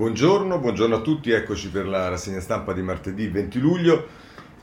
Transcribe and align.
Buongiorno, 0.00 0.58
buongiorno 0.58 0.96
a 0.96 1.00
tutti, 1.02 1.30
eccoci 1.30 1.68
per 1.68 1.86
la 1.86 2.08
rassegna 2.08 2.40
stampa 2.40 2.72
di 2.72 2.80
martedì 2.80 3.28
20 3.28 3.58
luglio. 3.58 4.06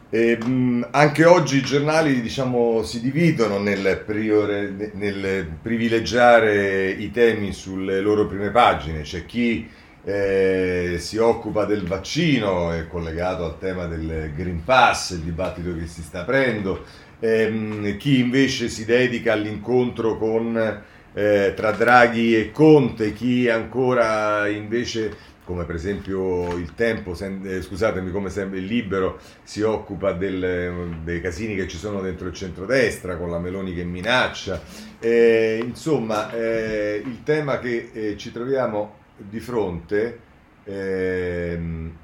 E, 0.09 0.35
mh, 0.35 0.87
anche 0.89 1.25
oggi 1.25 1.57
i 1.57 1.61
giornali 1.61 2.21
diciamo, 2.21 2.81
si 2.81 2.99
dividono 2.99 3.59
nel, 3.59 4.01
priore, 4.03 4.91
nel, 4.93 5.45
privilegiare 5.61 6.89
i 6.89 7.11
temi 7.11 7.53
sulle 7.53 8.01
loro 8.01 8.25
prime 8.25 8.49
pagine. 8.49 9.01
C'è 9.01 9.27
chi 9.27 9.69
eh, 10.03 10.95
si 10.97 11.17
occupa 11.17 11.65
del 11.65 11.83
vaccino, 11.83 12.71
è 12.71 12.87
collegato 12.87 13.45
al 13.45 13.59
tema 13.59 13.85
del 13.85 14.31
Green 14.35 14.63
Pass, 14.63 15.11
il 15.11 15.19
dibattito 15.19 15.71
che 15.77 15.85
si 15.85 16.01
sta 16.01 16.21
aprendo, 16.21 16.83
ehm, 17.19 17.95
chi 17.97 18.21
invece 18.21 18.69
si 18.69 18.85
dedica 18.85 19.33
all'incontro 19.33 20.17
con 20.17 20.81
eh, 21.17 21.53
tra 21.55 21.71
Draghi 21.71 22.35
e 22.35 22.51
Conte, 22.51 23.11
chi 23.11 23.49
ancora 23.49 24.47
invece 24.47 25.17
come 25.47 25.63
per 25.63 25.75
esempio 25.75 26.57
il 26.57 26.75
tempo, 26.75 27.15
eh, 27.17 27.61
scusatemi, 27.61 28.11
come 28.11 28.29
sempre 28.29 28.59
il 28.59 28.65
libero 28.65 29.17
si 29.43 29.61
occupa 29.61 30.11
del, 30.11 30.99
dei 31.05 31.21
casini 31.21 31.55
che 31.55 31.69
ci 31.69 31.77
sono 31.77 32.01
dentro 32.01 32.27
il 32.27 32.33
centrodestra 32.33 33.15
con 33.15 33.31
la 33.31 33.39
Meloni 33.39 33.73
che 33.73 33.85
minaccia. 33.85 34.61
Eh, 34.99 35.63
insomma, 35.63 36.33
eh, 36.33 37.01
il 37.03 37.23
tema 37.23 37.59
che 37.59 37.91
eh, 37.93 38.17
ci 38.17 38.33
troviamo 38.33 38.95
di 39.15 39.39
fronte, 39.39 40.19
ehm, 40.65 41.97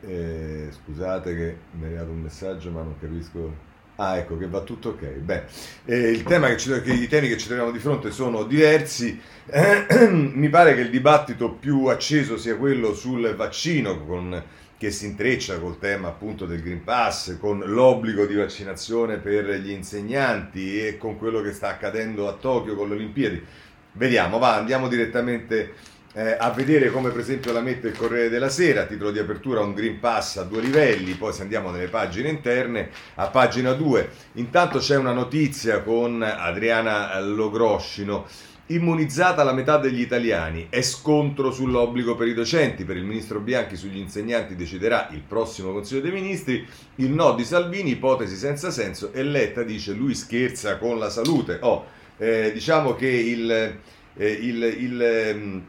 eh, 0.00 0.68
scusate 0.70 1.36
che 1.36 1.56
mi 1.72 1.82
è 1.82 1.86
arrivato 1.88 2.10
un 2.12 2.22
messaggio 2.22 2.70
ma 2.70 2.80
non 2.80 2.98
capisco 2.98 3.63
Ah, 3.96 4.16
ecco 4.16 4.36
che 4.36 4.48
va 4.48 4.60
tutto 4.60 4.90
ok. 4.90 5.06
Beh, 5.06 5.42
eh, 5.84 6.22
che 6.24 6.56
ci, 6.56 6.82
che, 6.82 6.92
I 6.92 7.06
temi 7.06 7.28
che 7.28 7.36
ci 7.36 7.46
troviamo 7.46 7.70
di 7.70 7.78
fronte 7.78 8.10
sono 8.10 8.42
diversi. 8.42 9.20
Eh, 9.46 10.08
mi 10.10 10.48
pare 10.48 10.74
che 10.74 10.80
il 10.80 10.90
dibattito 10.90 11.50
più 11.52 11.86
acceso 11.86 12.36
sia 12.36 12.56
quello 12.56 12.92
sul 12.92 13.34
vaccino, 13.36 14.04
con, 14.04 14.42
che 14.76 14.90
si 14.90 15.06
intreccia 15.06 15.60
col 15.60 15.78
tema 15.78 16.08
appunto 16.08 16.44
del 16.44 16.60
Green 16.60 16.82
Pass, 16.82 17.38
con 17.38 17.62
l'obbligo 17.64 18.26
di 18.26 18.34
vaccinazione 18.34 19.18
per 19.18 19.48
gli 19.60 19.70
insegnanti 19.70 20.84
e 20.84 20.98
con 20.98 21.16
quello 21.16 21.40
che 21.40 21.52
sta 21.52 21.68
accadendo 21.68 22.28
a 22.28 22.32
Tokyo 22.32 22.74
con 22.74 22.88
le 22.88 22.94
Olimpiadi. 22.96 23.44
Vediamo, 23.92 24.38
va, 24.38 24.56
andiamo 24.56 24.88
direttamente 24.88 25.74
eh, 26.14 26.36
a 26.38 26.50
vedere 26.50 26.90
come 26.90 27.10
per 27.10 27.20
esempio 27.20 27.52
la 27.52 27.60
mette 27.60 27.88
il 27.88 27.96
Corriere 27.96 28.28
della 28.28 28.48
Sera, 28.48 28.86
titolo 28.86 29.10
di 29.10 29.18
apertura 29.18 29.60
un 29.60 29.74
Green 29.74 29.98
Pass 29.98 30.36
a 30.36 30.44
due 30.44 30.60
livelli, 30.60 31.14
poi 31.14 31.32
se 31.32 31.42
andiamo 31.42 31.70
nelle 31.70 31.88
pagine 31.88 32.28
interne, 32.28 32.90
a 33.16 33.26
pagina 33.26 33.72
2, 33.72 34.08
intanto 34.34 34.78
c'è 34.78 34.96
una 34.96 35.12
notizia 35.12 35.82
con 35.82 36.22
Adriana 36.22 37.18
Logroscino, 37.20 38.26
immunizzata 38.66 39.42
la 39.42 39.52
metà 39.52 39.76
degli 39.76 40.00
italiani, 40.00 40.68
è 40.70 40.82
scontro 40.82 41.50
sull'obbligo 41.50 42.14
per 42.14 42.28
i 42.28 42.34
docenti, 42.34 42.84
per 42.84 42.96
il 42.96 43.04
ministro 43.04 43.40
Bianchi 43.40 43.76
sugli 43.76 43.98
insegnanti 43.98 44.54
deciderà 44.54 45.08
il 45.10 45.20
prossimo 45.20 45.72
Consiglio 45.72 46.00
dei 46.00 46.12
Ministri, 46.12 46.64
il 46.96 47.10
no 47.10 47.34
di 47.34 47.44
Salvini, 47.44 47.90
ipotesi 47.90 48.36
senza 48.36 48.70
senso, 48.70 49.12
e 49.12 49.24
Letta 49.24 49.64
dice 49.64 49.92
lui 49.92 50.14
scherza 50.14 50.78
con 50.78 50.96
la 51.00 51.10
salute. 51.10 51.58
Oh, 51.60 51.86
eh, 52.18 52.52
diciamo 52.52 52.94
che 52.94 53.08
il... 53.08 53.78
Eh, 54.16 54.30
il, 54.30 54.62
il 54.62 55.62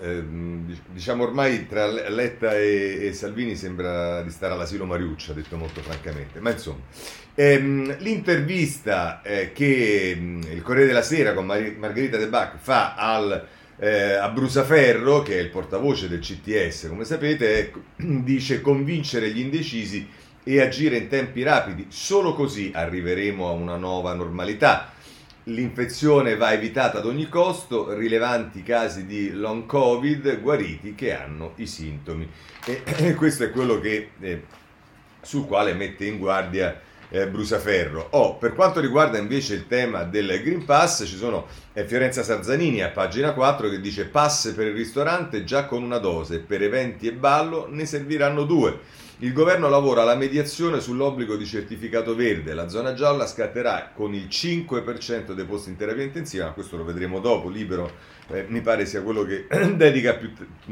ehm, 0.00 0.76
diciamo 0.92 1.24
ormai 1.24 1.66
tra 1.66 1.86
Letta 1.86 2.56
e, 2.56 3.06
e, 3.06 3.12
Salvini 3.12 3.56
sembra 3.56 4.22
di 4.22 4.30
stare 4.30 4.54
all'asilo 4.54 4.84
Mariuccia, 4.84 5.32
detto 5.32 5.56
molto 5.56 5.80
francamente, 5.80 6.40
ma 6.40 6.50
insomma. 6.50 6.80
Ehm, 7.34 7.96
l'intervista 7.98 9.22
eh, 9.22 9.52
che 9.52 10.16
mh, 10.18 10.40
il 10.52 10.62
Corriere 10.62 10.88
della 10.88 11.02
Sera 11.02 11.34
con 11.34 11.46
Mar- 11.46 11.76
Margherita 11.76 12.16
De 12.16 12.28
Bach 12.28 12.56
fa 12.58 12.94
al, 12.94 13.46
eh, 13.78 14.14
a 14.14 14.28
Brusaferro, 14.28 15.22
che 15.22 15.38
è 15.38 15.40
il 15.40 15.50
portavoce 15.50 16.08
del 16.08 16.20
CTS, 16.20 16.88
come 16.88 17.04
sapete, 17.04 17.58
è, 17.58 17.70
dice 18.02 18.60
convincere 18.60 19.30
gli 19.30 19.40
indecisi 19.40 20.06
e 20.42 20.60
agire 20.60 20.96
in 20.96 21.08
tempi 21.08 21.42
rapidi, 21.42 21.86
solo 21.88 22.32
così 22.34 22.70
arriveremo 22.74 23.46
a 23.46 23.52
una 23.52 23.76
nuova 23.76 24.14
normalità 24.14 24.92
L'infezione 25.48 26.36
va 26.36 26.52
evitata 26.52 26.98
ad 26.98 27.06
ogni 27.06 27.28
costo, 27.28 27.94
rilevanti 27.94 28.62
casi 28.62 29.06
di 29.06 29.32
long 29.32 29.64
covid 29.64 30.40
guariti 30.40 30.94
che 30.94 31.14
hanno 31.14 31.52
i 31.56 31.66
sintomi. 31.66 32.28
E, 32.68 33.14
questo 33.14 33.44
è 33.44 33.50
quello 33.50 33.80
che, 33.80 34.10
eh, 34.20 34.42
sul 35.22 35.46
quale 35.46 35.72
mette 35.72 36.04
in 36.04 36.18
guardia 36.18 36.78
eh, 37.08 37.28
Brusaferro. 37.28 38.08
Oh, 38.10 38.36
per 38.36 38.54
quanto 38.54 38.80
riguarda 38.80 39.16
invece 39.16 39.54
il 39.54 39.66
tema 39.66 40.04
del 40.04 40.40
Green 40.42 40.64
Pass, 40.66 41.06
ci 41.06 41.16
sono 41.16 41.46
eh, 41.72 41.84
Fiorenza 41.86 42.22
Sarzanini 42.22 42.82
a 42.82 42.90
pagina 42.90 43.32
4 43.32 43.70
che 43.70 43.80
dice 43.80 44.06
pass 44.06 44.52
per 44.52 44.66
il 44.66 44.74
ristorante 44.74 45.44
già 45.44 45.64
con 45.64 45.82
una 45.82 45.98
dose, 45.98 46.40
per 46.40 46.62
eventi 46.62 47.08
e 47.08 47.12
ballo 47.12 47.66
ne 47.70 47.86
serviranno 47.86 48.44
due. 48.44 48.78
Il 49.20 49.32
governo 49.32 49.68
lavora 49.68 50.02
alla 50.02 50.14
mediazione 50.14 50.78
sull'obbligo 50.78 51.34
di 51.34 51.44
certificato 51.44 52.14
verde. 52.14 52.54
La 52.54 52.68
zona 52.68 52.94
gialla 52.94 53.26
scatterà 53.26 53.90
con 53.92 54.14
il 54.14 54.28
5% 54.30 55.32
dei 55.32 55.44
posti 55.44 55.70
in 55.70 55.76
terapia 55.76 56.04
intensiva, 56.04 56.44
ma 56.44 56.52
questo 56.52 56.76
lo 56.76 56.84
vedremo 56.84 57.18
dopo. 57.18 57.48
Libero 57.48 57.90
eh, 58.28 58.44
mi 58.46 58.60
pare 58.60 58.86
sia 58.86 59.02
quello 59.02 59.24
che 59.24 59.48
dedica 59.74 60.14
più, 60.14 60.30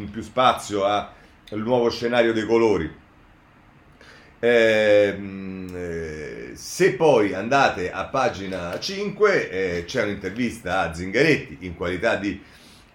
più 0.09 0.23
spazio 0.23 0.85
al 0.85 1.11
nuovo 1.55 1.91
scenario 1.91 2.33
dei 2.33 2.47
colori. 2.47 2.89
Ehm, 4.39 5.69
eh, 5.75 6.51
se 6.55 6.93
poi 6.93 7.35
andate 7.35 7.91
a 7.91 8.05
pagina 8.05 8.79
5 8.79 9.51
eh, 9.51 9.85
c'è 9.87 10.05
un'intervista 10.05 10.83
a 10.83 10.95
Zingaretti 10.95 11.59
in 11.63 11.75
qualità 11.75 12.15
di 12.15 12.41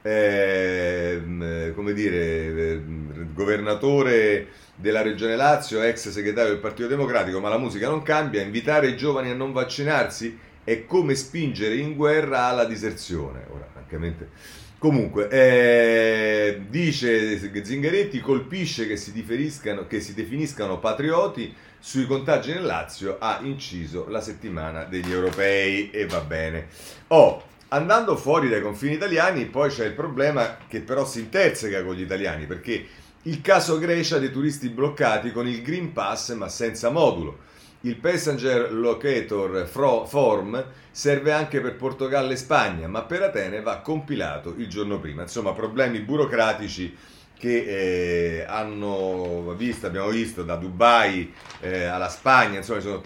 ehm, 0.02 1.74
come 1.74 1.92
dire, 1.92 2.72
ehm, 2.72 3.34
governatore 3.34 4.61
della 4.82 5.02
Regione 5.02 5.36
Lazio, 5.36 5.82
ex 5.82 6.10
segretario 6.10 6.52
del 6.52 6.60
Partito 6.60 6.88
Democratico, 6.88 7.40
ma 7.40 7.48
la 7.48 7.58
musica 7.58 7.88
non 7.88 8.02
cambia, 8.02 8.42
invitare 8.42 8.88
i 8.88 8.98
giovani 8.98 9.30
a 9.30 9.36
non 9.36 9.54
vaccinarsi 9.54 10.38
è 10.64 10.86
come 10.86 11.16
spingere 11.16 11.76
in 11.76 11.96
guerra 11.96 12.46
alla 12.46 12.66
diserzione. 12.66 13.46
Ora, 13.50 13.68
francamente... 13.72 14.60
Comunque, 14.82 15.30
eh, 15.30 16.62
dice 16.68 17.64
Zingaretti, 17.64 18.20
colpisce 18.20 18.88
che 18.88 18.98
si, 18.98 19.14
che 19.14 20.00
si 20.00 20.14
definiscano 20.16 20.80
patrioti 20.80 21.54
sui 21.78 22.08
contagi 22.08 22.54
nel 22.54 22.64
Lazio, 22.64 23.18
ha 23.20 23.42
inciso 23.44 24.08
la 24.10 24.22
settimana 24.22 24.86
degli 24.86 25.12
europei 25.12 25.92
e 25.92 26.08
va 26.08 26.22
bene. 26.22 26.70
Oh, 27.10 27.44
andando 27.68 28.16
fuori 28.16 28.50
dai 28.50 28.62
confini 28.62 28.96
italiani, 28.96 29.46
poi 29.46 29.70
c'è 29.70 29.86
il 29.86 29.94
problema 29.94 30.58
che 30.68 30.82
però 30.82 31.06
si 31.06 31.20
interseca 31.20 31.84
con 31.84 31.94
gli 31.94 32.02
italiani, 32.02 32.48
perché 32.48 32.84
il 33.24 33.42
caso 33.42 33.78
Grecia 33.78 34.18
dei 34.18 34.32
turisti 34.32 34.70
bloccati 34.70 35.32
con 35.32 35.48
il 35.48 35.62
Green 35.62 35.94
Pass 35.94 36.34
ma 36.34 36.50
senza 36.50 36.90
modulo. 36.90 37.50
Il 37.82 37.98
Passenger 37.98 38.72
Locator 38.72 39.68
Form 39.68 40.64
serve 40.92 41.32
anche 41.32 41.62
per 41.62 41.76
Portogallo 41.76 42.32
e 42.32 42.36
Spagna, 42.36 42.88
ma 42.88 43.02
per 43.02 43.24
Atene 43.24 43.62
va 43.62 43.78
compilato 43.80 44.54
il 44.58 44.68
giorno 44.68 45.00
prima. 45.00 45.24
Insomma, 45.24 45.54
problemi 45.54 46.00
burocratici 46.00 46.96
che 47.38 48.42
eh, 48.42 48.46
hanno 48.48 49.56
visto, 49.58 49.88
abbiamo 49.88 50.10
visto 50.10 50.44
da 50.44 50.58
Dubai 50.58 51.34
eh, 51.60 51.86
alla 51.86 52.10
Spagna, 52.10 52.58
insomma, 52.58 52.82
sono, 52.82 53.02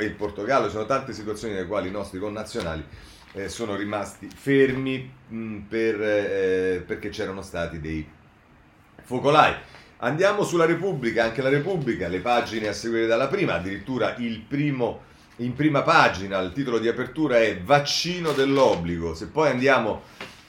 il 0.00 0.14
Portogallo, 0.16 0.66
ci 0.66 0.72
sono 0.72 0.86
tante 0.86 1.12
situazioni 1.12 1.54
nelle 1.54 1.66
quali 1.66 1.88
i 1.88 1.92
nostri 1.92 2.20
connazionali 2.20 2.84
eh, 3.32 3.48
sono 3.48 3.74
rimasti 3.74 4.28
fermi 4.32 5.12
mh, 5.26 5.58
per, 5.68 6.00
eh, 6.00 6.84
perché 6.86 7.08
c'erano 7.08 7.42
stati 7.42 7.80
dei 7.80 8.06
focolai. 9.04 9.54
Andiamo 9.98 10.44
sulla 10.44 10.66
Repubblica, 10.66 11.24
anche 11.24 11.40
la 11.40 11.48
Repubblica, 11.48 12.08
le 12.08 12.20
pagine 12.20 12.68
a 12.68 12.72
seguire 12.72 13.06
dalla 13.06 13.28
prima, 13.28 13.54
addirittura 13.54 14.16
il 14.18 14.40
primo 14.40 15.12
in 15.38 15.54
prima 15.54 15.82
pagina, 15.82 16.38
il 16.38 16.52
titolo 16.52 16.78
di 16.78 16.86
apertura 16.86 17.38
è 17.38 17.60
Vaccino 17.60 18.32
dell'obbligo. 18.32 19.14
Se 19.14 19.26
poi 19.26 19.50
andiamo 19.50 20.02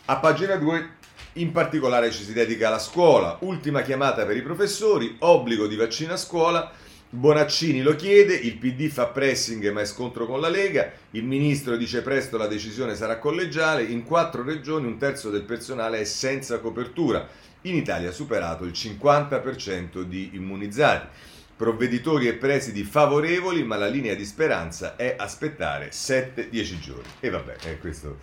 a 0.05 0.17
pagina 0.17 0.55
2, 0.57 0.89
in 1.33 1.51
particolare 1.51 2.11
ci 2.11 2.23
si 2.23 2.33
dedica 2.33 2.67
alla 2.67 2.79
scuola, 2.79 3.37
ultima 3.41 3.81
chiamata 3.81 4.25
per 4.25 4.37
i 4.37 4.43
professori, 4.43 5.15
obbligo 5.19 5.67
di 5.67 5.75
vaccino 5.75 6.13
a 6.13 6.17
scuola. 6.17 6.71
Bonaccini 7.15 7.81
lo 7.81 7.95
chiede, 7.95 8.35
il 8.35 8.57
PD 8.57 8.89
fa 8.89 9.07
pressing 9.07 9.71
ma 9.71 9.79
è 9.79 9.85
scontro 9.85 10.25
con 10.25 10.41
la 10.41 10.49
Lega, 10.49 10.91
il 11.11 11.23
ministro 11.23 11.77
dice 11.77 12.01
presto 12.01 12.37
la 12.37 12.47
decisione 12.47 12.93
sarà 12.93 13.19
collegiale, 13.19 13.83
in 13.83 14.03
quattro 14.03 14.43
regioni 14.43 14.85
un 14.85 14.97
terzo 14.97 15.29
del 15.29 15.43
personale 15.43 15.99
è 15.99 16.03
senza 16.03 16.59
copertura 16.59 17.25
in 17.61 17.75
Italia 17.75 18.09
ha 18.09 18.13
superato 18.13 18.65
il 18.65 18.73
50% 18.73 20.01
di 20.01 20.31
immunizzati. 20.33 21.07
Provveditori 21.55 22.27
e 22.27 22.33
presidi 22.33 22.83
favorevoli, 22.83 23.63
ma 23.63 23.77
la 23.77 23.87
linea 23.87 24.13
di 24.13 24.25
speranza 24.25 24.95
è 24.97 25.15
aspettare 25.17 25.89
7-10 25.89 26.79
giorni. 26.79 27.09
E 27.21 27.29
vabbè, 27.29 27.55
è 27.63 27.79
questo. 27.79 28.17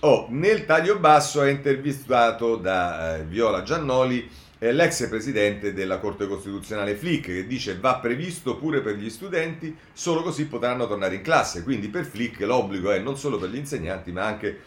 Oh, 0.00 0.26
nel 0.28 0.66
taglio 0.66 0.98
basso 0.98 1.42
è 1.42 1.50
intervistato 1.50 2.56
da 2.56 3.16
eh, 3.16 3.24
Viola 3.24 3.62
Giannoli 3.62 4.28
eh, 4.58 4.72
l'ex 4.72 5.08
presidente 5.08 5.72
della 5.72 5.98
Corte 5.98 6.26
Costituzionale 6.26 6.94
Flick 6.94 7.26
che 7.26 7.46
dice 7.46 7.76
va 7.78 7.98
previsto 7.98 8.56
pure 8.56 8.80
per 8.80 8.96
gli 8.96 9.10
studenti, 9.10 9.76
solo 9.92 10.22
così 10.22 10.46
potranno 10.46 10.86
tornare 10.86 11.16
in 11.16 11.22
classe. 11.22 11.62
Quindi 11.62 11.88
per 11.88 12.04
Flick 12.04 12.40
l'obbligo 12.40 12.90
è 12.90 12.98
non 12.98 13.18
solo 13.18 13.38
per 13.38 13.50
gli 13.50 13.56
insegnanti 13.56 14.12
ma 14.12 14.24
anche 14.24 14.58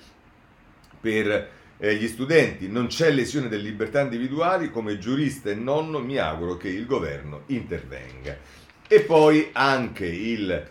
per 0.99 1.49
eh, 1.77 1.95
gli 1.95 2.07
studenti, 2.07 2.67
non 2.67 2.87
c'è 2.87 3.09
lesione 3.09 3.47
delle 3.47 3.63
libertà 3.63 4.01
individuali, 4.01 4.69
come 4.69 4.97
giurista 4.97 5.49
e 5.49 5.55
nonno 5.55 5.99
mi 5.99 6.17
auguro 6.17 6.57
che 6.57 6.67
il 6.67 6.85
governo 6.85 7.43
intervenga. 7.47 8.37
E 8.87 9.01
poi 9.01 9.49
anche 9.53 10.05
il 10.05 10.67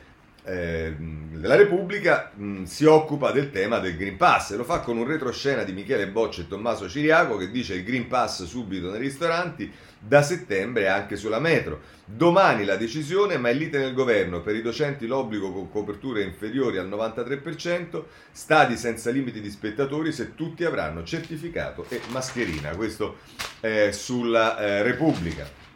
eh, 0.48 0.96
la 1.40 1.54
Repubblica 1.54 2.32
mh, 2.34 2.64
si 2.64 2.84
occupa 2.84 3.30
del 3.30 3.50
tema 3.50 3.78
del 3.78 3.96
Green 3.96 4.16
Pass 4.16 4.52
e 4.52 4.56
lo 4.56 4.64
fa 4.64 4.80
con 4.80 4.96
un 4.96 5.06
retroscena 5.06 5.62
di 5.62 5.72
Michele 5.72 6.08
Boccia 6.08 6.40
e 6.40 6.48
Tommaso 6.48 6.88
Ciriaco 6.88 7.36
che 7.36 7.50
dice 7.50 7.74
il 7.74 7.84
Green 7.84 8.08
Pass 8.08 8.44
subito 8.44 8.90
nei 8.90 9.00
ristoranti 9.00 9.70
da 10.00 10.22
settembre 10.22 10.88
anche 10.88 11.16
sulla 11.16 11.38
metro. 11.38 11.80
Domani 12.04 12.64
la 12.64 12.76
decisione, 12.76 13.36
ma 13.36 13.50
è 13.50 13.52
lite 13.52 13.78
nel 13.78 13.92
governo. 13.92 14.40
Per 14.40 14.54
i 14.54 14.62
docenti 14.62 15.06
l'obbligo 15.06 15.52
con 15.52 15.70
coperture 15.70 16.22
inferiori 16.22 16.78
al 16.78 16.88
93%, 16.88 18.04
stadi 18.30 18.76
senza 18.76 19.10
limiti 19.10 19.40
di 19.40 19.50
spettatori 19.50 20.12
se 20.12 20.34
tutti 20.34 20.64
avranno 20.64 21.04
certificato 21.04 21.84
e 21.88 22.00
mascherina. 22.08 22.74
Questo 22.74 23.18
eh, 23.60 23.92
sulla 23.92 24.58
eh, 24.58 24.82
Repubblica. 24.82 25.67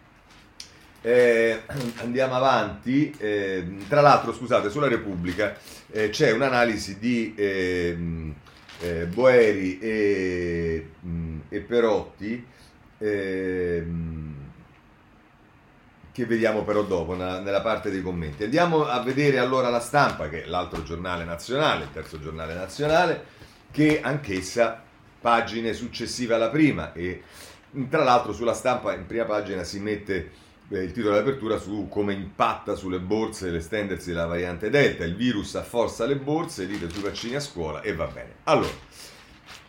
Eh, 1.03 1.63
andiamo 2.01 2.35
avanti. 2.35 3.15
Eh, 3.19 3.77
tra 3.89 4.01
l'altro, 4.01 4.33
scusate, 4.33 4.71
sulla 4.71 4.89
Repubblica 4.89 5.55
eh, 5.91 6.09
c'è 6.09 6.31
un'analisi 6.31 6.99
di 6.99 7.35
ehm, 7.37 8.35
eh, 8.81 9.07
Boeri 9.07 9.79
e, 9.79 10.89
mm, 11.05 11.41
e 11.49 11.61
Perotti 11.61 12.47
ehm, 12.99 14.35
che 16.13 16.27
vediamo 16.27 16.63
però 16.63 16.83
dopo 16.83 17.15
nella 17.15 17.63
parte 17.63 17.91
dei 17.91 18.03
commenti. 18.03 18.45
Andiamo 18.45 18.87
a 18.87 19.01
vedere 19.03 19.39
allora 19.39 19.71
la 19.71 19.81
stampa, 19.81 20.29
che 20.29 20.45
è 20.45 20.47
l'altro 20.47 20.83
giornale 20.83 21.25
nazionale, 21.25 21.85
il 21.85 21.93
terzo 21.93 22.21
giornale 22.21 22.55
nazionale, 22.55 23.25
che 23.71 24.01
anch'essa 24.03 24.83
pagine 25.21 25.73
successive 25.73 26.35
alla 26.35 26.51
prima 26.51 26.93
e 26.93 27.23
tra 27.89 28.03
l'altro 28.03 28.35
sulla 28.35 28.53
stampa 28.53 28.93
in 28.93 29.07
prima 29.07 29.25
pagina 29.25 29.65
si 29.65 29.79
mette 29.79 30.31
il 30.69 30.93
titolo 30.93 31.15
d'apertura 31.15 31.59
su 31.59 31.87
come 31.91 32.15
impatta 32.15 32.75
sulle 32.75 32.99
borse 32.99 33.51
l'estendersi 33.51 34.11
della 34.11 34.27
variante 34.27 34.71
Delta. 34.71 35.05
Il 35.05 35.17
virus 35.17 35.55
afforza 35.55 36.07
le 36.07 36.17
borse, 36.17 36.67
dite 36.67 36.89
sui 36.89 37.03
vaccini 37.03 37.35
a 37.35 37.41
scuola 37.41 37.81
e 37.83 37.95
va 37.95 38.07
bene. 38.07 38.35
Allora, 38.45 38.73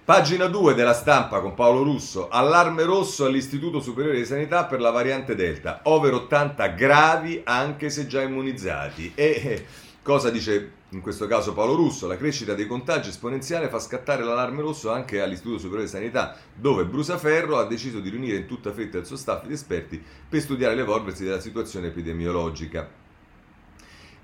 pagina 0.06 0.46
2 0.48 0.74
della 0.74 0.94
stampa 0.94 1.40
con 1.40 1.56
Paolo 1.56 1.84
Russo. 1.84 2.30
Allarme 2.30 2.84
rosso 2.84 3.26
all'Istituto 3.26 3.82
Superiore 3.82 4.18
di 4.18 4.26
Sanità 4.26 4.66
per 4.66 4.80
la 4.80 4.92
variante 4.92 5.36
Delta. 5.36 5.82
Over 5.84 6.14
80 6.14 6.68
gravi 6.68 7.42
anche 7.44 7.90
se 7.90 8.08
già 8.08 8.22
immunizzati. 8.22 9.12
E 9.16 9.42
eh, 9.44 9.66
cosa 10.02 10.30
dice 10.30 10.82
in 10.94 11.02
questo 11.02 11.28
caso 11.28 11.54
Paolo 11.54 11.76
Russo, 11.76 12.08
la 12.08 12.18
crescita 12.18 12.54
dei 12.54 12.68
contagi 12.68 13.10
esponenziale 13.10 13.70
fa 13.70 13.80
scattare 13.80 14.24
l'allarme 14.24 14.62
rosso 14.62 14.92
anche 14.92 15.22
all'Istituto 15.22 15.58
Superiore 15.58 15.86
di 15.86 15.92
Sanità, 15.92 16.38
dove 16.56 16.86
Brusaferro 16.86 17.58
ha 17.58 17.66
deciso 17.66 18.00
di 18.00 18.10
riunire 18.10 18.38
in 18.38 18.46
tutta 18.46 18.72
fretta 18.72 18.98
il 18.98 19.06
suo 19.06 19.18
staff 19.18 19.46
di 19.46 19.54
esperti 19.54 20.02
per 20.30 20.42
studiare 20.42 20.76
l'evolversi 20.76 21.24
della 21.24 21.40
situazione 21.40 21.88
epidemiologica 21.88 23.02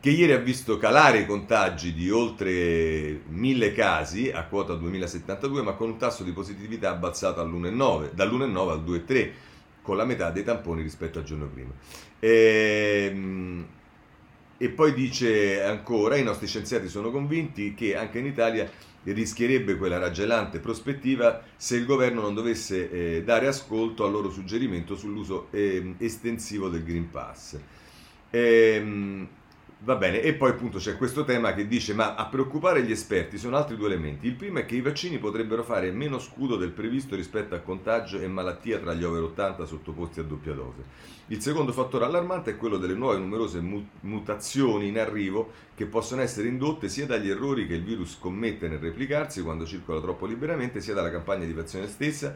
che 0.01 0.11
ieri 0.11 0.31
ha 0.31 0.37
visto 0.37 0.77
calare 0.77 1.19
i 1.19 1.25
contagi 1.25 1.93
di 1.93 2.09
oltre 2.09 3.21
mille 3.27 3.73
casi 3.73 4.31
a 4.31 4.45
quota 4.45 4.73
2072, 4.73 5.61
ma 5.61 5.73
con 5.73 5.89
un 5.89 5.97
tasso 5.97 6.23
di 6.23 6.31
positività 6.31 6.91
abbassato 6.91 7.41
all'1,9, 7.41 8.11
dall'1,9 8.13 8.69
al 8.69 8.83
2,3, 8.83 9.31
con 9.81 9.97
la 9.97 10.05
metà 10.05 10.31
dei 10.31 10.45
tamponi 10.45 10.83
rispetto 10.83 11.19
al 11.19 11.25
giorno 11.25 11.47
prima. 11.47 11.71
Ehm, 12.19 13.67
e 14.61 14.67
poi 14.67 14.93
dice 14.93 15.63
ancora, 15.63 16.17
i 16.17 16.23
nostri 16.23 16.45
scienziati 16.45 16.89
sono 16.89 17.11
convinti 17.11 17.73
che 17.73 17.95
anche 17.95 18.19
in 18.19 18.25
Italia 18.25 18.69
rischierebbe 19.03 19.77
quella 19.77 19.97
raggelante 19.97 20.59
prospettiva 20.59 21.41
se 21.55 21.77
il 21.77 21.85
governo 21.85 22.19
non 22.19 22.33
dovesse 22.33 22.91
eh, 22.91 23.23
dare 23.23 23.47
ascolto 23.47 24.03
al 24.03 24.11
loro 24.11 24.29
suggerimento 24.29 24.97
sull'uso 24.97 25.47
eh, 25.51 25.95
estensivo 25.99 26.67
del 26.67 26.83
Green 26.83 27.09
Pass. 27.09 27.57
Ehm, 28.31 29.27
Va 29.81 29.95
bene, 29.95 30.21
e 30.21 30.33
poi 30.33 30.49
appunto 30.49 30.77
c'è 30.77 30.97
questo 30.97 31.23
tema 31.23 31.53
che 31.53 31.65
dice 31.65 31.93
ma 31.93 32.15
a 32.15 32.25
preoccupare 32.25 32.83
gli 32.83 32.91
esperti 32.91 33.37
sono 33.37 33.55
altri 33.55 33.77
due 33.77 33.87
elementi. 33.87 34.27
Il 34.27 34.33
primo 34.33 34.59
è 34.59 34.65
che 34.65 34.75
i 34.75 34.81
vaccini 34.81 35.19
potrebbero 35.19 35.63
fare 35.63 35.89
meno 35.91 36.19
scudo 36.19 36.57
del 36.57 36.71
previsto 36.71 37.15
rispetto 37.15 37.55
a 37.55 37.59
contagio 37.59 38.19
e 38.19 38.27
malattia 38.27 38.77
tra 38.79 38.93
gli 38.93 39.05
over 39.05 39.23
80 39.23 39.65
sottoposti 39.65 40.19
a 40.19 40.23
doppia 40.23 40.51
dose. 40.51 40.83
Il 41.27 41.41
secondo 41.41 41.71
fattore 41.71 42.03
allarmante 42.03 42.51
è 42.51 42.57
quello 42.57 42.75
delle 42.75 42.93
nuove 42.93 43.19
numerose 43.19 43.61
mutazioni 44.01 44.89
in 44.89 44.99
arrivo 44.99 45.49
che 45.75 45.85
possono 45.85 46.21
essere 46.23 46.49
indotte 46.49 46.89
sia 46.89 47.05
dagli 47.05 47.29
errori 47.29 47.65
che 47.65 47.75
il 47.75 47.83
virus 47.83 48.17
commette 48.19 48.67
nel 48.67 48.79
replicarsi 48.79 49.41
quando 49.41 49.65
circola 49.65 50.01
troppo 50.01 50.25
liberamente, 50.25 50.81
sia 50.81 50.93
dalla 50.93 51.09
campagna 51.09 51.45
di 51.45 51.53
vaccinazione 51.53 51.87
stessa 51.87 52.35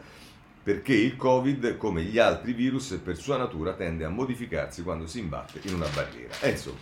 perché 0.62 0.94
il 0.94 1.16
Covid, 1.16 1.76
come 1.76 2.04
gli 2.04 2.18
altri 2.18 2.54
virus, 2.54 2.98
per 3.04 3.18
sua 3.18 3.36
natura 3.36 3.74
tende 3.74 4.06
a 4.06 4.08
modificarsi 4.08 4.82
quando 4.82 5.06
si 5.06 5.18
imbatte 5.18 5.60
in 5.64 5.74
una 5.74 5.88
barriera. 5.94 6.32
E 6.40 6.50
insomma, 6.52 6.78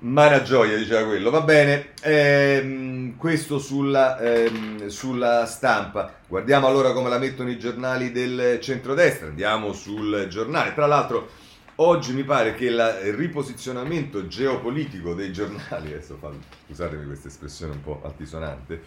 ma 0.00 0.26
una 0.26 0.42
gioia, 0.42 0.76
diceva 0.76 1.04
quello. 1.06 1.30
Va 1.30 1.40
bene, 1.40 1.92
ehm, 2.02 3.16
questo 3.16 3.58
sulla, 3.58 4.18
ehm, 4.18 4.86
sulla, 4.86 5.44
stampa. 5.46 6.14
Guardiamo 6.26 6.66
allora 6.66 6.92
come 6.92 7.08
la 7.08 7.18
mettono 7.18 7.50
i 7.50 7.58
giornali 7.58 8.12
del 8.12 8.58
centrodestra. 8.60 9.26
Andiamo 9.26 9.72
sul 9.72 10.26
giornale. 10.28 10.74
Tra 10.74 10.86
l'altro, 10.86 11.28
oggi 11.76 12.12
mi 12.12 12.22
pare 12.22 12.54
che 12.54 12.66
il 12.66 12.80
riposizionamento 13.14 14.26
geopolitico 14.28 15.14
dei 15.14 15.32
giornali, 15.32 15.92
adesso 15.92 16.16
fa, 16.20 16.30
scusatemi 16.66 17.04
questa 17.06 17.28
espressione 17.28 17.72
un 17.72 17.82
po' 17.82 18.00
altisonante, 18.04 18.82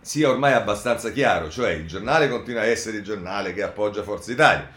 sia 0.00 0.30
ormai 0.30 0.52
abbastanza 0.52 1.10
chiaro. 1.10 1.50
Cioè, 1.50 1.70
il 1.72 1.86
giornale 1.88 2.28
continua 2.28 2.60
a 2.60 2.66
essere 2.66 2.98
il 2.98 3.02
giornale 3.02 3.52
che 3.52 3.62
appoggia 3.64 4.04
Forza 4.04 4.30
Italia 4.30 4.70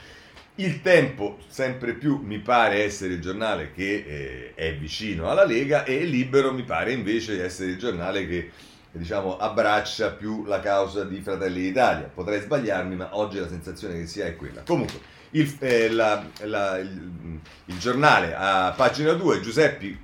il 0.56 0.82
Tempo 0.82 1.38
sempre 1.48 1.94
più 1.94 2.20
mi 2.24 2.40
pare 2.40 2.84
essere 2.84 3.14
il 3.14 3.22
giornale 3.22 3.72
che 3.72 4.06
eh, 4.06 4.54
è 4.54 4.76
vicino 4.76 5.30
alla 5.30 5.46
Lega 5.46 5.86
e 5.86 6.04
Libero 6.04 6.54
mi 6.54 6.64
pare 6.64 6.92
invece 6.92 7.44
essere 7.44 7.72
il 7.72 7.78
giornale 7.78 8.28
che 8.28 8.52
diciamo, 8.92 9.38
abbraccia 9.38 10.12
più 10.12 10.46
la 10.46 10.60
causa 10.60 11.04
di 11.04 11.22
Fratelli 11.22 11.62
d'Italia. 11.62 12.10
Potrei 12.14 12.42
sbagliarmi, 12.42 12.96
ma 12.96 13.16
oggi 13.18 13.40
la 13.40 13.48
sensazione 13.48 13.98
che 13.98 14.08
sia 14.08 14.26
è 14.26 14.36
quella. 14.36 14.64
Comunque, 14.66 15.00
il, 15.32 15.56
eh, 15.60 15.90
la, 15.90 16.26
la, 16.42 16.78
il, 16.78 17.40
il, 17.66 17.78
giornale 17.78 18.36
a 18.36 18.74
pagina 18.76 19.14
2, 19.14 19.40
Giuseppi, 19.40 20.00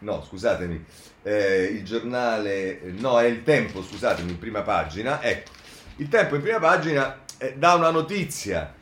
no 0.00 0.24
scusatemi, 0.24 0.84
eh, 1.22 1.62
il 1.72 1.84
giornale, 1.84 2.80
no 2.96 3.20
è 3.20 3.26
il 3.26 3.44
Tempo, 3.44 3.82
scusatemi, 3.82 4.32
in 4.32 4.38
prima 4.38 4.62
pagina, 4.62 5.22
ecco, 5.22 5.52
il 5.96 6.08
Tempo 6.08 6.34
in 6.34 6.42
prima 6.42 6.58
pagina 6.58 7.22
eh, 7.38 7.54
dà 7.56 7.74
una 7.74 7.90
notizia 7.90 8.74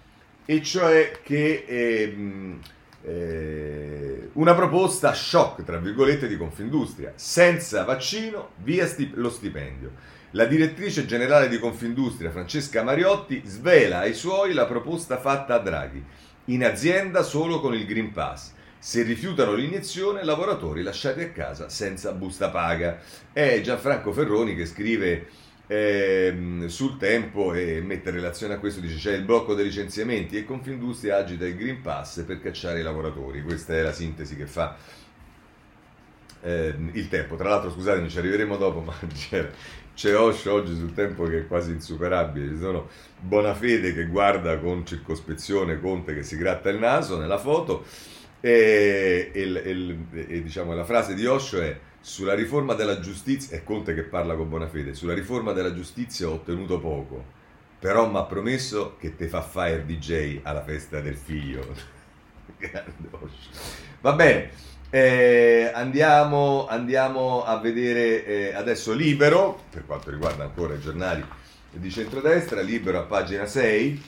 e 0.52 0.62
cioè 0.62 1.12
che 1.22 1.64
ehm, 1.66 2.60
eh, 3.04 4.28
una 4.34 4.54
proposta 4.54 5.14
shock, 5.14 5.64
tra 5.64 5.78
virgolette, 5.78 6.28
di 6.28 6.36
Confindustria. 6.36 7.12
Senza 7.14 7.84
vaccino, 7.84 8.50
via 8.58 8.86
sti- 8.86 9.12
lo 9.14 9.30
stipendio. 9.30 9.92
La 10.32 10.44
direttrice 10.44 11.06
generale 11.06 11.48
di 11.48 11.58
Confindustria, 11.58 12.30
Francesca 12.30 12.82
Mariotti, 12.82 13.42
svela 13.46 14.00
ai 14.00 14.12
suoi 14.12 14.52
la 14.52 14.66
proposta 14.66 15.18
fatta 15.18 15.54
a 15.54 15.58
Draghi. 15.58 16.04
In 16.46 16.64
azienda 16.64 17.22
solo 17.22 17.58
con 17.60 17.74
il 17.74 17.86
Green 17.86 18.12
Pass. 18.12 18.52
Se 18.78 19.02
rifiutano 19.02 19.54
l'iniezione, 19.54 20.22
lavoratori 20.22 20.82
lasciati 20.82 21.22
a 21.22 21.30
casa 21.30 21.70
senza 21.70 22.12
busta 22.12 22.50
paga. 22.50 22.98
È 23.32 23.60
Gianfranco 23.62 24.12
Ferroni 24.12 24.54
che 24.54 24.66
scrive 24.66 25.28
ehm, 25.72 26.66
sul 26.66 26.98
tempo 26.98 27.54
e 27.54 27.80
mette 27.80 28.10
in 28.10 28.16
relazione 28.16 28.54
a 28.54 28.58
questo 28.58 28.80
dice 28.80 28.96
c'è 28.96 29.14
il 29.14 29.24
blocco 29.24 29.54
dei 29.54 29.64
licenziamenti 29.64 30.36
e 30.36 30.44
Confindustria 30.44 31.16
agita 31.16 31.46
il 31.46 31.56
Green 31.56 31.80
Pass 31.80 32.22
per 32.22 32.40
cacciare 32.40 32.80
i 32.80 32.82
lavoratori. 32.82 33.42
Questa 33.42 33.74
è 33.74 33.82
la 33.82 33.92
sintesi 33.92 34.36
che 34.36 34.46
fa 34.46 34.76
eh, 36.42 36.74
il 36.92 37.08
tempo. 37.08 37.36
Tra 37.36 37.48
l'altro 37.48 37.70
scusatemi 37.70 38.10
ci 38.10 38.18
arriveremo 38.18 38.56
dopo 38.56 38.80
ma 38.84 38.94
c'è, 39.14 39.48
c'è 39.94 40.16
Osho 40.16 40.52
oggi 40.52 40.74
sul 40.76 40.92
tempo 40.92 41.24
che 41.24 41.40
è 41.40 41.46
quasi 41.46 41.70
insuperabile. 41.70 42.48
Ci 42.48 42.58
sono 42.58 42.88
Bonafede 43.18 43.94
che 43.94 44.06
guarda 44.06 44.58
con 44.58 44.84
circospezione 44.84 45.80
Conte 45.80 46.14
che 46.14 46.22
si 46.22 46.36
gratta 46.36 46.68
il 46.68 46.78
naso 46.78 47.18
nella 47.18 47.38
foto 47.38 47.84
e, 48.40 49.30
e, 49.32 49.62
e, 49.64 49.96
e 50.28 50.42
diciamo, 50.42 50.74
la 50.74 50.84
frase 50.84 51.14
di 51.14 51.24
Osho 51.24 51.60
è 51.60 51.78
sulla 52.02 52.34
riforma 52.34 52.74
della 52.74 52.98
giustizia, 52.98 53.56
è 53.56 53.62
Conte 53.62 53.94
che 53.94 54.02
parla 54.02 54.34
con 54.34 54.48
buona 54.48 54.68
fede, 54.68 54.92
sulla 54.92 55.14
riforma 55.14 55.52
della 55.52 55.72
giustizia 55.72 56.28
ho 56.28 56.32
ottenuto 56.32 56.80
poco, 56.80 57.24
però 57.78 58.10
mi 58.10 58.18
ha 58.18 58.24
promesso 58.24 58.96
che 58.98 59.14
te 59.16 59.28
fa 59.28 59.40
fare 59.40 59.86
DJ 59.86 60.40
alla 60.42 60.62
festa 60.62 61.00
del 61.00 61.16
figlio. 61.16 62.00
Va 64.00 64.12
bene, 64.14 64.50
eh, 64.90 65.70
andiamo, 65.72 66.66
andiamo, 66.66 67.44
a 67.44 67.58
vedere 67.58 68.26
eh, 68.26 68.54
adesso 68.54 68.92
Libero, 68.92 69.62
per 69.70 69.86
quanto 69.86 70.10
riguarda 70.10 70.42
ancora 70.42 70.74
i 70.74 70.80
giornali 70.80 71.24
di 71.70 71.90
centrodestra, 71.90 72.60
Libero 72.60 72.98
a 72.98 73.02
pagina 73.02 73.46
6. 73.46 74.02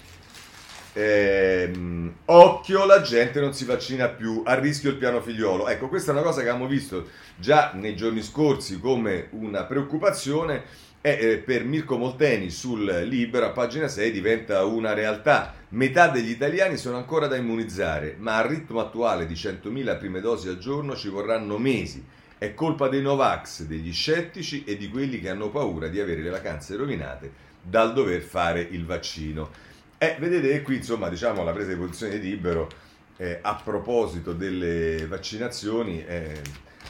Ehm, 0.97 2.15
occhio, 2.27 2.87
la 2.87 3.01
gente 3.01 3.41
non 3.41 3.53
si 3.53 3.65
vaccina 3.65 4.09
più, 4.09 4.43
a 4.45 4.55
rischio 4.55 4.91
il 4.91 4.97
piano 4.97 5.21
figliolo. 5.21 5.69
Ecco, 5.69 5.89
questa 5.89 6.13
è 6.13 6.15
una 6.15 6.23
cosa 6.23 6.43
che 6.43 6.49
abbiamo 6.49 6.69
visto 6.69 7.09
già 7.37 7.73
nei 7.75 7.97
giorni 7.97 8.23
scorsi 8.23 8.79
come 8.79 9.27
una 9.31 9.65
preoccupazione 9.65 10.93
E 11.07 11.19
eh, 11.21 11.37
per 11.37 11.65
Mirko 11.65 11.99
Molteni 11.99 12.49
sul 12.49 12.83
Libero 12.85 13.45
a 13.45 13.51
pagina 13.51 13.89
6 13.89 14.11
diventa 14.11 14.65
una 14.65 14.95
realtà. 14.95 15.53
Metà 15.71 16.09
degli 16.09 16.31
italiani 16.31 16.79
sono 16.79 16.97
ancora 16.97 17.27
da 17.27 17.37
immunizzare, 17.37 18.17
ma 18.19 18.39
al 18.39 18.49
ritmo 18.49 18.81
attuale 18.81 19.27
di 19.27 19.35
100.000 19.35 19.99
prime 19.99 20.21
dosi 20.21 20.49
al 20.49 20.57
giorno 20.57 20.97
ci 20.97 21.09
vorranno 21.11 21.59
mesi. 21.59 22.03
È 22.39 22.55
colpa 22.55 22.89
dei 22.89 23.03
Novax, 23.03 23.65
degli 23.65 23.93
scettici 23.93 24.65
e 24.65 24.79
di 24.79 24.89
quelli 24.89 25.21
che 25.21 25.29
hanno 25.29 25.51
paura 25.51 25.89
di 25.89 26.01
avere 26.01 26.23
le 26.23 26.31
vacanze 26.31 26.75
rovinate 26.75 27.31
dal 27.61 27.93
dover 27.93 28.23
fare 28.23 28.61
il 28.63 28.87
vaccino. 28.87 29.73
E 30.05 30.17
vedete 30.19 30.61
qui, 30.61 30.77
insomma, 30.77 31.09
diciamo 31.09 31.43
la 31.43 31.53
presa 31.53 31.71
di 31.71 31.77
posizione 31.77 32.19
di 32.19 32.29
Libero 32.29 32.69
eh, 33.17 33.39
a 33.41 33.55
proposito 33.55 34.35
delle 34.35 35.07
vaccinazioni. 35.07 36.05
Eh, 36.05 36.43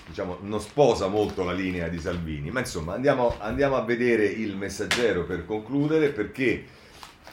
diciamo, 0.06 0.38
non 0.40 0.60
sposa 0.60 1.06
molto 1.06 1.44
la 1.44 1.52
linea 1.52 1.86
di 1.86 2.00
Salvini, 2.00 2.50
ma 2.50 2.58
insomma 2.58 2.94
andiamo, 2.94 3.36
andiamo 3.38 3.76
a 3.76 3.82
vedere 3.82 4.26
il 4.26 4.56
messaggero 4.56 5.24
per 5.24 5.46
concludere 5.46 6.10
perché 6.10 6.64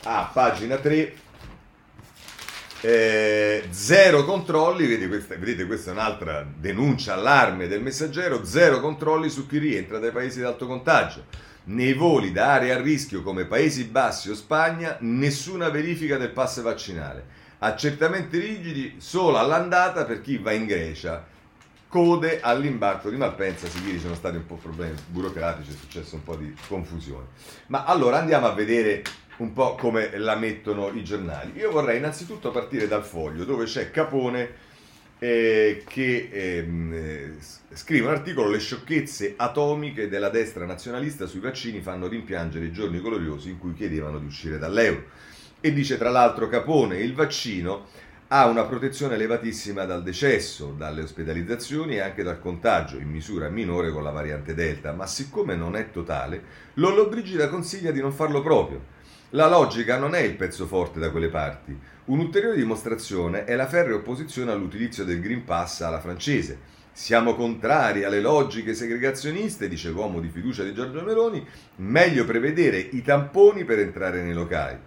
a 0.03 0.29
pagina 0.31 0.77
3 0.77 1.13
eh, 2.81 3.63
zero 3.69 4.23
controlli, 4.23 4.87
vedete 4.87 5.07
questa, 5.07 5.35
vedete 5.35 5.65
questa 5.65 5.91
è 5.91 5.93
un'altra 5.93 6.47
denuncia, 6.55 7.13
allarme 7.13 7.67
del 7.67 7.81
messaggero, 7.81 8.45
zero 8.45 8.79
controlli 8.79 9.29
su 9.29 9.47
chi 9.47 9.57
rientra 9.57 9.99
dai 9.99 10.11
paesi 10.11 10.39
ad 10.39 10.47
alto 10.47 10.65
contagio. 10.65 11.25
Nei 11.63 11.93
voli 11.93 12.31
da 12.31 12.53
aree 12.53 12.73
a 12.73 12.81
rischio 12.81 13.21
come 13.21 13.45
Paesi 13.45 13.83
Bassi 13.83 14.29
o 14.29 14.35
Spagna, 14.35 14.97
nessuna 15.01 15.69
verifica 15.69 16.17
del 16.17 16.31
pass 16.31 16.61
vaccinale. 16.61 17.23
Accertamenti 17.59 18.39
rigidi 18.39 18.95
solo 18.97 19.37
all'andata 19.37 20.05
per 20.05 20.21
chi 20.21 20.37
va 20.37 20.51
in 20.53 20.65
Grecia 20.65 21.23
code 21.91 22.39
all'imbarco 22.39 23.09
di 23.09 23.17
Malpensa, 23.17 23.67
si 23.67 23.79
ci 23.79 23.99
sono 23.99 24.15
stati 24.15 24.37
un 24.37 24.45
po' 24.45 24.55
problemi 24.55 24.95
burocratici, 25.07 25.71
è 25.71 25.75
successo 25.77 26.15
un 26.15 26.23
po' 26.23 26.37
di 26.37 26.55
confusione. 26.67 27.25
Ma 27.67 27.83
allora 27.83 28.17
andiamo 28.17 28.47
a 28.47 28.53
vedere 28.53 29.03
un 29.37 29.51
po' 29.51 29.75
come 29.75 30.17
la 30.17 30.35
mettono 30.35 30.87
i 30.87 31.03
giornali. 31.03 31.57
Io 31.57 31.69
vorrei 31.69 31.97
innanzitutto 31.97 32.49
partire 32.49 32.87
dal 32.87 33.03
foglio 33.03 33.43
dove 33.43 33.65
c'è 33.65 33.91
Capone 33.91 34.49
eh, 35.19 35.83
che 35.85 36.29
ehm, 36.31 36.93
eh, 36.93 37.33
scrive 37.73 38.07
un 38.07 38.13
articolo 38.13 38.49
Le 38.49 38.59
sciocchezze 38.59 39.35
atomiche 39.37 40.09
della 40.09 40.29
destra 40.29 40.65
nazionalista 40.65 41.25
sui 41.25 41.39
vaccini 41.39 41.81
fanno 41.81 42.07
rimpiangere 42.07 42.65
i 42.65 42.71
giorni 42.71 42.99
gloriosi 42.99 43.49
in 43.49 43.59
cui 43.59 43.73
chiedevano 43.73 44.19
di 44.19 44.25
uscire 44.25 44.57
dall'euro. 44.57 45.05
E 45.61 45.71
dice 45.71 45.97
tra 45.97 46.09
l'altro 46.09 46.47
Capone, 46.47 46.99
il 46.99 47.13
vaccino 47.13 47.85
ha 48.27 48.45
una 48.47 48.63
protezione 48.63 49.15
elevatissima 49.15 49.85
dal 49.85 50.03
decesso, 50.03 50.73
dalle 50.77 51.03
ospedalizzazioni 51.03 51.95
e 51.95 51.99
anche 51.99 52.23
dal 52.23 52.39
contagio, 52.39 52.97
in 52.97 53.09
misura 53.09 53.49
minore 53.49 53.91
con 53.91 54.03
la 54.03 54.11
variante 54.11 54.53
Delta, 54.53 54.93
ma 54.93 55.05
siccome 55.05 55.55
non 55.55 55.75
è 55.75 55.91
totale, 55.91 56.43
Lollobrigida 56.75 57.49
consiglia 57.49 57.91
di 57.91 57.99
non 57.99 58.13
farlo 58.13 58.41
proprio. 58.41 58.99
La 59.31 59.47
logica 59.47 59.97
non 59.97 60.13
è 60.13 60.19
il 60.19 60.35
pezzo 60.35 60.65
forte 60.65 60.99
da 60.99 61.09
quelle 61.09 61.29
parti. 61.29 61.77
Un'ulteriore 62.05 62.57
dimostrazione 62.57 63.45
è 63.45 63.55
la 63.55 63.67
ferrea 63.67 63.95
opposizione 63.95 64.51
all'utilizzo 64.51 65.05
del 65.05 65.21
Green 65.21 65.45
Pass 65.45 65.81
alla 65.81 66.01
francese. 66.01 66.79
Siamo 67.01 67.33
contrari 67.33 68.03
alle 68.03 68.21
logiche 68.21 68.75
segregazioniste, 68.75 69.67
dice 69.67 69.89
l'uomo 69.89 70.19
di 70.19 70.29
fiducia 70.29 70.61
di 70.61 70.71
Giorgio 70.71 71.01
Meloni, 71.01 71.43
meglio 71.77 72.25
prevedere 72.25 72.77
i 72.77 73.01
tamponi 73.01 73.65
per 73.65 73.79
entrare 73.79 74.21
nei 74.21 74.35
locali. 74.35 74.77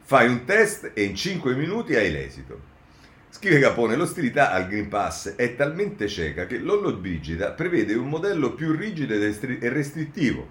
Fai 0.00 0.26
un 0.26 0.46
test 0.46 0.92
e 0.94 1.02
in 1.02 1.14
5 1.14 1.54
minuti 1.54 1.94
hai 1.96 2.10
l'esito. 2.10 2.58
Scrive 3.28 3.60
Capone, 3.60 3.94
l'ostilità 3.94 4.52
al 4.52 4.68
Green 4.68 4.88
Pass 4.88 5.34
è 5.34 5.54
talmente 5.54 6.08
cieca 6.08 6.46
che 6.46 6.56
l'Ollobrigida 6.56 7.50
prevede 7.50 7.92
un 7.92 8.08
modello 8.08 8.54
più 8.54 8.72
rigido 8.72 9.12
e 9.12 9.68
restrittivo. 9.68 10.48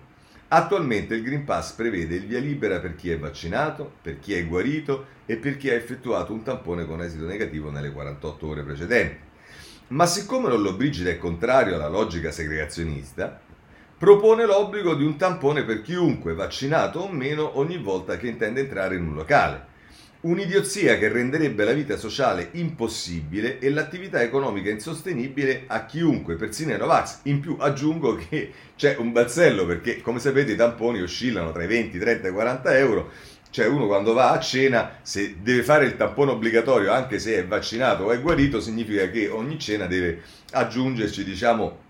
Attualmente 0.50 1.16
il 1.16 1.24
Green 1.24 1.44
Pass 1.44 1.72
prevede 1.72 2.18
il 2.18 2.28
via 2.28 2.40
libera 2.40 2.80
per 2.80 2.96
chi 2.96 3.10
è 3.10 3.18
vaccinato, 3.18 3.94
per 4.04 4.20
chi 4.20 4.36
è 4.36 4.46
guarito 4.46 5.08
e 5.26 5.38
per 5.38 5.58
chi 5.58 5.72
ha 5.72 5.74
effettuato 5.74 6.34
un 6.34 6.44
tampone 6.44 6.86
con 6.86 7.02
esito 7.02 7.26
negativo 7.26 7.72
nelle 7.72 7.92
48 7.92 8.48
ore 8.48 8.62
precedenti. 8.62 9.29
Ma 9.90 10.06
siccome 10.06 10.50
l'Ollobrigida 10.50 11.10
è 11.10 11.18
contrario 11.18 11.74
alla 11.74 11.88
logica 11.88 12.32
segregazionista, 12.32 13.40
propone 13.98 14.46
l'obbligo 14.46 14.94
di 14.94 15.04
un 15.04 15.18
tampone 15.18 15.64
per 15.64 15.82
chiunque, 15.82 16.36
vaccinato 16.36 17.00
o 17.00 17.12
meno, 17.12 17.58
ogni 17.58 17.78
volta 17.78 18.16
che 18.18 18.28
intende 18.28 18.62
entrare 18.62 18.96
in 18.96 19.08
un 19.08 19.16
locale 19.16 19.70
Un'idiozia 20.22 20.98
che 20.98 21.08
renderebbe 21.08 21.64
la 21.64 21.72
vita 21.72 21.96
sociale 21.96 22.50
impossibile 22.52 23.58
e 23.60 23.70
l'attività 23.70 24.22
economica 24.22 24.70
insostenibile 24.70 25.64
a 25.68 25.86
chiunque, 25.86 26.36
persino 26.36 26.74
ai 26.74 26.78
Novax. 26.78 27.20
In 27.24 27.40
più 27.40 27.56
aggiungo 27.58 28.16
che 28.16 28.52
c'è 28.76 28.98
un 28.98 29.14
balzello 29.14 29.66
perché, 29.66 30.02
come 30.02 30.20
sapete, 30.20 30.52
i 30.52 30.56
tamponi 30.58 31.02
oscillano 31.02 31.54
tra 31.54 31.64
i 31.64 31.68
20, 31.68 31.98
30 31.98 32.28
e 32.28 32.32
40 32.32 32.78
euro. 32.78 33.12
Cioè 33.52 33.66
uno 33.66 33.88
quando 33.88 34.14
va 34.14 34.32
a 34.32 34.40
cena, 34.40 34.98
se 35.02 35.38
deve 35.42 35.64
fare 35.64 35.86
il 35.86 35.96
tampone 35.96 36.32
obbligatorio 36.32 36.92
anche 36.92 37.18
se 37.20 37.38
è 37.38 37.46
vaccinato 37.46 38.04
o 38.04 38.12
è 38.12 38.22
guarito, 38.22 38.60
significa 38.62 39.10
che 39.10 39.28
ogni 39.28 39.58
cena 39.58 39.88
deve 39.88 40.22
aggiungerci, 40.52 41.24
diciamo, 41.24 41.88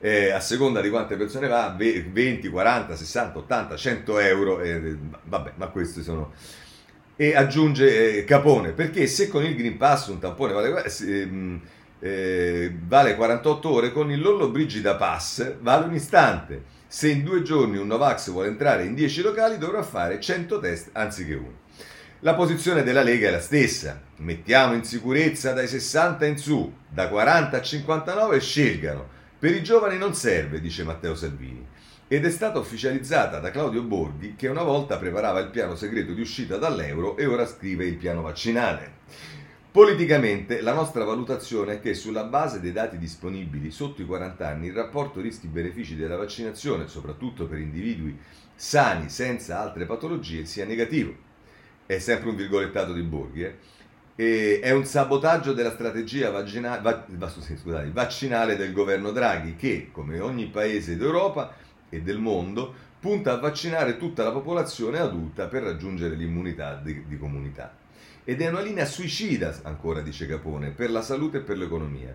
eh, 0.00 0.30
a 0.30 0.40
seconda 0.40 0.80
di 0.80 0.90
quante 0.90 1.16
persone 1.16 1.48
va, 1.48 1.74
20, 1.76 2.48
40, 2.48 2.96
60, 2.96 3.38
80, 3.38 3.76
100 3.76 4.18
euro. 4.18 4.60
Eh, 4.60 4.96
vabbè, 5.24 5.52
ma 5.56 5.66
questi 5.68 6.02
sono 6.02 6.32
e 7.16 7.36
aggiunge 7.36 8.18
eh, 8.18 8.24
Capone, 8.24 8.72
perché 8.72 9.06
se 9.06 9.28
con 9.28 9.44
il 9.44 9.54
Green 9.54 9.76
Pass 9.76 10.08
un 10.08 10.18
tampone 10.18 10.52
vale, 10.52 10.84
eh, 10.84 11.60
eh, 12.00 12.76
vale 12.86 13.14
48 13.14 13.70
ore, 13.70 13.92
con 13.92 14.10
il 14.10 14.20
Lollo 14.20 14.48
Brigida 14.48 14.96
Pass 14.96 15.58
vale 15.60 15.86
un 15.86 15.94
istante. 15.94 16.73
Se 16.94 17.08
in 17.08 17.24
due 17.24 17.42
giorni 17.42 17.76
un 17.76 17.88
Novax 17.88 18.30
vuole 18.30 18.46
entrare 18.46 18.84
in 18.84 18.94
10 18.94 19.22
locali 19.22 19.58
dovrà 19.58 19.82
fare 19.82 20.20
100 20.20 20.60
test 20.60 20.90
anziché 20.92 21.34
uno. 21.34 21.58
La 22.20 22.34
posizione 22.34 22.84
della 22.84 23.02
Lega 23.02 23.26
è 23.26 23.30
la 23.32 23.40
stessa. 23.40 24.00
Mettiamo 24.18 24.74
in 24.74 24.84
sicurezza 24.84 25.52
dai 25.52 25.66
60 25.66 26.24
in 26.24 26.38
su, 26.38 26.72
da 26.88 27.08
40 27.08 27.56
a 27.56 27.60
59 27.60 28.40
scelgano. 28.40 29.08
Per 29.36 29.52
i 29.52 29.64
giovani 29.64 29.98
non 29.98 30.14
serve, 30.14 30.60
dice 30.60 30.84
Matteo 30.84 31.16
Salvini 31.16 31.66
ed 32.06 32.24
è 32.24 32.30
stata 32.30 32.60
ufficializzata 32.60 33.40
da 33.40 33.50
Claudio 33.50 33.82
Borghi 33.82 34.36
che 34.36 34.46
una 34.46 34.62
volta 34.62 34.98
preparava 34.98 35.40
il 35.40 35.48
piano 35.48 35.74
segreto 35.74 36.12
di 36.12 36.20
uscita 36.20 36.58
dall'euro 36.58 37.16
e 37.16 37.26
ora 37.26 37.44
scrive 37.44 37.86
il 37.86 37.96
piano 37.96 38.22
vaccinale. 38.22 38.92
Politicamente 39.74 40.60
la 40.60 40.72
nostra 40.72 41.02
valutazione 41.02 41.72
è 41.72 41.80
che 41.80 41.94
sulla 41.94 42.22
base 42.22 42.60
dei 42.60 42.70
dati 42.70 42.96
disponibili 42.96 43.72
sotto 43.72 44.02
i 44.02 44.06
40 44.06 44.46
anni 44.46 44.68
il 44.68 44.72
rapporto 44.72 45.20
rischi-benefici 45.20 45.96
della 45.96 46.14
vaccinazione, 46.14 46.86
soprattutto 46.86 47.48
per 47.48 47.58
individui 47.58 48.16
sani 48.54 49.08
senza 49.08 49.58
altre 49.58 49.84
patologie, 49.84 50.44
sia 50.44 50.64
negativo. 50.64 51.12
È 51.86 51.98
sempre 51.98 52.28
un 52.28 52.36
virgolettato 52.36 52.92
di 52.92 53.02
Borghi. 53.02 53.42
Eh? 53.42 53.54
E 54.14 54.60
è 54.60 54.70
un 54.70 54.84
sabotaggio 54.84 55.52
della 55.52 55.72
strategia 55.72 56.30
vagina, 56.30 56.78
va, 56.78 57.04
scusate, 57.28 57.90
vaccinale 57.90 58.54
del 58.54 58.72
governo 58.72 59.10
Draghi 59.10 59.56
che, 59.56 59.88
come 59.90 60.20
ogni 60.20 60.46
paese 60.46 60.96
d'Europa, 60.96 61.52
e 61.88 62.00
del 62.00 62.20
mondo 62.20 62.72
punta 63.00 63.32
a 63.32 63.40
vaccinare 63.40 63.96
tutta 63.96 64.22
la 64.22 64.30
popolazione 64.30 65.00
adulta 65.00 65.48
per 65.48 65.64
raggiungere 65.64 66.14
l'immunità 66.14 66.76
di, 66.76 67.08
di 67.08 67.18
comunità. 67.18 67.82
Ed 68.26 68.40
è 68.40 68.48
una 68.48 68.62
linea 68.62 68.86
suicida, 68.86 69.54
ancora 69.64 70.00
dice 70.00 70.26
Capone, 70.26 70.70
per 70.70 70.90
la 70.90 71.02
salute 71.02 71.38
e 71.38 71.40
per 71.42 71.58
l'economia. 71.58 72.14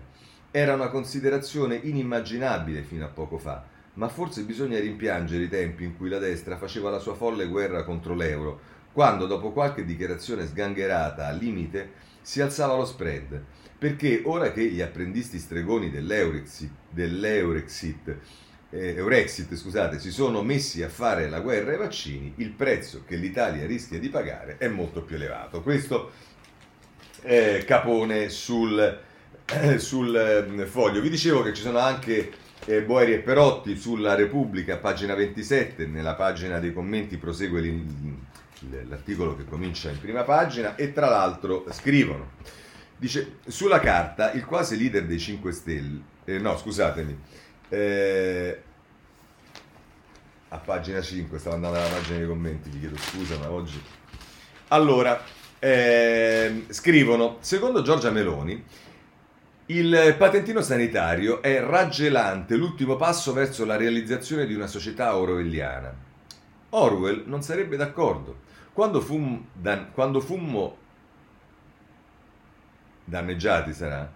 Era 0.50 0.74
una 0.74 0.88
considerazione 0.88 1.76
inimmaginabile 1.76 2.82
fino 2.82 3.04
a 3.04 3.08
poco 3.08 3.38
fa, 3.38 3.64
ma 3.94 4.08
forse 4.08 4.42
bisogna 4.42 4.80
rimpiangere 4.80 5.44
i 5.44 5.48
tempi 5.48 5.84
in 5.84 5.96
cui 5.96 6.08
la 6.08 6.18
destra 6.18 6.56
faceva 6.56 6.90
la 6.90 6.98
sua 6.98 7.14
folle 7.14 7.46
guerra 7.46 7.84
contro 7.84 8.16
l'euro, 8.16 8.60
quando 8.92 9.26
dopo 9.26 9.52
qualche 9.52 9.84
dichiarazione 9.84 10.48
sgangherata 10.48 11.28
al 11.28 11.38
limite 11.38 11.92
si 12.22 12.40
alzava 12.40 12.74
lo 12.74 12.86
spread, 12.86 13.40
perché 13.78 14.22
ora 14.24 14.50
che 14.50 14.64
gli 14.64 14.80
apprendisti 14.80 15.38
stregoni 15.38 15.92
dell'Eurexit, 15.92 16.72
dell'Eurexit 16.90 18.16
eh, 18.70 18.94
Eurexit, 18.94 19.54
scusate, 19.54 19.98
si 19.98 20.10
sono 20.10 20.42
messi 20.42 20.82
a 20.82 20.88
fare 20.88 21.28
la 21.28 21.40
guerra 21.40 21.72
ai 21.72 21.78
vaccini, 21.78 22.34
il 22.36 22.50
prezzo 22.50 23.02
che 23.06 23.16
l'Italia 23.16 23.66
rischia 23.66 23.98
di 23.98 24.08
pagare 24.08 24.56
è 24.58 24.68
molto 24.68 25.02
più 25.02 25.16
elevato. 25.16 25.60
Questo 25.62 26.12
è 27.20 27.64
Capone 27.66 28.28
sul, 28.28 29.00
eh, 29.46 29.78
sul 29.78 30.14
eh, 30.14 30.66
foglio. 30.66 31.00
Vi 31.00 31.10
dicevo 31.10 31.42
che 31.42 31.52
ci 31.52 31.62
sono 31.62 31.78
anche 31.78 32.32
eh, 32.64 32.82
Boeri 32.82 33.14
e 33.14 33.18
Perotti 33.18 33.76
sulla 33.76 34.14
Repubblica, 34.14 34.76
pagina 34.76 35.14
27, 35.14 35.86
nella 35.86 36.14
pagina 36.14 36.58
dei 36.58 36.72
commenti 36.72 37.16
prosegue 37.16 37.60
l'articolo 38.88 39.36
che 39.36 39.46
comincia 39.46 39.90
in 39.90 39.98
prima 39.98 40.22
pagina 40.22 40.76
e 40.76 40.92
tra 40.92 41.08
l'altro 41.08 41.64
scrivono. 41.70 42.32
Dice, 42.96 43.38
sulla 43.46 43.80
carta 43.80 44.30
il 44.32 44.44
quasi 44.44 44.76
leader 44.76 45.06
dei 45.06 45.18
5 45.18 45.52
Stelle, 45.52 46.00
eh, 46.24 46.38
no 46.38 46.58
scusatemi, 46.58 47.18
eh, 47.70 48.62
a 50.48 50.58
pagina 50.58 51.00
5, 51.00 51.38
stavo 51.38 51.54
andando 51.56 51.78
alla 51.78 51.88
pagina 51.88 52.18
dei 52.18 52.26
commenti, 52.26 52.68
vi 52.68 52.80
chiedo 52.80 52.96
scusa, 52.98 53.38
ma 53.38 53.50
oggi... 53.50 53.82
Allora, 54.68 55.20
eh, 55.58 56.66
scrivono, 56.68 57.38
secondo 57.40 57.82
Giorgia 57.82 58.10
Meloni, 58.10 58.64
Il 59.66 60.16
patentino 60.18 60.62
sanitario 60.62 61.40
è 61.40 61.60
raggelante 61.60 62.56
l'ultimo 62.56 62.96
passo 62.96 63.32
verso 63.32 63.64
la 63.64 63.76
realizzazione 63.76 64.44
di 64.44 64.52
una 64.52 64.66
società 64.66 65.16
orwelliana. 65.16 65.94
Orwell 66.70 67.22
non 67.26 67.42
sarebbe 67.42 67.76
d'accordo. 67.76 68.48
Quando, 68.72 69.00
fum, 69.00 69.44
dan, 69.52 69.92
quando 69.92 70.20
fummo 70.20 70.76
danneggiati 73.04 73.72
sarà? 73.72 74.10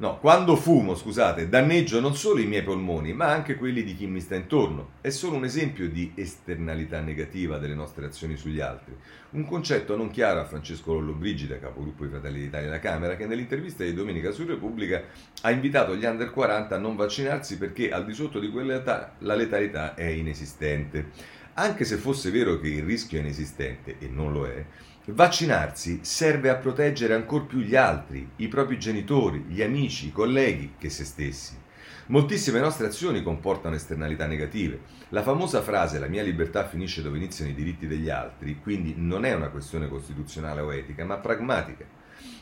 No, 0.00 0.18
quando 0.18 0.56
fumo, 0.56 0.94
scusate, 0.94 1.50
danneggio 1.50 2.00
non 2.00 2.16
solo 2.16 2.40
i 2.40 2.46
miei 2.46 2.62
polmoni, 2.62 3.12
ma 3.12 3.26
anche 3.26 3.56
quelli 3.56 3.82
di 3.82 3.94
chi 3.94 4.06
mi 4.06 4.20
sta 4.20 4.34
intorno. 4.34 4.92
È 5.02 5.10
solo 5.10 5.36
un 5.36 5.44
esempio 5.44 5.90
di 5.90 6.12
esternalità 6.14 7.00
negativa 7.00 7.58
delle 7.58 7.74
nostre 7.74 8.06
azioni 8.06 8.34
sugli 8.36 8.60
altri. 8.60 8.96
Un 9.32 9.44
concetto 9.44 9.98
non 9.98 10.08
chiaro 10.10 10.40
a 10.40 10.46
Francesco 10.46 10.94
Lollobrigida, 10.94 11.58
capogruppo 11.58 12.04
di 12.04 12.12
Fratelli 12.12 12.40
d'Italia 12.40 12.68
alla 12.68 12.78
Camera, 12.78 13.14
che 13.14 13.26
nell'intervista 13.26 13.84
di 13.84 13.92
domenica 13.92 14.30
su 14.30 14.46
Repubblica 14.46 15.02
ha 15.42 15.50
invitato 15.50 15.94
gli 15.94 16.06
under 16.06 16.30
40 16.30 16.74
a 16.74 16.78
non 16.78 16.96
vaccinarsi 16.96 17.58
perché 17.58 17.90
al 17.92 18.06
di 18.06 18.14
sotto 18.14 18.38
di 18.40 18.48
quell'età 18.48 19.16
la 19.18 19.34
letalità 19.34 19.94
è 19.94 20.06
inesistente. 20.06 21.10
Anche 21.54 21.84
se 21.84 21.98
fosse 21.98 22.30
vero 22.30 22.58
che 22.58 22.68
il 22.68 22.84
rischio 22.84 23.18
è 23.18 23.20
inesistente, 23.20 23.96
e 23.98 24.08
non 24.08 24.32
lo 24.32 24.46
è, 24.46 24.64
Vaccinarsi 25.12 26.00
serve 26.02 26.50
a 26.50 26.54
proteggere 26.54 27.14
ancor 27.14 27.46
più 27.46 27.58
gli 27.58 27.74
altri, 27.74 28.30
i 28.36 28.46
propri 28.46 28.78
genitori, 28.78 29.44
gli 29.48 29.60
amici, 29.60 30.06
i 30.06 30.12
colleghi, 30.12 30.74
che 30.78 30.88
se 30.88 31.04
stessi. 31.04 31.58
Moltissime 32.06 32.60
nostre 32.60 32.86
azioni 32.86 33.20
comportano 33.20 33.74
esternalità 33.74 34.26
negative. 34.26 34.78
La 35.08 35.24
famosa 35.24 35.62
frase 35.62 35.98
la 35.98 36.06
mia 36.06 36.22
libertà 36.22 36.64
finisce 36.68 37.02
dove 37.02 37.16
iniziano 37.16 37.50
i 37.50 37.54
diritti 37.54 37.88
degli 37.88 38.08
altri, 38.08 38.60
quindi 38.60 38.94
non 38.96 39.24
è 39.24 39.34
una 39.34 39.48
questione 39.48 39.88
costituzionale 39.88 40.60
o 40.60 40.72
etica, 40.72 41.04
ma 41.04 41.16
pragmatica. 41.16 41.84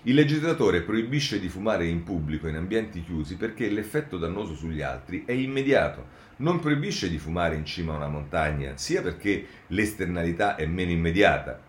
Il 0.02 0.14
legislatore 0.14 0.82
proibisce 0.82 1.40
di 1.40 1.48
fumare 1.48 1.86
in 1.86 2.02
pubblico 2.02 2.48
in 2.48 2.56
ambienti 2.56 3.02
chiusi 3.02 3.36
perché 3.36 3.70
l'effetto 3.70 4.18
dannoso 4.18 4.54
sugli 4.54 4.82
altri 4.82 5.24
è 5.24 5.32
immediato. 5.32 6.26
Non 6.36 6.60
proibisce 6.60 7.08
di 7.08 7.18
fumare 7.18 7.54
in 7.56 7.64
cima 7.64 7.94
a 7.94 7.96
una 7.96 8.08
montagna, 8.08 8.76
sia 8.76 9.00
perché 9.00 9.46
l'esternalità 9.68 10.54
è 10.56 10.66
meno 10.66 10.90
immediata, 10.90 11.67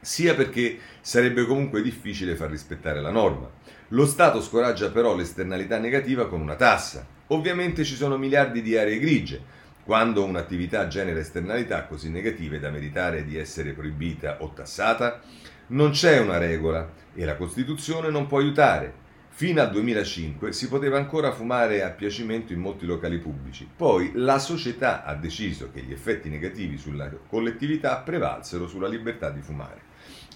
sia 0.00 0.34
perché 0.34 0.78
sarebbe 1.00 1.44
comunque 1.44 1.82
difficile 1.82 2.36
far 2.36 2.50
rispettare 2.50 3.00
la 3.00 3.10
norma. 3.10 3.48
Lo 3.88 4.06
Stato 4.06 4.40
scoraggia 4.40 4.90
però 4.90 5.14
l'esternalità 5.14 5.78
negativa 5.78 6.28
con 6.28 6.40
una 6.40 6.54
tassa. 6.54 7.06
Ovviamente 7.28 7.84
ci 7.84 7.94
sono 7.94 8.16
miliardi 8.16 8.62
di 8.62 8.76
aree 8.76 8.98
grigie. 8.98 9.58
Quando 9.84 10.24
un'attività 10.24 10.86
genera 10.86 11.18
esternalità 11.18 11.84
così 11.84 12.10
negative 12.10 12.60
da 12.60 12.70
meritare 12.70 13.24
di 13.24 13.36
essere 13.36 13.72
proibita 13.72 14.36
o 14.40 14.52
tassata, 14.52 15.20
non 15.68 15.90
c'è 15.90 16.20
una 16.20 16.38
regola 16.38 16.92
e 17.14 17.24
la 17.24 17.36
Costituzione 17.36 18.10
non 18.10 18.26
può 18.26 18.38
aiutare. 18.38 19.08
Fino 19.32 19.60
al 19.60 19.70
2005 19.70 20.52
si 20.52 20.68
poteva 20.68 20.98
ancora 20.98 21.32
fumare 21.32 21.82
a 21.82 21.90
piacimento 21.90 22.52
in 22.52 22.60
molti 22.60 22.84
locali 22.84 23.18
pubblici. 23.18 23.68
Poi 23.74 24.12
la 24.14 24.38
società 24.38 25.04
ha 25.04 25.14
deciso 25.14 25.70
che 25.72 25.80
gli 25.80 25.92
effetti 25.92 26.28
negativi 26.28 26.76
sulla 26.76 27.10
collettività 27.26 27.96
prevalsero 27.98 28.66
sulla 28.66 28.88
libertà 28.88 29.30
di 29.30 29.40
fumare. 29.40 29.89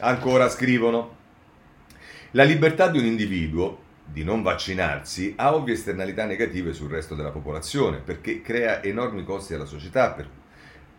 Ancora 0.05 0.51
scrivono, 0.51 1.17
la 2.33 2.45
libertà 2.45 2.89
di 2.89 2.99
un 2.99 3.07
individuo 3.07 3.79
di 4.05 4.23
non 4.23 4.43
vaccinarsi 4.43 5.33
ha 5.35 5.55
ovvie 5.55 5.73
esternalità 5.73 6.27
negative 6.27 6.75
sul 6.75 6.91
resto 6.91 7.15
della 7.15 7.31
popolazione 7.31 8.01
perché 8.01 8.43
crea 8.43 8.83
enormi 8.83 9.25
costi 9.25 9.55
alla 9.55 9.65
società 9.65 10.11
per, 10.11 10.29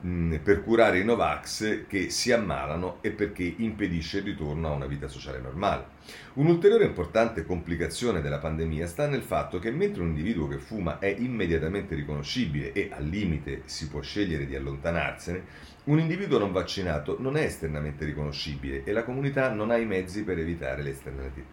mh, 0.01 0.37
per 0.37 0.63
curare 0.63 0.97
i 0.97 1.03
Novax 1.03 1.85
che 1.85 2.09
si 2.09 2.31
ammalano 2.31 2.97
e 3.01 3.11
perché 3.11 3.43
impedisce 3.57 4.17
il 4.17 4.23
ritorno 4.23 4.69
a 4.69 4.73
una 4.73 4.87
vita 4.87 5.07
sociale 5.07 5.39
normale. 5.39 5.85
Un'ulteriore 6.33 6.85
importante 6.85 7.45
complicazione 7.45 8.21
della 8.21 8.39
pandemia 8.39 8.87
sta 8.87 9.05
nel 9.05 9.21
fatto 9.21 9.59
che 9.59 9.69
mentre 9.69 10.01
un 10.01 10.07
individuo 10.07 10.47
che 10.47 10.57
fuma 10.57 10.97
è 10.97 11.13
immediatamente 11.15 11.93
riconoscibile 11.93 12.73
e 12.73 12.89
al 12.91 13.05
limite 13.05 13.61
si 13.65 13.87
può 13.87 14.01
scegliere 14.01 14.47
di 14.47 14.55
allontanarsene, 14.55 15.43
un 15.85 15.99
individuo 15.99 16.39
non 16.39 16.51
vaccinato 16.51 17.17
non 17.19 17.37
è 17.37 17.43
esternamente 17.43 18.05
riconoscibile 18.05 18.83
e 18.83 18.91
la 18.91 19.03
comunità 19.03 19.51
non 19.51 19.69
ha 19.69 19.77
i 19.77 19.85
mezzi 19.85 20.23
per 20.23 20.39
evitare 20.39 20.81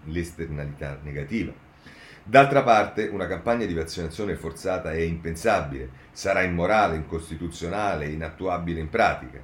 l'esternalità 0.05 0.99
negativa. 1.03 1.53
D'altra 2.25 2.63
parte, 2.63 3.09
una 3.09 3.27
campagna 3.27 3.67
di 3.67 3.75
vaccinazione 3.75 4.37
forzata 4.37 4.93
è 4.93 5.01
impensabile, 5.01 5.91
sarà 6.13 6.43
immorale, 6.43 6.97
incostituzionale, 6.97 8.07
inattuabile 8.07 8.81
in 8.81 8.89
pratica. 8.89 9.39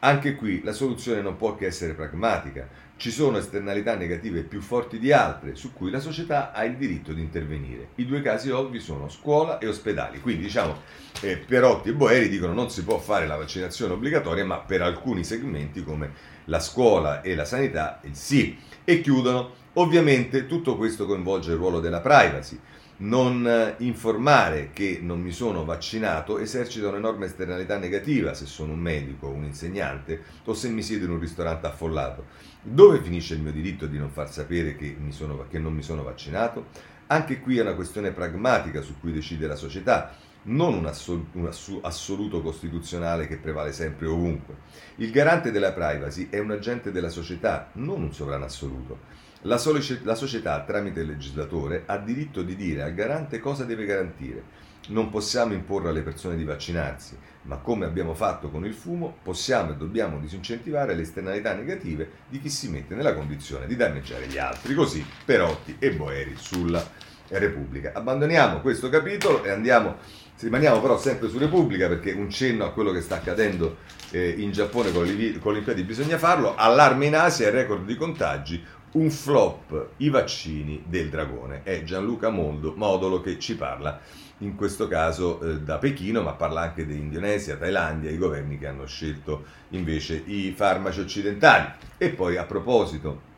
Anche 0.00 0.34
qui 0.34 0.60
la 0.64 0.72
soluzione 0.72 1.20
non 1.20 1.36
può 1.36 1.54
che 1.54 1.66
essere 1.66 1.92
pragmatica, 1.92 2.68
ci 3.02 3.10
sono 3.10 3.38
esternalità 3.38 3.96
negative 3.96 4.42
più 4.42 4.60
forti 4.60 5.00
di 5.00 5.10
altre 5.10 5.56
su 5.56 5.72
cui 5.72 5.90
la 5.90 5.98
società 5.98 6.52
ha 6.52 6.62
il 6.62 6.76
diritto 6.76 7.12
di 7.12 7.20
intervenire. 7.20 7.88
I 7.96 8.06
due 8.06 8.22
casi 8.22 8.48
ovvi 8.50 8.78
sono 8.78 9.08
scuola 9.08 9.58
e 9.58 9.66
ospedali. 9.66 10.20
Quindi 10.20 10.44
diciamo, 10.44 10.80
eh, 11.20 11.36
Perotti 11.36 11.88
e 11.88 11.94
Boeri 11.94 12.28
dicono 12.28 12.52
non 12.52 12.70
si 12.70 12.84
può 12.84 12.98
fare 12.98 13.26
la 13.26 13.34
vaccinazione 13.34 13.94
obbligatoria, 13.94 14.44
ma 14.44 14.58
per 14.58 14.82
alcuni 14.82 15.24
segmenti 15.24 15.82
come 15.82 16.12
la 16.44 16.60
scuola 16.60 17.22
e 17.22 17.34
la 17.34 17.44
sanità 17.44 18.00
sì. 18.12 18.56
E 18.84 19.00
chiudono, 19.00 19.50
ovviamente 19.72 20.46
tutto 20.46 20.76
questo 20.76 21.04
coinvolge 21.04 21.50
il 21.50 21.56
ruolo 21.56 21.80
della 21.80 22.00
privacy 22.00 22.56
non 23.02 23.46
eh, 23.46 23.74
informare 23.78 24.70
che 24.72 25.00
non 25.02 25.20
mi 25.20 25.32
sono 25.32 25.64
vaccinato 25.64 26.38
esercita 26.38 26.88
un'enorme 26.88 27.26
esternalità 27.26 27.76
negativa 27.78 28.34
se 28.34 28.46
sono 28.46 28.72
un 28.72 28.78
medico, 28.78 29.28
un 29.28 29.44
insegnante 29.44 30.22
o 30.44 30.54
se 30.54 30.68
mi 30.68 30.82
siedo 30.82 31.06
in 31.06 31.12
un 31.12 31.20
ristorante 31.20 31.66
affollato. 31.66 32.26
Dove 32.62 33.00
finisce 33.00 33.34
il 33.34 33.40
mio 33.40 33.52
diritto 33.52 33.86
di 33.86 33.98
non 33.98 34.10
far 34.10 34.30
sapere 34.30 34.76
che, 34.76 34.96
sono, 35.08 35.46
che 35.48 35.58
non 35.58 35.74
mi 35.74 35.82
sono 35.82 36.02
vaccinato? 36.02 36.66
Anche 37.08 37.40
qui 37.40 37.58
è 37.58 37.62
una 37.62 37.74
questione 37.74 38.12
pragmatica 38.12 38.80
su 38.82 38.98
cui 39.00 39.12
decide 39.12 39.46
la 39.46 39.56
società, 39.56 40.14
non 40.44 40.74
un, 40.74 40.86
assol- 40.86 41.26
un 41.32 41.50
assoluto 41.82 42.40
costituzionale 42.40 43.26
che 43.26 43.36
prevale 43.36 43.72
sempre 43.72 44.06
ovunque. 44.06 44.56
Il 44.96 45.10
garante 45.10 45.50
della 45.50 45.72
privacy 45.72 46.28
è 46.30 46.38
un 46.38 46.52
agente 46.52 46.92
della 46.92 47.10
società, 47.10 47.70
non 47.74 48.02
un 48.02 48.12
sovrano 48.12 48.44
assoluto. 48.44 49.21
La, 49.42 49.60
la 50.02 50.14
società, 50.14 50.62
tramite 50.62 51.00
il 51.00 51.08
legislatore, 51.08 51.82
ha 51.86 51.98
diritto 51.98 52.42
di 52.42 52.54
dire 52.54 52.82
al 52.82 52.94
garante 52.94 53.40
cosa 53.40 53.64
deve 53.64 53.84
garantire. 53.84 54.60
Non 54.88 55.10
possiamo 55.10 55.52
imporre 55.52 55.88
alle 55.88 56.02
persone 56.02 56.36
di 56.36 56.44
vaccinarsi, 56.44 57.16
ma 57.42 57.56
come 57.56 57.86
abbiamo 57.86 58.14
fatto 58.14 58.50
con 58.50 58.64
il 58.64 58.74
fumo, 58.74 59.16
possiamo 59.22 59.72
e 59.72 59.76
dobbiamo 59.76 60.18
disincentivare 60.18 60.94
le 60.94 61.02
esternalità 61.02 61.54
negative 61.54 62.08
di 62.28 62.40
chi 62.40 62.48
si 62.48 62.68
mette 62.68 62.94
nella 62.94 63.14
condizione 63.14 63.66
di 63.66 63.74
danneggiare 63.74 64.26
gli 64.26 64.38
altri. 64.38 64.74
Così 64.74 65.04
Perotti 65.24 65.76
e 65.78 65.92
Boeri 65.92 66.34
sulla 66.36 66.84
Repubblica. 67.28 67.92
Abbandoniamo 67.94 68.60
questo 68.60 68.88
capitolo 68.88 69.42
e 69.42 69.50
andiamo, 69.50 69.96
rimaniamo 70.38 70.80
però 70.80 70.98
sempre 70.98 71.28
su 71.28 71.38
Repubblica 71.38 71.88
perché 71.88 72.12
un 72.12 72.30
cenno 72.30 72.64
a 72.64 72.72
quello 72.72 72.92
che 72.92 73.00
sta 73.00 73.16
accadendo 73.16 73.78
eh, 74.10 74.28
in 74.28 74.52
Giappone 74.52 74.92
con 74.92 75.04
le 75.04 75.40
Olimpiadi 75.40 75.82
bisogna 75.82 76.18
farlo. 76.18 76.54
Allarme 76.54 77.06
in 77.06 77.16
Asia 77.16 77.46
e 77.46 77.50
record 77.50 77.86
di 77.86 77.96
contagi, 77.96 78.62
un 78.92 79.10
flop 79.10 79.90
i 79.98 80.10
vaccini 80.10 80.82
del 80.86 81.08
dragone. 81.08 81.62
È 81.62 81.82
Gianluca 81.82 82.28
Mondo, 82.28 82.74
Modolo 82.76 83.20
che 83.20 83.38
ci 83.38 83.56
parla 83.56 84.00
in 84.38 84.54
questo 84.56 84.88
caso 84.88 85.40
eh, 85.40 85.60
da 85.60 85.78
Pechino, 85.78 86.22
ma 86.22 86.32
parla 86.32 86.62
anche 86.62 86.84
di 86.84 86.96
Indonesia, 86.96 87.56
Thailandia, 87.56 88.10
i 88.10 88.18
governi 88.18 88.58
che 88.58 88.66
hanno 88.66 88.86
scelto 88.86 89.44
invece 89.70 90.22
i 90.26 90.52
farmaci 90.54 91.00
occidentali. 91.00 91.70
E 91.96 92.10
poi 92.10 92.36
a 92.36 92.44
proposito 92.44 93.30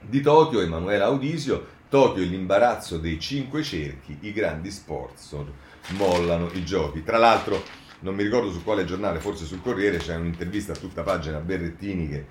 di 0.00 0.20
Tokyo, 0.20 0.60
Emanuela 0.60 1.06
Audisio, 1.06 1.74
Tokyo 1.88 2.22
è 2.22 2.26
l'imbarazzo 2.26 2.98
dei 2.98 3.18
cinque 3.18 3.62
cerchi, 3.62 4.16
i 4.20 4.32
grandi 4.32 4.70
sponsor 4.70 5.46
mollano 5.90 6.48
i 6.54 6.64
giochi. 6.64 7.02
Tra 7.02 7.18
l'altro, 7.18 7.62
non 8.00 8.14
mi 8.14 8.22
ricordo 8.22 8.50
su 8.50 8.62
quale 8.62 8.84
giornale, 8.84 9.18
forse 9.18 9.44
sul 9.44 9.62
Corriere, 9.62 9.98
c'è 9.98 10.14
un'intervista 10.14 10.72
a 10.72 10.76
tutta 10.76 11.02
pagina 11.02 11.38
a 11.38 11.40
Berrettini 11.40 12.08
che 12.08 12.26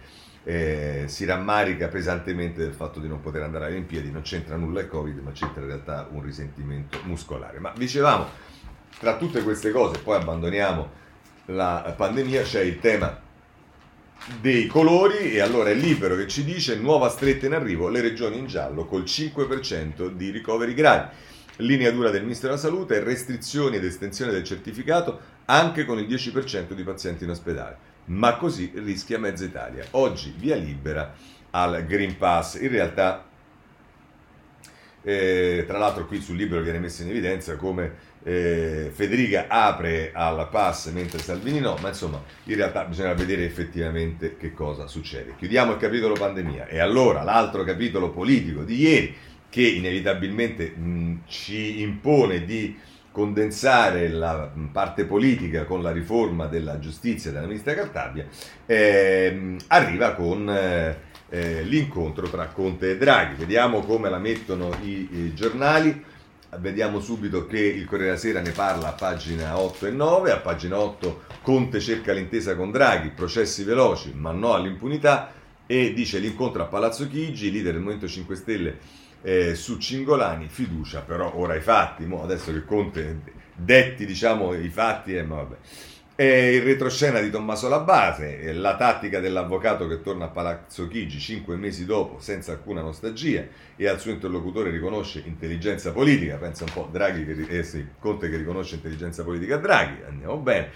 eh, 0.48 1.06
si 1.08 1.26
rammarica 1.26 1.88
pesantemente 1.88 2.62
del 2.62 2.74
fatto 2.74 3.00
di 3.00 3.08
non 3.08 3.20
poter 3.20 3.42
andare 3.42 3.66
alle 3.66 3.74
Olimpiadi, 3.74 4.12
non 4.12 4.22
c'entra 4.22 4.56
nulla 4.56 4.82
il 4.82 4.88
Covid, 4.88 5.18
ma 5.18 5.32
c'entra 5.32 5.62
in 5.62 5.68
realtà 5.68 6.08
un 6.12 6.22
risentimento 6.22 7.00
muscolare. 7.04 7.60
Ma 7.60 7.74
dicevamo, 7.76 8.30
tra 9.00 9.18
tutte 9.18 9.42
queste 9.42 9.72
cose, 9.72 10.00
poi 10.00 10.18
abbandoniamo 10.18 11.04
la 11.46 11.94
pandemia, 11.98 12.44
c'è 12.44 12.62
il 12.62 12.80
tema 12.80 13.20
dei 14.40 14.68
colori 14.68 15.32
e 15.32 15.40
allora 15.40 15.72
è 15.72 15.74
Libero 15.74 16.16
che 16.16 16.28
ci 16.28 16.44
dice 16.44 16.78
nuova 16.78 17.10
stretta 17.10 17.48
in 17.48 17.54
arrivo, 17.54 17.90
le 17.90 18.02
regioni 18.02 18.38
in 18.38 18.46
giallo 18.46 18.86
col 18.86 19.04
5% 19.04 20.12
di 20.12 20.30
ricoveri 20.30 20.76
gravi. 20.76 21.10
Linea 21.60 21.90
dura 21.90 22.12
del 22.12 22.22
Ministro 22.22 22.50
della 22.50 22.60
Salute, 22.60 23.00
restrizioni 23.00 23.78
ed 23.78 23.86
estensione 23.86 24.32
del 24.32 24.44
certificato 24.44 25.20
anche 25.46 25.86
con 25.86 25.98
il 25.98 26.06
10% 26.06 26.74
di 26.74 26.84
pazienti 26.84 27.24
in 27.24 27.30
ospedale 27.32 27.94
ma 28.06 28.36
così 28.36 28.72
rischia 28.76 29.20
mezza 29.20 29.46
Italia. 29.46 29.86
Oggi 29.92 30.34
via 30.38 30.56
libera 30.56 31.14
al 31.52 31.86
Green 31.86 32.18
Pass. 32.18 32.56
In 32.60 32.70
realtà, 32.70 33.26
eh, 35.02 35.64
tra 35.68 35.78
l'altro 35.78 36.06
qui 36.06 36.22
sul 36.22 36.36
libro 36.36 36.62
viene 36.62 36.80
messo 36.80 37.04
in 37.04 37.10
evidenza 37.10 37.56
come 37.56 38.14
eh, 38.24 38.90
Federica 38.92 39.46
apre 39.48 40.12
al 40.12 40.50
pass 40.50 40.90
mentre 40.92 41.20
Salvini 41.20 41.60
no, 41.60 41.78
ma 41.80 41.90
insomma 41.90 42.22
in 42.46 42.56
realtà 42.56 42.84
bisogna 42.86 43.14
vedere 43.14 43.46
effettivamente 43.46 44.36
che 44.38 44.52
cosa 44.54 44.88
succede. 44.88 45.36
Chiudiamo 45.38 45.74
il 45.74 45.78
capitolo 45.78 46.16
pandemia 46.16 46.68
e 46.68 46.80
allora 46.80 47.22
l'altro 47.22 47.64
capitolo 47.64 48.10
politico 48.10 48.64
di 48.64 48.78
ieri 48.78 49.16
che 49.48 49.62
inevitabilmente 49.62 50.70
mh, 50.70 51.22
ci 51.28 51.82
impone 51.82 52.44
di 52.46 52.76
condensare 53.16 54.10
la 54.10 54.52
parte 54.74 55.06
politica 55.06 55.64
con 55.64 55.82
la 55.82 55.94
riforma 55.94 56.48
della 56.48 56.80
giustizia 56.80 57.32
della 57.32 57.46
ministra 57.46 57.74
Cartabia, 57.74 58.28
eh, 58.66 59.56
arriva 59.68 60.12
con 60.16 60.50
eh, 60.50 60.98
eh, 61.30 61.64
l'incontro 61.64 62.28
tra 62.28 62.48
Conte 62.48 62.92
e 62.92 62.98
Draghi. 62.98 63.36
Vediamo 63.36 63.80
come 63.80 64.10
la 64.10 64.18
mettono 64.18 64.76
i, 64.82 65.08
i, 65.14 65.34
giornali. 65.34 66.04
Vediamo 66.58 67.00
subito 67.00 67.48
che 67.48 67.62
il 67.62 67.86
Corriere 67.86 68.10
della 68.10 68.20
Sera 68.20 68.42
ne 68.42 68.52
parla 68.52 68.90
a 68.90 68.94
pagina 68.94 69.58
8 69.58 69.88
e 69.88 69.92
9. 69.92 70.32
A 70.32 70.38
pagina 70.40 70.78
8 70.78 71.22
Conte 71.42 71.80
cerca 71.80 72.12
l'intesa 72.12 72.54
con 72.58 72.70
Draghi, 72.70 73.12
processi 73.12 73.64
veloci 73.64 74.12
ma 74.14 74.34
no 74.34 74.54
all'impunità 74.54 75.32
e 75.66 75.94
dice 75.94 76.20
l'incontro 76.20 76.64
a 76.64 76.66
Palazzo 76.66 77.08
Chigi, 77.08 77.50
leader 77.50 77.72
del 77.72 77.82
Movimento 77.82 78.10
5 78.10 78.36
Stelle 78.36 78.78
eh, 79.26 79.56
su 79.56 79.80
Cingolani, 79.80 80.48
fiducia, 80.48 81.02
però 81.02 81.36
ora 81.36 81.56
i 81.56 81.60
fatti, 81.62 82.06
mo 82.06 82.22
adesso 82.22 82.54
che 82.54 82.64
Conte 82.64 83.22
detti 83.56 84.06
diciamo 84.06 84.54
i 84.54 84.70
fatti, 84.70 85.16
eh, 85.16 85.24
ma 85.24 85.38
vabbè. 85.38 85.56
E 86.18 86.56
il 86.56 86.62
retroscena 86.62 87.20
di 87.20 87.32
Tommaso 87.32 87.68
Labase, 87.68 88.54
la 88.54 88.78
tattica 88.78 89.20
dell'avvocato 89.20 89.88
che 89.88 90.02
torna 90.02 90.26
a 90.26 90.30
Palazzo 90.30 90.88
Chigi 90.88 91.20
cinque 91.20 91.56
mesi 91.56 91.86
dopo 91.86 92.20
senza 92.20 92.52
alcuna 92.52 92.82
nostalgia 92.82 93.46
e 93.76 93.88
al 93.88 94.00
suo 94.00 94.12
interlocutore 94.12 94.70
riconosce 94.70 95.24
intelligenza 95.26 95.92
politica, 95.92 96.38
pensa 96.38 96.64
un 96.64 96.72
po' 96.72 96.88
Draghi 96.90 97.26
che, 97.26 97.58
eh 97.58 97.64
sì, 97.64 97.84
Conte 98.00 98.30
che 98.30 98.38
riconosce 98.38 98.76
intelligenza 98.76 99.24
politica 99.24 99.56
a 99.56 99.58
Draghi, 99.58 100.04
andiamo 100.08 100.38
bene. 100.38 100.70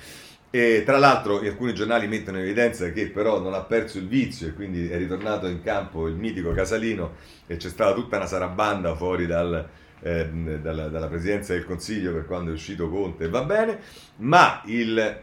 E 0.51 0.81
tra 0.83 0.97
l'altro 0.97 1.39
alcuni 1.39 1.75
giornali 1.75 2.07
mettono 2.07 2.37
in 2.37 2.43
evidenza 2.43 2.91
che 2.91 3.09
però 3.09 3.39
non 3.39 3.53
ha 3.53 3.61
perso 3.61 3.99
il 3.99 4.07
vizio 4.07 4.47
e 4.47 4.53
quindi 4.53 4.89
è 4.89 4.97
ritornato 4.97 5.45
in 5.45 5.61
campo 5.61 6.07
il 6.07 6.15
mitico 6.15 6.53
Casalino 6.53 7.17
e 7.45 7.57
c'è 7.57 7.69
stata 7.69 7.93
tutta 7.93 8.17
una 8.17 8.25
sarabanda 8.25 8.95
fuori 8.95 9.27
dal, 9.27 9.67
eh, 10.01 10.27
dalla, 10.27 10.87
dalla, 10.87 11.07
presidenza 11.07 11.53
del 11.53 11.65
Consiglio 11.65 12.13
per 12.13 12.25
quando 12.25 12.49
è 12.49 12.53
uscito 12.53 12.89
Conte. 12.89 13.29
Va 13.29 13.43
bene, 13.43 13.79
ma 14.17 14.63
il, 14.65 15.21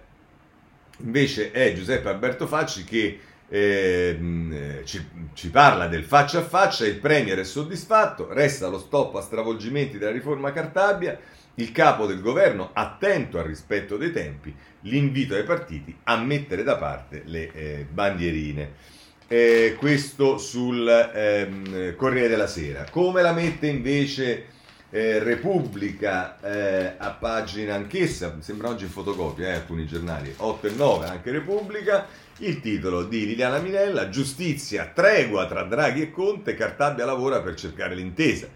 invece 0.99 1.51
è 1.51 1.73
Giuseppe 1.73 2.09
Alberto 2.09 2.47
Facci 2.47 2.85
che 2.85 3.21
eh, 3.49 4.83
ci, 4.85 5.05
ci, 5.35 5.51
parla 5.51 5.87
del 5.87 6.05
faccia 6.05 6.39
a 6.39 6.43
faccia, 6.43 6.87
il 6.87 6.99
Premier 6.99 7.39
è 7.39 7.45
soddisfatto, 7.45 8.33
resta 8.33 8.69
lo 8.69 8.79
stop 8.79 9.15
a 9.17 9.21
stravolgimenti 9.21 9.99
della 9.99 10.11
riforma 10.11 10.53
Cartabia, 10.53 11.19
il 11.57 11.73
capo 11.73 12.07
del 12.07 12.21
governo 12.21 12.71
attento 12.73 13.39
al 13.39 13.45
rispetto 13.45 13.97
dei 13.97 14.13
tempi, 14.13 14.55
l'invito 14.83 15.35
ai 15.35 15.45
partiti 15.45 15.97
a 16.05 16.17
mettere 16.17 16.63
da 16.63 16.77
parte 16.77 17.23
le 17.25 17.53
eh, 17.53 17.87
bandierine. 17.89 18.95
Eh, 19.29 19.75
questo 19.79 20.39
sul 20.39 20.87
ehm, 20.89 21.97
Corriere 21.97 22.29
della 22.29 22.47
Sera. 22.47 22.87
Come 22.91 23.23
la 23.23 23.33
mette 23.33 23.67
invece 23.67 24.55
eh, 24.91 25.19
Repubblica 25.19 26.39
eh, 26.41 26.95
a 26.97 27.11
pagina 27.11 27.75
anch'essa, 27.75 28.37
sembra 28.41 28.69
oggi 28.69 28.85
in 28.85 28.91
fotocopia, 28.91 29.49
eh, 29.49 29.55
alcuni 29.55 29.87
giornali, 29.87 30.33
8 30.37 30.67
e 30.69 30.71
9, 30.71 31.07
anche 31.07 31.31
Repubblica, 31.33 32.07
il 32.39 32.61
titolo 32.61 33.05
di 33.05 33.27
Liliana 33.27 33.59
Minella, 33.59 34.09
Giustizia, 34.11 34.93
tregua 34.95 35.47
tra 35.47 35.65
Draghi 35.65 36.03
e 36.03 36.11
Conte, 36.11 36.55
Cartabia 36.55 37.05
lavora 37.05 37.41
per 37.41 37.55
cercare 37.55 37.95
l'intesa. 37.95 38.49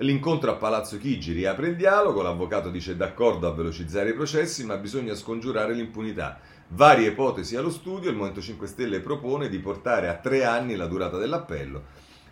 L'incontro 0.00 0.52
a 0.52 0.54
Palazzo 0.54 0.96
Chigi 0.96 1.32
riapre 1.32 1.68
il 1.68 1.76
dialogo, 1.76 2.22
l'avvocato 2.22 2.70
dice 2.70 2.94
d'accordo 2.94 3.48
a 3.48 3.52
velocizzare 3.52 4.10
i 4.10 4.14
processi, 4.14 4.64
ma 4.64 4.76
bisogna 4.76 5.16
scongiurare 5.16 5.74
l'impunità. 5.74 6.38
Varie 6.68 7.08
ipotesi 7.08 7.56
allo 7.56 7.70
studio, 7.70 8.08
il 8.08 8.14
Movimento 8.14 8.40
5 8.40 8.68
Stelle 8.68 9.00
propone 9.00 9.48
di 9.48 9.58
portare 9.58 10.06
a 10.06 10.14
tre 10.14 10.44
anni 10.44 10.76
la 10.76 10.86
durata 10.86 11.18
dell'appello. 11.18 11.82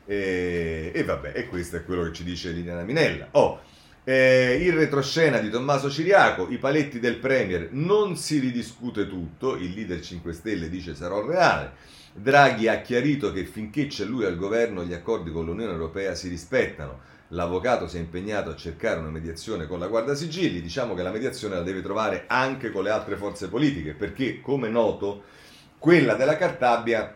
E, 0.04 0.92
e 0.94 1.02
vabbè, 1.02 1.32
e 1.34 1.48
questo 1.48 1.74
è 1.74 1.84
quello 1.84 2.04
che 2.04 2.12
ci 2.12 2.22
dice 2.22 2.52
Liliana 2.52 2.84
Minella. 2.84 3.28
Oh, 3.32 3.58
eh, 4.04 4.60
il 4.62 4.72
retroscena 4.72 5.38
di 5.38 5.50
Tommaso 5.50 5.90
Ciriaco, 5.90 6.46
i 6.48 6.58
paletti 6.58 7.00
del 7.00 7.16
Premier, 7.16 7.70
non 7.72 8.16
si 8.16 8.38
ridiscute 8.38 9.08
tutto, 9.08 9.56
il 9.56 9.72
leader 9.72 10.00
5 10.00 10.32
Stelle 10.32 10.68
dice 10.68 10.94
sarò 10.94 11.26
reale. 11.26 11.72
Draghi 12.12 12.68
ha 12.68 12.80
chiarito 12.80 13.32
che 13.32 13.44
finché 13.44 13.88
c'è 13.88 14.04
lui 14.04 14.24
al 14.24 14.36
governo 14.36 14.84
gli 14.84 14.94
accordi 14.94 15.32
con 15.32 15.44
l'Unione 15.44 15.72
Europea 15.72 16.14
si 16.14 16.28
rispettano 16.28 17.14
l'avvocato 17.28 17.88
si 17.88 17.96
è 17.96 18.00
impegnato 18.00 18.50
a 18.50 18.56
cercare 18.56 19.00
una 19.00 19.10
mediazione 19.10 19.66
con 19.66 19.78
la 19.78 19.88
Guardia 19.88 20.14
Sigilli, 20.14 20.60
diciamo 20.60 20.94
che 20.94 21.02
la 21.02 21.10
mediazione 21.10 21.56
la 21.56 21.62
deve 21.62 21.82
trovare 21.82 22.24
anche 22.26 22.70
con 22.70 22.84
le 22.84 22.90
altre 22.90 23.16
forze 23.16 23.48
politiche, 23.48 23.94
perché 23.94 24.40
come 24.40 24.68
noto 24.68 25.24
quella 25.78 26.14
della 26.14 26.36
Cartabia 26.36 27.14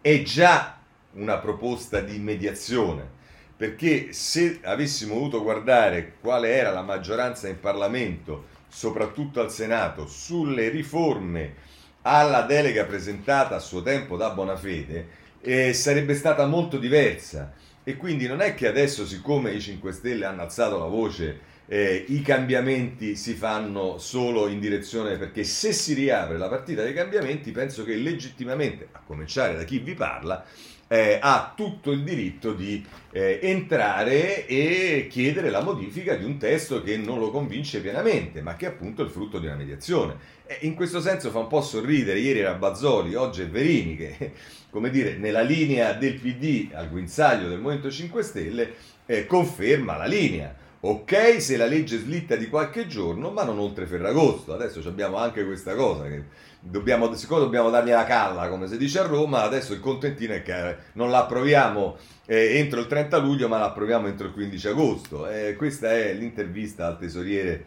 è 0.00 0.22
già 0.22 0.78
una 1.12 1.38
proposta 1.38 2.00
di 2.00 2.18
mediazione, 2.18 3.08
perché 3.56 4.12
se 4.12 4.60
avessimo 4.62 5.14
voluto 5.14 5.42
guardare 5.42 6.14
quale 6.20 6.54
era 6.54 6.70
la 6.70 6.82
maggioranza 6.82 7.48
in 7.48 7.60
Parlamento, 7.60 8.46
soprattutto 8.68 9.40
al 9.40 9.52
Senato, 9.52 10.06
sulle 10.06 10.68
riforme 10.68 11.54
alla 12.02 12.42
delega 12.42 12.84
presentata 12.84 13.54
a 13.54 13.60
suo 13.60 13.82
tempo 13.82 14.16
da 14.16 14.30
Bonafede, 14.30 15.20
eh, 15.40 15.72
sarebbe 15.72 16.14
stata 16.14 16.46
molto 16.46 16.78
diversa 16.78 17.52
e 17.84 17.96
quindi 17.96 18.26
non 18.26 18.40
è 18.40 18.54
che 18.54 18.68
adesso, 18.68 19.06
siccome 19.06 19.52
i 19.52 19.60
5 19.60 19.92
Stelle 19.92 20.24
hanno 20.24 20.42
alzato 20.42 20.78
la 20.78 20.86
voce, 20.86 21.50
eh, 21.66 22.04
i 22.08 22.20
cambiamenti 22.22 23.16
si 23.16 23.34
fanno 23.34 23.98
solo 23.98 24.48
in 24.48 24.60
direzione 24.60 25.16
perché 25.16 25.42
se 25.44 25.72
si 25.72 25.94
riapre 25.94 26.38
la 26.38 26.48
partita 26.48 26.82
dei 26.82 26.92
cambiamenti, 26.92 27.50
penso 27.50 27.84
che 27.84 27.94
legittimamente, 27.96 28.88
a 28.92 29.00
cominciare 29.04 29.56
da 29.56 29.64
chi 29.64 29.78
vi 29.78 29.94
parla, 29.94 30.44
eh, 30.92 31.18
ha 31.18 31.54
tutto 31.56 31.90
il 31.90 32.02
diritto 32.02 32.52
di 32.52 32.84
eh, 33.12 33.38
entrare 33.40 34.46
e 34.46 35.06
chiedere 35.08 35.48
la 35.48 35.62
modifica 35.62 36.16
di 36.16 36.24
un 36.26 36.36
testo 36.36 36.82
che 36.82 36.98
non 36.98 37.18
lo 37.18 37.30
convince 37.30 37.80
pienamente, 37.80 38.42
ma 38.42 38.56
che 38.56 38.66
è 38.66 38.68
appunto 38.68 39.02
il 39.02 39.08
frutto 39.08 39.38
di 39.38 39.46
una 39.46 39.54
mediazione. 39.54 40.16
E 40.44 40.58
in 40.66 40.74
questo 40.74 41.00
senso 41.00 41.30
fa 41.30 41.38
un 41.38 41.46
po' 41.46 41.62
sorridere, 41.62 42.18
ieri 42.18 42.40
era 42.40 42.52
Bazzoli, 42.52 43.14
oggi 43.14 43.40
è 43.40 43.48
Verini, 43.48 43.96
che 43.96 44.32
come 44.68 44.90
dire, 44.90 45.16
nella 45.16 45.40
linea 45.40 45.94
del 45.94 46.20
PD 46.20 46.74
al 46.74 46.90
guinzaglio 46.90 47.48
del 47.48 47.58
Movimento 47.58 47.90
5 47.90 48.22
Stelle 48.22 48.74
eh, 49.06 49.24
conferma 49.24 49.96
la 49.96 50.04
linea. 50.04 50.54
Ok 50.84 51.40
se 51.40 51.56
la 51.56 51.66
legge 51.66 51.96
slitta 51.96 52.36
di 52.36 52.48
qualche 52.48 52.86
giorno, 52.86 53.30
ma 53.30 53.44
non 53.44 53.58
oltre 53.58 53.86
Ferragosto. 53.86 54.52
Adesso 54.52 54.86
abbiamo 54.86 55.16
anche 55.16 55.42
questa 55.46 55.74
cosa 55.74 56.06
che 56.06 56.24
dobbiamo, 56.62 57.12
siccome 57.14 57.40
dobbiamo 57.40 57.70
dargli 57.70 57.90
la 57.90 58.04
calla, 58.04 58.48
come 58.48 58.68
si 58.68 58.76
dice 58.76 59.00
a 59.00 59.06
Roma, 59.06 59.42
adesso 59.42 59.72
il 59.72 59.80
contentino 59.80 60.34
è 60.34 60.42
che 60.42 60.76
non 60.92 61.10
la 61.10 61.24
approviamo 61.24 61.96
eh, 62.26 62.58
entro 62.58 62.80
il 62.80 62.86
30 62.86 63.18
luglio, 63.18 63.48
ma 63.48 63.58
la 63.58 63.66
approviamo 63.66 64.06
entro 64.06 64.28
il 64.28 64.32
15 64.32 64.68
agosto. 64.68 65.28
Eh, 65.28 65.56
questa 65.56 65.92
è 65.92 66.12
l'intervista 66.14 66.86
al 66.86 66.98
tesoriere 66.98 67.64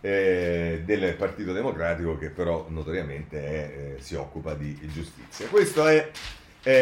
eh, 0.00 0.82
del 0.84 1.14
Partito 1.14 1.52
Democratico 1.52 2.16
che 2.16 2.30
però 2.30 2.66
notoriamente 2.68 3.96
eh, 3.96 4.00
si 4.00 4.14
occupa 4.14 4.54
di 4.54 4.78
giustizia. 4.92 5.46
Questa 5.48 5.90
è 5.90 6.10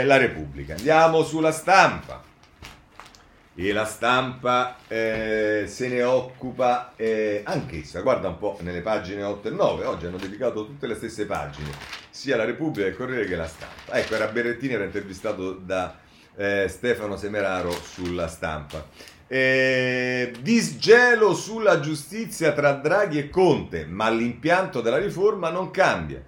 la 0.05 0.17
Repubblica. 0.17 0.75
Andiamo 0.75 1.23
sulla 1.23 1.53
stampa 1.53 2.23
e 3.59 3.73
la 3.73 3.87
stampa 3.87 4.77
eh, 4.87 5.65
se 5.67 5.89
ne 5.89 6.03
occupa 6.03 6.93
eh, 6.95 7.41
anch'essa. 7.45 8.03
Guarda 8.03 8.29
un 8.29 8.39
po' 8.39 8.59
nelle 8.61 8.83
pagine 8.83 9.23
8 9.23 9.49
e 9.49 9.51
9, 9.51 9.85
oggi 9.87 10.07
hanno 10.07 10.19
dedicato 10.19 10.67
tutte 10.67 10.87
le 10.87 10.95
stesse 10.95 11.25
pagine, 11.25 11.71
sia 12.11 12.37
la 12.37 12.45
Repubblica, 12.45 12.87
il 12.87 12.95
Corriere 12.95 13.25
che 13.25 13.35
la 13.35 13.47
stampa. 13.47 13.95
Ecco, 13.99 14.15
era 14.15 14.29
Berrettini, 14.29 14.75
era 14.75 14.85
intervistato 14.85 15.55
da 15.55 15.97
eh, 16.37 16.67
Stefano 16.69 17.17
Semeraro 17.17 17.71
sulla 17.71 18.29
stampa. 18.29 18.87
Eh, 19.27 20.33
disgelo 20.41 21.35
sulla 21.35 21.81
giustizia 21.81 22.53
tra 22.53 22.73
Draghi 22.73 23.19
e 23.19 23.31
Conte, 23.31 23.87
ma 23.87 24.11
l'impianto 24.11 24.83
della 24.83 24.99
riforma 24.99 25.49
non 25.49 25.71
cambia. 25.71 26.23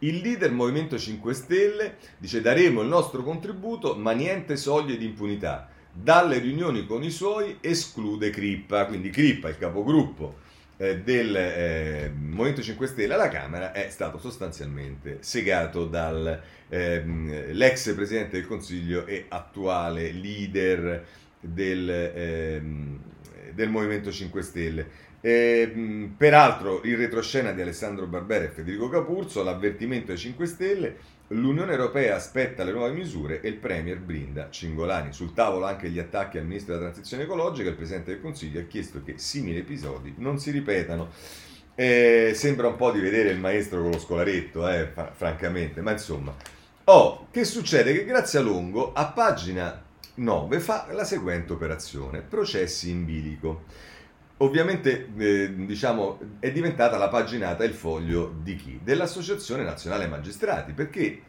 Il 0.00 0.18
leader 0.18 0.52
Movimento 0.52 0.98
5 0.98 1.32
Stelle 1.32 1.96
dice 2.18 2.42
daremo 2.42 2.82
il 2.82 2.88
nostro 2.88 3.22
contributo, 3.22 3.96
ma 3.96 4.12
niente 4.12 4.56
soglie 4.56 4.98
di 4.98 5.06
impunità 5.06 5.70
dalle 5.94 6.38
riunioni 6.38 6.86
con 6.86 7.04
i 7.04 7.10
suoi 7.10 7.58
esclude 7.60 8.30
Crippa, 8.30 8.86
quindi 8.86 9.10
Crippa, 9.10 9.48
il 9.48 9.58
capogruppo 9.58 10.42
eh, 10.76 10.98
del 10.98 11.36
eh, 11.36 12.12
Movimento 12.12 12.62
5 12.62 12.86
Stelle 12.88 13.14
alla 13.14 13.28
Camera, 13.28 13.70
è 13.70 13.88
stato 13.90 14.18
sostanzialmente 14.18 15.18
segato 15.20 15.86
dall'ex 15.86 16.40
ehm, 16.68 17.94
Presidente 17.94 18.36
del 18.36 18.46
Consiglio 18.46 19.06
e 19.06 19.26
attuale 19.28 20.10
leader 20.10 21.06
del, 21.38 21.88
ehm, 21.88 22.98
del 23.52 23.70
Movimento 23.70 24.10
5 24.10 24.42
Stelle. 24.42 25.12
E, 25.20 26.10
peraltro 26.16 26.82
il 26.82 26.96
retroscena 26.96 27.52
di 27.52 27.62
Alessandro 27.62 28.06
Barbera 28.06 28.44
e 28.44 28.48
Federico 28.48 28.88
Capurzo, 28.88 29.44
l'avvertimento 29.44 30.10
ai 30.10 30.18
5 30.18 30.46
Stelle, 30.46 30.96
L'Unione 31.28 31.72
Europea 31.72 32.16
aspetta 32.16 32.64
le 32.64 32.72
nuove 32.72 32.92
misure 32.92 33.40
e 33.40 33.48
il 33.48 33.56
Premier 33.56 33.98
brinda 33.98 34.50
Cingolani. 34.50 35.12
Sul 35.12 35.32
tavolo 35.32 35.64
anche 35.64 35.88
gli 35.88 35.98
attacchi 35.98 36.36
al 36.36 36.44
Ministro 36.44 36.74
della 36.74 36.90
Transizione 36.90 37.22
Ecologica. 37.22 37.70
Il 37.70 37.76
Presidente 37.76 38.10
del 38.10 38.20
Consiglio 38.20 38.60
ha 38.60 38.64
chiesto 38.64 39.02
che 39.02 39.14
simili 39.16 39.58
episodi 39.58 40.14
non 40.18 40.38
si 40.38 40.50
ripetano. 40.50 41.10
Eh, 41.74 42.32
sembra 42.34 42.68
un 42.68 42.76
po' 42.76 42.90
di 42.90 43.00
vedere 43.00 43.30
il 43.30 43.38
maestro 43.38 43.80
con 43.80 43.92
lo 43.92 43.98
scolaretto, 43.98 44.68
eh, 44.68 44.92
francamente, 45.12 45.80
ma 45.80 45.92
insomma. 45.92 46.34
Oh, 46.84 47.28
che 47.30 47.44
succede? 47.44 47.94
Che 47.94 48.04
grazie 48.04 48.38
a 48.38 48.42
Longo, 48.42 48.92
a 48.92 49.06
pagina 49.06 49.82
9 50.16 50.60
fa 50.60 50.86
la 50.92 51.04
seguente 51.04 51.54
operazione, 51.54 52.20
processi 52.20 52.90
in 52.90 53.06
bilico. 53.06 53.64
Ovviamente 54.44 55.08
eh, 55.16 55.54
diciamo, 55.54 56.18
è 56.38 56.52
diventata 56.52 56.98
la 56.98 57.08
paginata 57.08 57.64
il 57.64 57.72
foglio 57.72 58.34
di 58.42 58.56
chi? 58.56 58.78
Dell'Associazione 58.82 59.64
Nazionale 59.64 60.06
Magistrati, 60.06 60.72
perché 60.72 61.22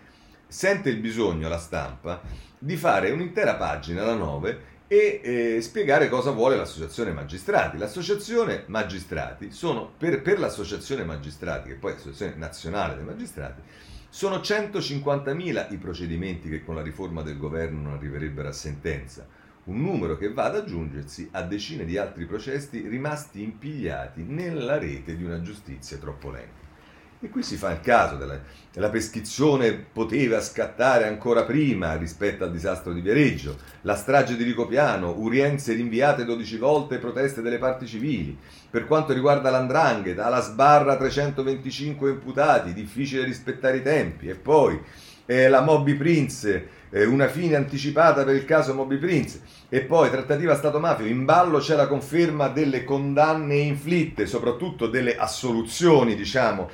sente 0.46 0.90
il 0.90 0.98
bisogno 0.98 1.48
la 1.48 1.58
stampa 1.58 2.22
di 2.60 2.76
fare 2.76 3.12
un'intera 3.12 3.56
pagina, 3.56 4.04
la 4.04 4.16
9, 4.16 4.74
e 4.88 5.22
eh, 5.24 5.62
spiegare 5.62 6.10
cosa 6.10 6.32
vuole 6.32 6.58
l'associazione 6.58 7.14
magistrati. 7.14 7.78
L'associazione 7.78 8.66
magistrati 8.68 9.50
sono, 9.50 9.94
per, 9.98 10.22
per 10.22 10.38
l'associazione 10.38 11.06
magistrati, 11.06 11.70
che 11.70 11.76
poi 11.76 11.92
è 11.92 11.94
l'associazione 11.94 12.36
nazionale 12.36 12.96
dei 12.96 13.06
magistrati, 13.06 13.62
sono 14.10 14.38
150.000 14.38 15.74
i 15.74 15.78
procedimenti 15.78 16.50
che 16.50 16.66
con 16.66 16.76
la 16.76 16.82
riforma 16.82 17.22
del 17.22 17.38
governo 17.38 17.84
non 17.84 17.94
arriverebbero 17.94 18.50
a 18.50 18.54
sentenza, 18.54 19.26
un 19.66 19.82
numero 19.82 20.18
che 20.18 20.32
va 20.32 20.46
ad 20.46 20.56
aggiungersi 20.56 21.30
a 21.32 21.42
decine 21.42 21.86
di 21.86 21.98
altri 21.98 22.26
processi 22.26 22.88
rimasti 22.88 23.42
impigliati 23.42 24.24
nella 24.24 24.78
rete 24.78 25.16
di 25.16 25.24
una 25.24 25.42
giustizia 25.42 25.98
troppo 25.98 26.30
lenta. 26.30 26.64
E 27.22 27.30
qui 27.30 27.42
si 27.42 27.56
fa 27.56 27.72
il 27.72 27.80
caso 27.80 28.18
della, 28.18 28.40
della 28.72 28.90
prescrizione 28.90 29.74
poteva 29.74 30.40
scattare 30.42 31.08
ancora 31.08 31.44
prima 31.44 31.96
rispetto 31.96 32.44
al 32.44 32.52
disastro 32.52 32.94
di 32.94 33.02
Viareggio, 33.02 33.58
la 33.82 33.96
strage 33.96 34.36
di 34.36 34.44
Ricopiano, 34.44 35.18
urienze 35.18 35.74
rinviate 35.74 36.26
12 36.26 36.58
volte, 36.58 37.00
proteste 37.00 37.42
delle 37.42 37.58
parti 37.58 37.88
civili. 37.88 38.38
Per 38.70 38.86
quanto 38.86 39.14
riguarda 39.14 39.50
l'andrangheta, 39.50 40.26
alla 40.26 40.42
sbarra 40.42 40.98
325 40.98 42.12
imputati, 42.12 42.74
difficile 42.74 43.24
rispettare 43.24 43.78
i 43.78 43.82
tempi. 43.82 44.28
E 44.28 44.36
poi 44.36 44.80
eh, 45.26 45.48
la 45.50 45.62
Moby 45.62 45.96
Prince, 45.96 46.68
eh, 46.90 47.06
una 47.06 47.28
fine 47.28 47.56
anticipata 47.56 48.24
per 48.24 48.36
il 48.36 48.46
caso 48.46 48.74
Moby 48.74 48.98
Prince. 48.98 49.42
E 49.70 49.82
poi 49.82 50.10
trattativa 50.10 50.56
Stato-mafia, 50.56 51.06
in 51.06 51.26
ballo 51.26 51.60
c'è 51.60 51.76
la 51.76 51.88
conferma 51.88 52.48
delle 52.48 52.84
condanne 52.84 53.56
inflitte, 53.56 54.26
soprattutto 54.26 54.88
delle 54.88 55.16
assoluzioni, 55.16 56.16
diciamo, 56.16 56.70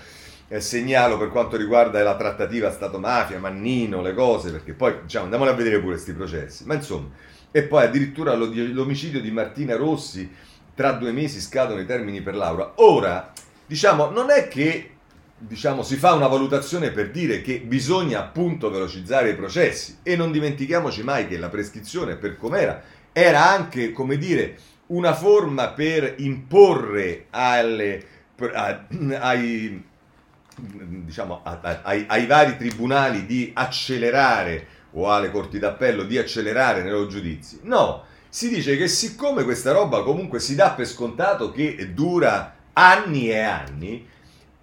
eh, 0.48 0.60
segnalo 0.60 1.18
per 1.18 1.30
quanto 1.30 1.58
riguarda 1.58 2.04
la 2.04 2.16
trattativa 2.16 2.72
Stato-mafia, 2.72 3.40
Mannino, 3.40 4.02
le 4.02 4.14
cose, 4.14 4.52
perché 4.52 4.74
poi 4.74 4.96
diciamo, 5.04 5.24
andiamole 5.24 5.52
a 5.52 5.56
vedere 5.56 5.80
pure 5.80 5.94
questi 5.94 6.14
processi. 6.14 6.66
Ma 6.66 6.76
insomma, 6.76 7.10
e 7.52 7.64
poi 7.64 7.84
addirittura 7.86 8.34
l'omicidio 8.36 9.20
di 9.20 9.32
Martina 9.32 9.76
Rossi, 9.76 10.30
tra 10.74 10.92
due 10.94 11.12
mesi 11.12 11.40
scadono 11.42 11.80
i 11.82 11.86
termini 11.86 12.22
per 12.22 12.36
Laura. 12.36 12.74
Ora, 12.76 13.32
diciamo, 13.66 14.10
non 14.10 14.30
è 14.30 14.48
che 14.48 14.91
diciamo, 15.42 15.82
si 15.82 15.96
fa 15.96 16.14
una 16.14 16.28
valutazione 16.28 16.92
per 16.92 17.10
dire 17.10 17.42
che 17.42 17.60
bisogna 17.60 18.20
appunto 18.20 18.70
velocizzare 18.70 19.32
i 19.32 19.36
processi 19.36 20.00
e 20.04 20.16
non 20.16 20.32
dimentichiamoci 20.32 21.04
mai 21.04 21.28
che 21.28 21.38
la 21.38 21.50
prescrizione 21.50 22.16
per 22.16 22.38
com'era 22.38 22.82
era 23.12 23.50
anche, 23.50 23.92
come 23.92 24.18
dire, 24.18 24.58
una 24.88 25.14
forma 25.14 25.70
per 25.70 26.16
imporre 26.18 27.26
alle, 27.32 28.04
ai, 29.20 29.84
diciamo, 30.56 31.42
ai, 31.44 32.06
ai, 32.08 32.26
vari 32.26 32.58
tribunali 32.58 33.26
di 33.26 33.52
accelerare 33.54 34.68
o 34.92 35.12
alle 35.12 35.32
corti 35.32 35.58
d'appello 35.58 36.04
di 36.04 36.18
accelerare 36.18 36.84
nei 36.84 36.92
loro 36.92 37.08
giudizi. 37.08 37.60
No, 37.64 38.04
si 38.30 38.50
dice 38.50 38.78
che 38.78 38.88
siccome 38.88 39.44
questa 39.44 39.72
roba 39.72 40.04
comunque 40.04 40.40
si 40.40 40.56
dà 40.56 40.72
per 40.72 40.88
scontato 40.88 41.52
che 41.52 41.94
dura 41.94 42.56
anni 42.74 43.30
e 43.30 43.40
anni, 43.40 44.08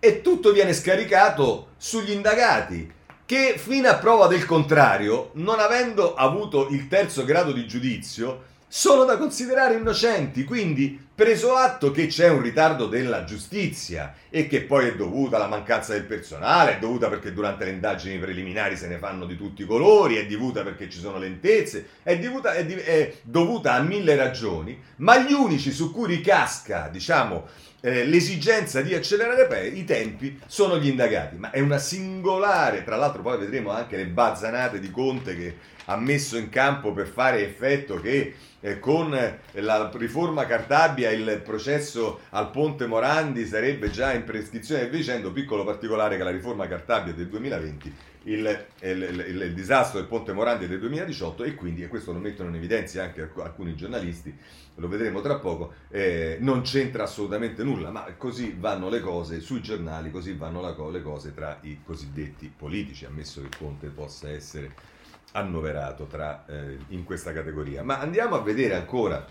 e 0.01 0.21
tutto 0.21 0.53
viene 0.53 0.73
scaricato 0.73 1.69
sugli 1.77 2.11
indagati 2.11 2.97
che 3.29 3.57
fino 3.59 3.89
a 3.89 3.97
prova 3.97 4.27
del 4.27 4.47
contrario, 4.47 5.33
non 5.35 5.61
avendo 5.61 6.15
avuto 6.15 6.69
il 6.69 6.89
terzo 6.89 7.25
grado 7.25 7.53
di 7.53 7.67
giudizio, 7.67 8.45
sono 8.67 9.05
da 9.05 9.17
considerare 9.17 9.75
innocenti, 9.75 10.45
quindi 10.45 11.07
preso 11.15 11.55
atto 11.55 11.91
che 11.91 12.07
c'è 12.07 12.29
un 12.29 12.43
ritardo 12.43 12.87
della 12.87 13.25
giustizia 13.25 14.15
e 14.31 14.47
che 14.47 14.61
poi 14.63 14.89
è 14.89 14.95
dovuta 14.95 15.37
alla 15.37 15.47
mancanza 15.47 15.95
del 15.95 16.05
personale, 16.05 16.77
è 16.77 16.79
dovuta 16.79 17.09
perché 17.09 17.33
durante 17.33 17.65
le 17.65 17.73
indagini 17.73 18.19
preliminari 18.19 18.77
se 18.77 18.87
ne 18.89 18.99
fanno 18.99 19.27
di 19.27 19.37
tutti 19.37 19.63
i 19.63 19.67
colori, 19.67 20.17
è 20.17 20.27
dovuta 20.27 20.63
perché 20.63 20.89
ci 20.89 20.99
sono 20.99 21.19
lentezze, 21.19 21.89
è 22.03 22.19
dovuta, 22.19 22.53
è, 22.53 22.65
è 22.67 23.15
dovuta 23.23 23.73
a 23.73 23.83
mille 23.83 24.17
ragioni, 24.17 24.81
ma 24.97 25.19
gli 25.19 25.33
unici 25.33 25.73
su 25.73 25.93
cui 25.93 26.07
ricasca, 26.07 26.89
diciamo, 26.91 27.47
eh, 27.81 28.05
l'esigenza 28.05 28.81
di 28.83 28.95
accelerare 28.95 29.69
i 29.69 29.85
tempi 29.85 30.39
sono 30.47 30.79
gli 30.79 30.89
indagati, 30.89 31.37
ma 31.37 31.51
è 31.51 31.61
una 31.61 31.79
singolare, 31.79 32.83
tra 32.83 32.97
l'altro 32.97 33.23
poi 33.23 33.39
vedremo 33.39 33.71
anche 33.71 33.97
le 33.97 34.07
bazzanate 34.07 34.81
di 34.81 34.91
Conte 34.91 35.37
che 35.37 35.57
ha 35.85 35.97
messo 35.97 36.37
in 36.37 36.51
campo 36.51 36.93
per 36.93 37.07
fare 37.07 37.45
effetto 37.45 38.01
che 38.01 38.35
eh, 38.61 38.79
con 38.79 39.11
la 39.53 39.91
riforma 39.95 40.45
Cartabia 40.45 41.11
il 41.11 41.41
processo 41.43 42.21
al 42.31 42.51
Ponte 42.51 42.87
Morandi 42.87 43.47
sarebbe 43.47 43.91
già 43.91 44.13
in 44.13 44.25
prescrizione. 44.25 44.83
E 44.83 44.91
dicendo, 44.91 45.33
piccolo 45.33 45.65
particolare 45.65 46.17
che 46.17 46.25
la 46.25 46.31
riforma 46.31 46.67
Cartabia 46.67 47.13
del 47.13 47.29
2020 47.29 47.95
il, 48.29 48.67
il, 48.83 49.03
il, 49.03 49.41
il, 49.43 49.55
disastro 49.55 49.99
del 49.99 50.09
Ponte 50.09 50.33
Morandi 50.33 50.67
del 50.67 50.79
2018 50.81 51.45
e 51.45 51.55
quindi, 51.55 51.83
e 51.83 51.89
questo 51.89 52.13
lo 52.13 52.19
mettono 52.19 52.49
in 52.51 52.57
evidenza 52.57 53.03
anche 53.03 53.31
alcuni 53.37 53.75
giornalisti, 53.75 54.35
lo 54.77 54.89
vedremo 54.89 55.21
tra 55.21 55.39
poco, 55.39 55.73
eh, 55.89 56.37
non 56.41 56.63
c'entra 56.63 57.05
assolutamente 57.05 57.65
nulla, 57.65 57.91
ma 57.91 58.05
così 58.17 58.55
vanno 58.59 58.89
le 58.89 59.01
cose 59.01 59.41
sui 59.41 59.61
giornali, 59.61 60.11
così 60.11 60.35
vanno 60.35 60.61
la, 60.61 60.75
le 60.91 61.03
cose 61.03 61.35
tra 61.35 61.59
i 61.63 61.81
cosiddetti 61.85 62.53
politici, 62.55 63.05
ammesso 63.05 63.41
che 63.43 63.49
Conte 63.59 63.89
possa 63.89 64.29
essere 64.31 64.97
annoverato 65.33 66.07
tra, 66.07 66.45
eh, 66.47 66.79
in 66.89 67.05
questa 67.05 67.33
categoria. 67.33 67.83
Ma 67.83 67.99
andiamo 67.99 68.37
a 68.37 68.41
vedere 68.41 68.75
ancora 68.75 69.27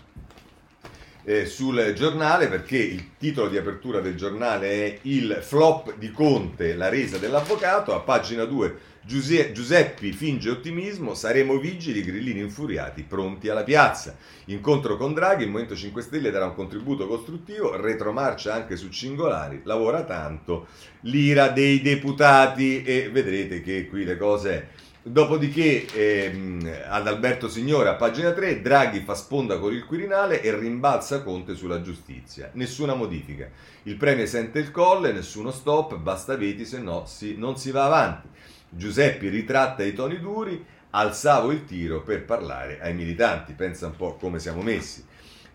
eh, 1.28 1.44
sul 1.44 1.92
giornale 1.94 2.48
perché 2.48 2.78
il 2.78 3.10
titolo 3.18 3.50
di 3.50 3.58
apertura 3.58 4.00
del 4.00 4.16
giornale 4.16 4.70
è 4.70 4.98
Il 5.02 5.40
flop 5.42 5.98
di 5.98 6.10
Conte, 6.10 6.74
la 6.74 6.88
resa 6.88 7.18
dell'avvocato, 7.18 7.94
a 7.94 8.00
pagina 8.00 8.44
2 8.44 8.96
Giuseppe 9.04 10.12
finge 10.12 10.50
ottimismo, 10.50 11.14
saremo 11.14 11.58
vigili, 11.58 12.02
grillini 12.02 12.40
infuriati, 12.40 13.02
pronti 13.02 13.48
alla 13.48 13.62
piazza. 13.62 14.16
Incontro 14.46 14.98
con 14.98 15.14
Draghi, 15.14 15.44
il 15.44 15.48
Movimento 15.48 15.76
5 15.76 16.02
Stelle 16.02 16.30
darà 16.30 16.46
un 16.46 16.54
contributo 16.54 17.06
costruttivo, 17.06 17.76
retromarcia 17.76 18.52
anche 18.52 18.76
su 18.76 18.88
Cingolari, 18.88 19.62
lavora 19.64 20.04
tanto, 20.04 20.66
l'ira 21.02 21.48
dei 21.48 21.80
deputati 21.80 22.82
e 22.82 23.08
vedrete 23.10 23.62
che 23.62 23.86
qui 23.86 24.04
le 24.04 24.18
cose 24.18 24.68
Dopodiché 25.00 25.86
ehm, 25.94 26.68
ad 26.88 27.06
Alberto 27.06 27.48
Signore 27.48 27.88
a 27.88 27.94
pagina 27.94 28.32
3 28.32 28.60
Draghi 28.60 29.00
fa 29.00 29.14
sponda 29.14 29.58
con 29.58 29.72
il 29.72 29.84
Quirinale 29.84 30.42
e 30.42 30.54
rimbalza 30.58 31.22
Conte 31.22 31.54
sulla 31.54 31.80
giustizia. 31.80 32.50
Nessuna 32.54 32.94
modifica. 32.94 33.48
Il 33.84 33.96
Premier 33.96 34.26
sente 34.26 34.58
il 34.58 34.72
colle, 34.72 35.12
nessuno 35.12 35.52
stop, 35.52 35.96
basta 35.96 36.36
veti, 36.36 36.66
se 36.66 36.80
no 36.80 37.04
si, 37.06 37.36
non 37.38 37.56
si 37.56 37.70
va 37.70 37.84
avanti. 37.84 38.28
Giuseppe 38.68 39.28
ritratta 39.28 39.84
i 39.84 39.94
toni 39.94 40.18
duri, 40.18 40.62
alzavo 40.90 41.52
il 41.52 41.64
tiro 41.64 42.02
per 42.02 42.24
parlare 42.24 42.80
ai 42.80 42.92
militanti. 42.92 43.52
Pensa 43.52 43.86
un 43.86 43.96
po' 43.96 44.16
come 44.16 44.40
siamo 44.40 44.62
messi. 44.62 45.04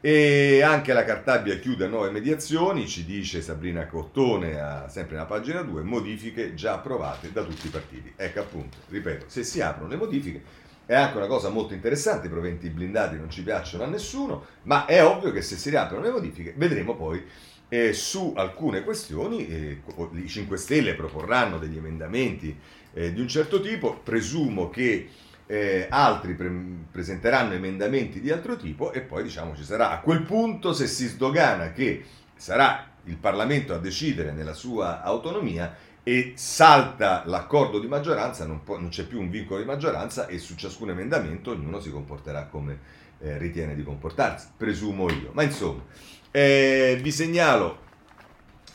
E 0.06 0.62
anche 0.62 0.92
la 0.92 1.06
Cartabia 1.06 1.58
chiude 1.60 1.88
nuove 1.88 2.10
mediazioni, 2.10 2.90
ci 2.90 3.06
dice 3.06 3.42
Sabrina 3.42 3.88
Cottone, 3.88 4.60
a, 4.60 4.90
sempre 4.90 5.14
nella 5.14 5.28
pagina 5.28 5.62
2, 5.62 5.82
modifiche 5.84 6.56
già 6.56 6.74
approvate 6.74 7.32
da 7.32 7.42
tutti 7.42 7.68
i 7.68 7.70
partiti. 7.70 8.12
Ecco 8.14 8.42
appunto, 8.42 8.80
ripeto, 8.90 9.28
se 9.30 9.46
si 9.46 9.62
aprono 9.62 9.88
le 9.88 9.96
modifiche 9.96 10.44
è 10.86 10.94
anche 10.94 11.16
una 11.16 11.28
cosa 11.28 11.48
molto 11.48 11.74
interessante, 11.74 12.28
i 12.28 12.30
proventi 12.30 12.70
blindati 12.70 13.16
non 13.16 13.30
ci 13.30 13.44
piacciono 13.44 13.86
a 13.86 13.88
nessuno, 13.88 14.46
ma 14.64 14.84
è 14.84 15.02
ovvio 15.06 15.32
che 15.32 15.42
se 15.42 15.56
si 15.56 15.70
riaprono 15.70 16.04
le 16.04 16.12
modifiche 16.12 16.54
vedremo 16.58 16.96
poi 16.96 17.24
eh, 17.70 17.94
su 17.94 18.34
alcune 18.36 18.84
questioni, 18.84 19.48
eh, 19.48 19.82
i 20.16 20.28
5 20.28 20.58
Stelle 20.58 20.96
proporranno 20.96 21.58
degli 21.58 21.78
emendamenti 21.78 22.54
eh, 22.94 23.14
di 23.14 23.22
un 23.22 23.30
certo 23.30 23.62
tipo, 23.62 24.02
presumo 24.04 24.70
che 24.70 25.08
eh, 25.54 25.86
altri 25.88 26.34
pre- 26.34 26.52
presenteranno 26.90 27.54
emendamenti 27.54 28.20
di 28.20 28.32
altro 28.32 28.56
tipo 28.56 28.92
e 28.92 29.02
poi 29.02 29.22
diciamo 29.22 29.56
ci 29.56 29.64
sarà 29.64 29.92
a 29.92 30.00
quel 30.00 30.24
punto 30.24 30.74
se 30.74 30.88
si 30.88 31.06
sdogana 31.06 31.72
che 31.72 32.04
sarà 32.36 32.88
il 33.04 33.18
Parlamento 33.18 33.76
a 33.76 33.78
decidere 33.78 34.32
nella 34.32 34.54
sua 34.54 35.04
autonomia 35.04 35.76
e 36.02 36.34
salta 36.36 37.22
l'accordo 37.28 37.80
di 37.80 37.88
maggioranza, 37.88 38.48
non, 38.48 38.64
può, 38.64 38.80
non 38.80 38.90
c'è 38.90 39.06
più 39.06 39.20
un 39.20 39.30
vincolo 39.30 39.60
di 39.60 39.66
maggioranza 39.66 40.26
e 40.26 40.40
su 40.40 40.56
ciascun 40.56 40.90
emendamento 40.90 41.52
ognuno 41.52 41.80
si 41.80 41.92
comporterà 41.92 42.46
come 42.48 42.80
eh, 43.20 43.38
ritiene 43.38 43.76
di 43.76 43.84
comportarsi, 43.84 44.48
presumo 44.58 45.10
io. 45.10 45.30
Ma 45.34 45.44
insomma, 45.44 45.84
eh, 46.32 47.00
vi 47.02 47.12
segnalo 47.12 47.80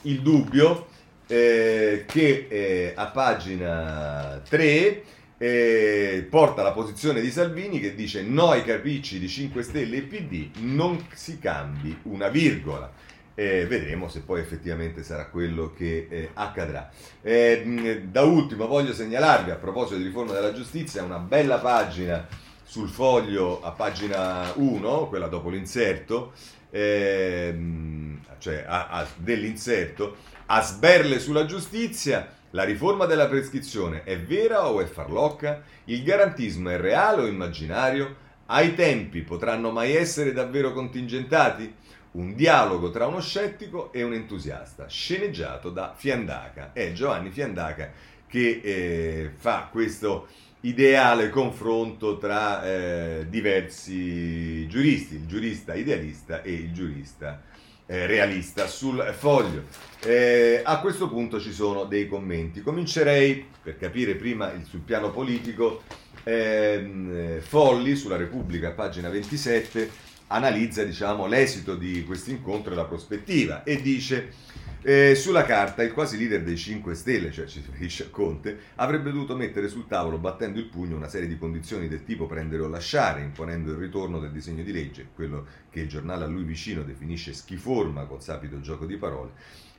il 0.03 0.23
dubbio 0.23 0.87
eh, 1.27 2.05
che 2.07 2.47
eh, 2.49 2.93
a 2.95 3.07
pagina 3.07 4.41
3 4.49 5.03
eh, 5.39 6.27
porta 6.29 6.63
la 6.63 6.73
posizione 6.73 7.21
di 7.21 7.31
Salvini 7.31 7.79
che 7.79 7.95
dice 7.95 8.23
no 8.23 8.51
ai 8.51 8.65
capricci 8.65 9.21
di 9.21 9.29
5 9.29 9.63
Stelle 9.63 9.99
e 9.99 10.03
PD, 10.03 10.51
non 10.59 11.07
si 11.15 11.39
cambi 11.39 11.97
una 12.03 12.29
virgola. 12.29 12.93
Eh, 13.35 13.67
vedremo 13.67 14.09
se 14.09 14.23
poi 14.23 14.41
effettivamente 14.41 15.05
sarà 15.05 15.27
quello 15.27 15.73
che 15.73 16.09
eh, 16.11 16.31
accadrà. 16.35 16.91
Da 17.23 18.23
ultimo 18.23 18.67
voglio 18.67 18.93
segnalarvi 18.93 19.53
a 19.53 19.55
proposito 19.55 19.97
di 19.97 20.03
riforma 20.03 20.33
della 20.33 20.53
giustizia 20.53 21.05
una 21.05 21.19
bella 21.19 21.59
pagina 21.59 22.27
sul 22.65 22.89
foglio 22.89 23.63
a 23.63 23.71
pagina 23.71 24.53
1, 24.57 25.07
quella 25.07 25.29
dopo 25.29 25.51
l'inserto, 25.51 26.33
cioè 26.71 28.65
a, 28.67 28.89
a, 28.89 29.07
dell'inserto, 29.17 30.17
a 30.47 30.61
sberle 30.61 31.21
sulla 31.21 31.45
giustizia, 31.45 32.38
la 32.53 32.65
riforma 32.65 33.05
della 33.05 33.27
prescrizione 33.27 34.05
è 34.05 34.19
vera 34.19 34.69
o 34.69 34.81
è 34.81 34.87
farlocca? 34.87 35.63
Il 35.85 36.03
garantismo 36.03 36.71
è 36.71 36.79
reale 36.79 37.23
o 37.23 37.27
immaginario? 37.27 38.27
Ai 38.47 38.75
tempi 38.75 39.21
potranno 39.21 39.71
mai 39.71 39.95
essere 39.95 40.33
davvero 40.33 40.73
contingentati? 40.73 41.75
Un 42.13 42.35
dialogo 42.35 42.91
tra 42.91 43.07
uno 43.07 43.21
scettico 43.21 43.93
e 43.93 44.03
un 44.03 44.15
entusiasta, 44.15 44.89
sceneggiato 44.89 45.69
da 45.69 45.93
Fiandaca. 45.95 46.73
È 46.73 46.93
Giovanni 46.93 47.31
Fiandaca 47.31 47.93
che 48.27 48.61
eh, 48.63 49.31
fa 49.37 49.69
questo 49.71 50.29
ideale 50.61 51.29
confronto 51.29 52.17
tra 52.17 52.65
eh, 52.65 53.27
diversi 53.29 54.67
giuristi, 54.69 55.17
il 55.17 55.27
giurista 55.27 55.75
idealista 55.75 56.41
e 56.43 56.53
il 56.53 56.73
giurista 56.73 57.43
eh, 57.89 58.07
realista 58.07 58.67
sul 58.67 59.15
foglio. 59.19 59.65
Eh, 60.05 60.61
a 60.63 60.79
questo 60.81 61.09
punto 61.09 61.41
ci 61.41 61.53
sono 61.53 61.85
dei 61.85 62.07
commenti. 62.07 62.61
Comincerei, 62.61 63.45
per 63.63 63.77
capire 63.77 64.15
prima 64.15 64.53
il, 64.53 64.65
sul 64.65 64.81
piano 64.81 65.11
politico, 65.11 65.83
ehm, 66.23 67.41
Folli 67.41 67.97
sulla 67.97 68.17
Repubblica, 68.17 68.73
pagina 68.73 69.09
27, 69.09 69.91
analizza 70.29 70.85
diciamo, 70.85 71.27
l'esito 71.27 71.75
di 71.75 72.05
questo 72.05 72.31
incontro 72.31 72.73
e 72.73 72.77
la 72.77 72.85
prospettiva 72.85 73.63
e 73.65 73.81
dice 73.81 74.33
eh, 74.83 75.15
sulla 75.17 75.45
carta 75.45 75.83
il 75.83 75.93
quasi 75.93 76.17
leader 76.17 76.43
dei 76.43 76.57
5 76.57 76.95
Stelle, 76.95 77.33
cioè 77.33 77.47
ci 77.47 77.61
riferisce 77.65 78.05
a 78.05 78.09
Conte, 78.11 78.59
avrebbe 78.77 79.11
dovuto 79.11 79.35
mettere 79.35 79.69
sul 79.69 79.87
tavolo 79.87 80.19
battendo 80.19 80.61
il 80.61 80.67
pugno 80.67 80.97
una 80.97 81.09
serie 81.09 81.27
di 81.27 81.37
condizioni 81.37 81.89
del 81.89 82.05
tipo 82.05 82.27
prendere 82.27 82.63
o 82.63 82.69
lasciare, 82.69 83.23
imponendo 83.23 83.73
il 83.73 83.79
ritorno 83.79 84.21
del 84.21 84.31
disegno 84.31 84.63
di 84.63 84.73
legge, 84.73 85.09
quello 85.15 85.47
che 85.69 85.81
il 85.81 85.89
giornale 85.89 86.25
a 86.25 86.29
lui 86.29 86.45
vicino 86.45 86.85
definisce 86.85 87.33
schiforma 87.33 88.05
col 88.05 88.23
sapido 88.23 88.61
gioco 88.61 88.87
di 88.87 88.97
parole, 88.97 89.33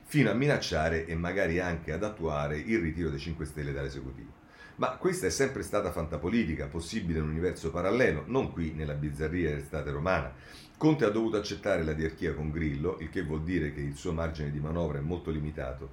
fino 0.04 0.30
a 0.30 0.34
minacciare 0.34 1.06
e 1.06 1.14
magari 1.14 1.60
anche 1.60 1.92
ad 1.92 2.04
attuare 2.04 2.58
il 2.58 2.80
ritiro 2.80 3.08
dei 3.08 3.18
5 3.18 3.46
Stelle 3.46 3.72
dall'esecutivo. 3.72 4.38
Ma 4.76 4.96
questa 4.96 5.26
è 5.26 5.30
sempre 5.30 5.62
stata 5.62 5.92
fantapolitica, 5.92 6.66
possibile 6.66 7.18
in 7.18 7.24
un 7.24 7.30
universo 7.30 7.70
parallelo, 7.70 8.24
non 8.26 8.50
qui 8.50 8.72
nella 8.72 8.94
bizzarria 8.94 9.50
dell'estate 9.50 9.90
romana. 9.90 10.32
Conte 10.80 11.04
ha 11.04 11.10
dovuto 11.10 11.36
accettare 11.36 11.84
la 11.84 11.92
diarchia 11.92 12.32
con 12.32 12.50
Grillo, 12.50 12.96
il 13.00 13.10
che 13.10 13.22
vuol 13.22 13.42
dire 13.42 13.74
che 13.74 13.80
il 13.80 13.96
suo 13.96 14.14
margine 14.14 14.50
di 14.50 14.60
manovra 14.60 14.96
è 14.96 15.02
molto 15.02 15.30
limitato. 15.30 15.90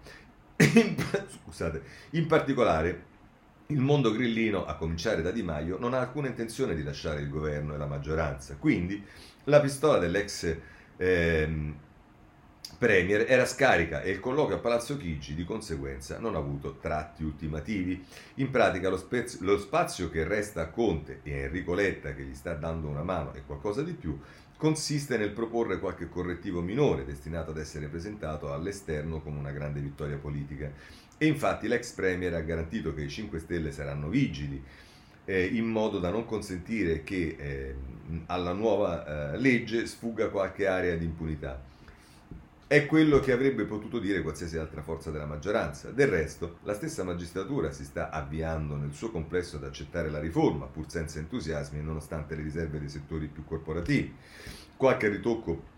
Scusate, 0.56 1.82
in 2.12 2.26
particolare 2.26 3.04
il 3.68 3.82
mondo 3.82 4.14
grillino, 4.14 4.66
a 4.66 4.76
cominciare 4.76 5.22
da 5.22 5.32
Di 5.32 5.44
Maio, 5.44 5.78
non 5.78 5.94
ha 5.94 6.00
alcuna 6.00 6.30
intenzione 6.30 6.74
di 6.74 6.84
lasciare 6.84 7.20
il 7.20 7.30
governo 7.30 7.74
e 7.74 7.78
la 7.78 7.86
maggioranza. 7.86 8.56
Quindi 8.56 9.04
la 9.44 9.60
pistola 9.60 9.98
dell'ex 9.98 10.56
ehm, 10.96 11.76
Premier 12.78 13.26
era 13.28 13.46
scarica 13.46 14.02
e 14.02 14.12
il 14.12 14.22
colloquio 14.22 14.56
a 14.56 14.60
Palazzo 14.60 14.96
Chigi 14.96 15.36
di 15.36 15.44
conseguenza 15.44 16.18
non 16.20 16.36
ha 16.36 16.38
avuto 16.38 16.78
tratti 16.80 17.26
ultimativi. 17.26 18.06
In 18.36 18.52
pratica 18.52 18.88
lo, 18.88 18.98
spezio, 18.98 19.40
lo, 19.42 19.60
spazio 19.60 20.10
che 20.10 20.24
resta 20.24 20.62
a 20.62 20.70
Conte 20.70 21.20
e 21.24 21.34
a 21.34 21.44
Enrico 21.44 21.74
Letta 21.74 22.14
che 22.14 22.24
gli 22.24 22.36
sta 22.36 22.54
dando 22.54 22.88
una 22.88 23.04
mano 23.04 23.34
e 23.34 23.44
qualcosa 23.46 23.82
di 23.82 23.92
più 23.92 24.18
consiste 24.58 25.18
nel 25.18 25.32
proporre 25.32 25.80
qualche 25.80 26.10
correttivo 26.10 26.62
minore 26.62 27.06
destinato 27.06 27.52
ad 27.52 27.58
essere 27.58 27.88
presentato 27.88 28.52
all'esterno 28.52 29.22
come 29.22 29.38
una 29.38 29.52
grande 29.52 29.80
vittoria 29.80 30.18
politica. 30.18 30.72
E 31.18 31.26
infatti 31.26 31.68
l'ex 31.68 31.94
Premier 31.94 32.34
ha 32.34 32.42
garantito 32.42 32.94
che 32.94 33.04
i 33.04 33.10
5 33.10 33.40
Stelle 33.40 33.72
saranno 33.72 34.10
vigili 34.10 34.62
eh, 35.26 35.46
in 35.46 35.66
modo 35.66 36.00
da 36.00 36.10
non 36.10 36.26
consentire 36.26 37.04
che 37.04 37.36
eh, 37.38 37.76
alla 38.28 38.54
nuova 38.54 39.34
eh, 39.34 39.38
legge 39.38 39.86
sfugga 39.86 40.30
qualche 40.30 40.68
area 40.68 40.96
di 40.96 41.06
impunità 41.06 41.62
è 42.68 42.86
quello 42.86 43.22
che 43.22 43.32
avrebbe 43.32 43.64
potuto 43.64 43.98
dire 43.98 44.22
qualsiasi 44.22 44.58
altra 44.58 44.82
forza 44.82 45.10
della 45.10 45.26
maggioranza. 45.26 45.90
Del 45.92 46.10
resto, 46.10 46.58
la 46.64 46.74
stessa 46.74 47.06
magistratura 47.06 47.72
si 47.72 47.86
sta 47.86 48.10
avviando 48.10 48.76
nel 48.76 48.92
suo 48.92 49.10
complesso 49.10 49.56
ad 49.56 49.64
accettare 49.64 50.10
la 50.10 50.20
riforma, 50.20 50.66
pur 50.66 50.90
senza 50.90 51.20
entusiasmi 51.20 51.80
e 51.80 51.82
nonostante 51.82 52.36
le 52.36 52.44
riserve 52.44 52.80
dei 52.80 52.90
settori 52.90 53.28
più 53.28 53.46
corporativi. 53.46 54.14
Qualche 54.76 55.08
ritocco 55.08 55.76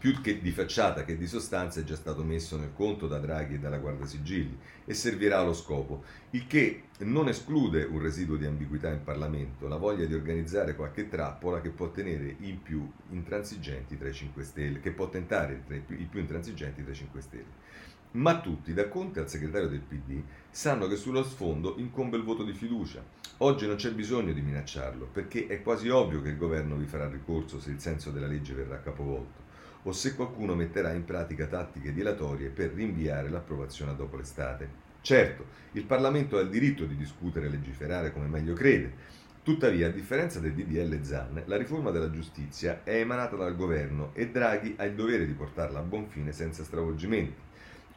più 0.00 0.18
che 0.22 0.40
di 0.40 0.50
facciata 0.50 1.04
che 1.04 1.18
di 1.18 1.26
sostanza 1.26 1.80
è 1.80 1.84
già 1.84 1.94
stato 1.94 2.24
messo 2.24 2.56
nel 2.56 2.72
conto 2.72 3.06
da 3.06 3.18
Draghi 3.18 3.56
e 3.56 3.58
dalla 3.58 3.76
Guardia 3.76 4.06
Sigilli 4.06 4.56
e 4.86 4.94
servirà 4.94 5.40
allo 5.40 5.52
scopo, 5.52 6.04
il 6.30 6.46
che 6.46 6.84
non 7.00 7.28
esclude 7.28 7.84
un 7.84 8.00
residuo 8.00 8.36
di 8.36 8.46
ambiguità 8.46 8.88
in 8.88 9.02
Parlamento, 9.04 9.68
la 9.68 9.76
voglia 9.76 10.06
di 10.06 10.14
organizzare 10.14 10.74
qualche 10.74 11.06
trappola 11.06 11.60
che 11.60 11.68
può 11.68 11.90
tenere 11.90 12.34
i 12.38 12.54
più 12.54 12.90
intransigenti 13.10 13.98
tra 13.98 14.08
i 14.08 14.14
5 14.14 14.42
Stelle, 14.42 14.80
che 14.80 14.90
può 14.90 15.10
tentare 15.10 15.62
i 15.68 15.80
più, 15.80 15.98
i 15.98 16.06
più 16.06 16.18
intransigenti 16.18 16.82
tra 16.82 16.92
i 16.92 16.96
5 16.96 17.20
Stelle. 17.20 17.68
Ma 18.12 18.40
tutti, 18.40 18.72
da 18.72 18.88
Conte 18.88 19.20
al 19.20 19.28
segretario 19.28 19.68
del 19.68 19.80
PD, 19.80 20.22
sanno 20.48 20.88
che 20.88 20.96
sullo 20.96 21.22
sfondo 21.22 21.74
incombe 21.76 22.16
il 22.16 22.24
voto 22.24 22.42
di 22.42 22.54
fiducia. 22.54 23.04
Oggi 23.38 23.66
non 23.66 23.76
c'è 23.76 23.92
bisogno 23.92 24.32
di 24.32 24.40
minacciarlo, 24.40 25.10
perché 25.12 25.46
è 25.46 25.60
quasi 25.60 25.90
ovvio 25.90 26.22
che 26.22 26.30
il 26.30 26.38
governo 26.38 26.76
vi 26.76 26.86
farà 26.86 27.06
ricorso 27.06 27.60
se 27.60 27.70
il 27.70 27.80
senso 27.80 28.10
della 28.10 28.26
legge 28.26 28.54
verrà 28.54 28.80
capovolto 28.80 29.49
o 29.82 29.92
se 29.92 30.14
qualcuno 30.14 30.54
metterà 30.54 30.92
in 30.92 31.04
pratica 31.04 31.46
tattiche 31.46 31.92
dilatorie 31.92 32.48
per 32.48 32.72
rinviare 32.72 33.28
l'approvazione 33.28 33.96
dopo 33.96 34.16
l'estate. 34.16 34.88
Certo, 35.00 35.44
il 35.72 35.84
Parlamento 35.84 36.36
ha 36.36 36.40
il 36.40 36.50
diritto 36.50 36.84
di 36.84 36.96
discutere 36.96 37.46
e 37.46 37.50
legiferare 37.50 38.12
come 38.12 38.26
meglio 38.26 38.54
crede, 38.54 39.18
Tuttavia, 39.42 39.86
a 39.86 39.90
differenza 39.90 40.38
del 40.38 40.52
DDL 40.52 41.02
ZAN, 41.02 41.44
la 41.46 41.56
riforma 41.56 41.90
della 41.90 42.10
giustizia 42.10 42.82
è 42.84 42.96
emanata 42.96 43.36
dal 43.36 43.56
governo 43.56 44.10
e 44.12 44.28
Draghi 44.28 44.74
ha 44.76 44.84
il 44.84 44.94
dovere 44.94 45.24
di 45.24 45.32
portarla 45.32 45.78
a 45.78 45.82
buon 45.82 46.08
fine 46.08 46.30
senza 46.30 46.62
stravolgimenti. 46.62 47.48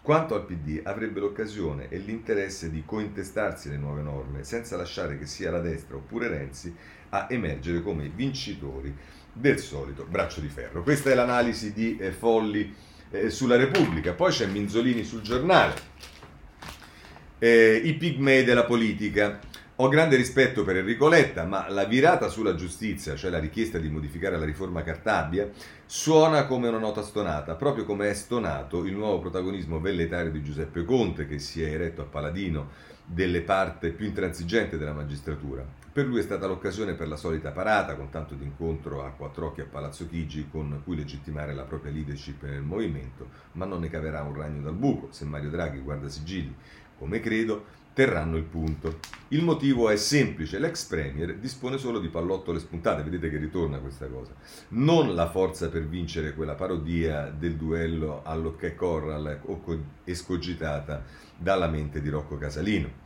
Quanto 0.01 0.35
al 0.35 0.45
PD, 0.45 0.79
avrebbe 0.83 1.19
l'occasione 1.19 1.89
e 1.89 1.97
l'interesse 1.97 2.71
di 2.71 2.83
cointestarsi 2.85 3.69
le 3.69 3.77
nuove 3.77 4.01
norme 4.01 4.45
senza 4.45 4.77
lasciare 4.77 5.17
che 5.17 5.25
sia 5.25 5.51
la 5.51 5.59
destra 5.59 5.97
oppure 5.97 6.29
Renzi 6.29 6.73
a 7.09 7.27
emergere 7.29 7.81
come 7.81 8.07
vincitori 8.07 8.95
del 9.33 9.59
solito 9.59 10.05
braccio 10.07 10.39
di 10.39 10.47
ferro. 10.47 10.83
Questa 10.83 11.09
è 11.09 11.15
l'analisi 11.15 11.73
di 11.73 11.97
eh, 11.97 12.11
Folli 12.11 12.73
eh, 13.11 13.29
sulla 13.29 13.55
Repubblica. 13.55 14.13
Poi 14.13 14.31
c'è 14.31 14.45
Minzolini 14.45 15.03
sul 15.03 15.21
giornale. 15.21 15.73
Eh, 17.39 17.81
I 17.83 17.93
pigmei 17.95 18.43
della 18.43 18.63
politica. 18.63 19.39
Ho 19.77 19.87
grande 19.87 20.17
rispetto 20.17 20.63
per 20.63 20.77
Enrico 20.77 21.07
Letta, 21.07 21.45
ma 21.45 21.67
la 21.67 21.85
virata 21.85 22.27
sulla 22.27 22.53
giustizia, 22.53 23.15
cioè 23.15 23.31
la 23.31 23.39
richiesta 23.39 23.79
di 23.79 23.89
modificare 23.89 24.37
la 24.37 24.45
riforma 24.45 24.83
Cartabia, 24.83 25.49
suona 25.87 26.45
come 26.45 26.67
una 26.67 26.77
nota 26.77 27.01
stonata, 27.01 27.55
proprio 27.55 27.83
come 27.83 28.07
è 28.07 28.13
stonato 28.13 28.85
il 28.85 28.93
nuovo 28.93 29.17
protagonismo 29.17 29.79
velletario 29.79 30.29
di 30.29 30.43
Giuseppe 30.43 30.85
Conte, 30.85 31.25
che 31.25 31.39
si 31.39 31.63
è 31.63 31.71
eretto 31.71 32.03
a 32.03 32.05
paladino 32.05 32.69
delle 33.03 33.41
parte 33.41 33.89
più 33.89 34.05
intransigente 34.05 34.77
della 34.77 34.93
magistratura. 34.93 35.65
Per 35.91 36.05
lui 36.05 36.19
è 36.19 36.23
stata 36.23 36.45
l'occasione 36.45 36.93
per 36.93 37.07
la 37.07 37.15
solita 37.15 37.49
parata, 37.49 37.95
con 37.95 38.11
tanto 38.11 38.35
di 38.35 38.43
incontro 38.43 39.03
a 39.03 39.09
quattro 39.09 39.47
occhi 39.47 39.61
a 39.61 39.67
Palazzo 39.67 40.07
Chigi, 40.07 40.49
con 40.51 40.81
cui 40.83 40.95
legittimare 40.95 41.55
la 41.55 41.63
propria 41.63 41.91
leadership 41.91 42.43
nel 42.43 42.61
movimento, 42.61 43.27
ma 43.53 43.65
non 43.65 43.79
ne 43.79 43.89
caverà 43.89 44.21
un 44.21 44.35
ragno 44.35 44.61
dal 44.61 44.75
buco 44.75 45.07
se 45.09 45.25
Mario 45.25 45.49
Draghi 45.49 45.79
guarda 45.79 46.09
sigilli, 46.09 46.55
come 46.95 47.19
credo, 47.19 47.81
terranno 47.93 48.37
il 48.37 48.43
punto. 48.43 48.99
Il 49.29 49.43
motivo 49.43 49.89
è 49.89 49.95
semplice, 49.95 50.59
l'ex 50.59 50.85
premier 50.85 51.37
dispone 51.37 51.77
solo 51.77 51.99
di 51.99 52.09
pallottole 52.09 52.59
spuntate, 52.59 53.03
vedete 53.03 53.29
che 53.29 53.37
ritorna 53.37 53.79
questa 53.79 54.07
cosa, 54.07 54.33
non 54.69 55.15
la 55.15 55.29
forza 55.29 55.69
per 55.69 55.87
vincere 55.87 56.33
quella 56.33 56.55
parodia 56.55 57.29
del 57.29 57.55
duello 57.55 58.21
all'Ocché 58.23 58.75
Corral 58.75 59.39
escogitata 60.03 61.03
dalla 61.37 61.67
mente 61.67 62.01
di 62.01 62.09
Rocco 62.09 62.37
Casalino. 62.37 63.02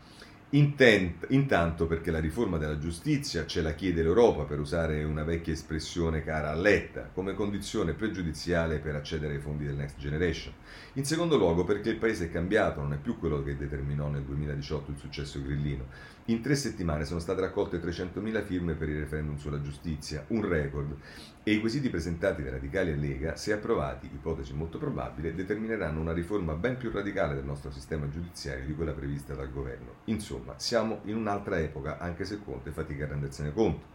Intent, 0.52 1.26
intanto 1.32 1.88
perché 1.88 2.10
la 2.10 2.22
riforma 2.22 2.58
della 2.58 2.78
giustizia 2.78 3.46
ce 3.46 3.62
la 3.62 3.74
chiede 3.74 4.02
l'Europa, 4.02 4.44
per 4.44 4.62
usare 4.62 5.04
una 5.04 5.26
vecchia 5.26 5.52
espressione 5.52 6.24
cara 6.24 6.52
a 6.52 6.56
Letta, 6.56 7.10
come 7.14 7.34
condizione 7.34 7.92
pregiudiziale 7.92 8.80
per 8.80 8.96
accedere 8.96 9.34
ai 9.34 9.42
fondi 9.42 9.66
del 9.66 9.76
Next 9.76 9.98
Generation. 9.98 10.54
In 10.94 11.04
secondo 11.04 11.36
luogo 11.36 11.66
perché 11.66 11.90
il 11.90 11.98
paese 11.98 12.28
è 12.28 12.32
cambiato, 12.32 12.80
non 12.80 12.94
è 12.94 12.98
più 12.98 13.20
quello 13.20 13.44
che 13.44 13.58
determinò 13.58 14.08
nel 14.08 14.24
2018 14.24 14.92
il 14.92 14.98
successo 14.98 15.44
grillino. 15.44 15.86
In 16.30 16.42
tre 16.42 16.56
settimane 16.56 17.06
sono 17.06 17.22
state 17.22 17.40
raccolte 17.40 17.80
300.000 17.80 18.44
firme 18.44 18.74
per 18.74 18.90
il 18.90 19.00
referendum 19.00 19.38
sulla 19.38 19.62
giustizia, 19.62 20.26
un 20.28 20.46
record, 20.46 20.94
e 21.42 21.54
i 21.54 21.62
quesiti 21.62 21.90
presentati 21.90 22.44
da 22.44 22.50
Radicali 22.50 22.92
e 22.92 22.98
Lega, 22.98 23.38
se 23.38 23.54
approvati, 23.54 24.08
ipotesi 24.08 24.54
molto 24.54 24.78
probabile, 24.78 25.34
determineranno 25.34 26.02
una 26.02 26.12
riforma 26.12 26.54
ben 26.56 26.76
più 26.76 26.92
radicale 26.92 27.34
del 27.34 27.46
nostro 27.46 27.72
sistema 27.72 28.10
giudiziario 28.10 28.66
di 28.66 28.76
quella 28.76 28.92
prevista 28.92 29.36
dal 29.36 29.50
governo. 29.50 30.00
Insomma, 30.06 30.56
siamo 30.58 31.00
in 31.06 31.16
un'altra 31.16 31.60
epoca, 31.60 31.98
anche 31.98 32.26
se 32.26 32.40
Conte 32.44 32.72
fatica 32.72 33.06
a 33.06 33.08
rendersene 33.08 33.54
conto. 33.54 33.86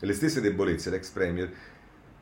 Le 0.00 0.12
stesse 0.14 0.40
debolezze 0.40 0.90
l'ex 0.90 1.10
Premier 1.10 1.48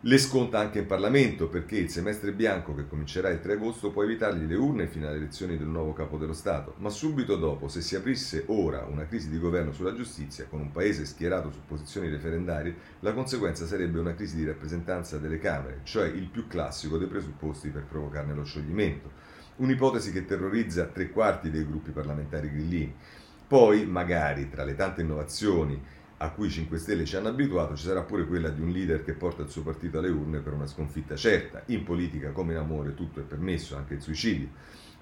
le 0.01 0.19
sconta 0.19 0.59
anche 0.59 0.81
in 0.81 0.87
Parlamento 0.87 1.49
perché 1.49 1.79
il 1.79 1.89
semestre 1.89 2.33
bianco 2.33 2.75
che 2.75 2.87
comincerà 2.87 3.31
il 3.31 3.41
3 3.41 3.55
agosto 3.55 3.91
può 3.91 4.05
evitargli 4.05 4.47
le 4.47 4.55
urne 4.55 4.89
fino 4.89 5.09
alle 5.09 5.17
elezioni 5.17 5.57
del 5.57 5.69
nuovo 5.69 5.95
capo 5.95 6.19
dello 6.19 6.35
Stato, 6.35 6.75
ma 6.79 6.91
subito 6.91 7.37
dopo, 7.37 7.67
se 7.69 7.81
si 7.81 7.97
aprisse 7.97 8.45
ora 8.49 8.85
una 8.85 9.07
crisi 9.07 9.31
di 9.31 9.39
governo 9.39 9.73
sulla 9.73 9.95
giustizia, 9.95 10.45
con 10.49 10.61
un 10.61 10.71
paese 10.71 11.07
schierato 11.07 11.51
su 11.51 11.61
posizioni 11.67 12.11
referendarie, 12.11 12.77
la 13.01 13.15
conseguenza 13.15 13.65
sarebbe 13.65 13.99
una 13.99 14.15
crisi 14.15 14.37
di 14.37 14.45
rappresentanza 14.45 15.17
delle 15.17 15.39
Camere, 15.39 15.81
cioè 15.85 16.07
il 16.07 16.29
più 16.29 16.47
classico 16.47 16.99
dei 16.99 17.09
presupposti 17.09 17.71
per 17.71 17.85
provocarne 17.85 18.35
lo 18.35 18.45
scioglimento. 18.45 19.11
Un'ipotesi 19.57 20.13
che 20.13 20.27
terrorizza 20.27 20.85
tre 20.85 21.09
quarti 21.09 21.51
dei 21.51 21.67
gruppi 21.67 21.91
parlamentari 21.91 22.51
grillini. 22.51 22.95
Poi, 23.49 23.87
magari, 23.87 24.51
tra 24.51 24.63
le 24.63 24.75
tante 24.75 25.01
innovazioni 25.01 25.81
a 26.19 26.31
cui 26.31 26.47
i 26.47 26.51
5 26.51 26.79
Stelle 26.79 27.05
ci 27.05 27.17
hanno 27.17 27.29
abituato, 27.29 27.77
ci 27.77 27.85
sarà 27.85 28.03
pure 28.03 28.27
quella 28.27 28.49
di 28.49 28.63
un 28.63 28.71
leader 28.71 29.05
che 29.05 29.13
porta 29.13 29.43
il 29.43 29.51
suo 29.51 29.63
partito 29.63 29.99
alle 29.99 30.09
urne 30.09 30.39
per 30.39 30.55
una 30.55 30.67
sconfitta 30.67 31.15
certa. 31.15 31.63
In 31.67 31.85
politica, 31.85 32.31
come 32.31 32.53
in 32.53 32.59
amore, 32.59 32.95
tutto 32.95 33.21
è 33.21 33.23
permesso, 33.23 33.77
anche 33.77 33.95
il 33.95 34.01
suicidio. 34.01 34.49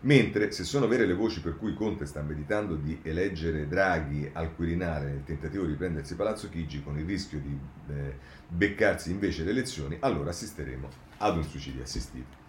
Mentre, 0.01 0.51
se 0.51 0.65
sono 0.65 0.87
vere 0.87 1.07
le 1.07 1.15
voci 1.15 1.41
per 1.41 1.57
cui 1.57 1.73
Conte 1.73 2.05
sta 2.05 2.21
meditando 2.21 2.75
di 2.75 2.99
eleggere 3.03 3.67
Draghi 3.69 4.29
al 4.33 4.55
Quirinale 4.55 5.07
nel 5.07 5.25
tentativo 5.25 5.65
di 5.65 5.75
prendersi 5.75 6.15
Palazzo 6.15 6.51
Chigi 6.51 6.83
con 6.83 6.99
il 6.99 7.07
rischio 7.07 7.39
di 7.39 7.59
eh, 7.89 8.17
beccarsi 8.49 9.11
invece 9.11 9.45
le 9.45 9.51
elezioni, 9.51 9.97
allora 10.01 10.31
assisteremo 10.31 10.89
ad 11.19 11.37
un 11.37 11.45
suicidio 11.45 11.83
assistito. 11.83 12.43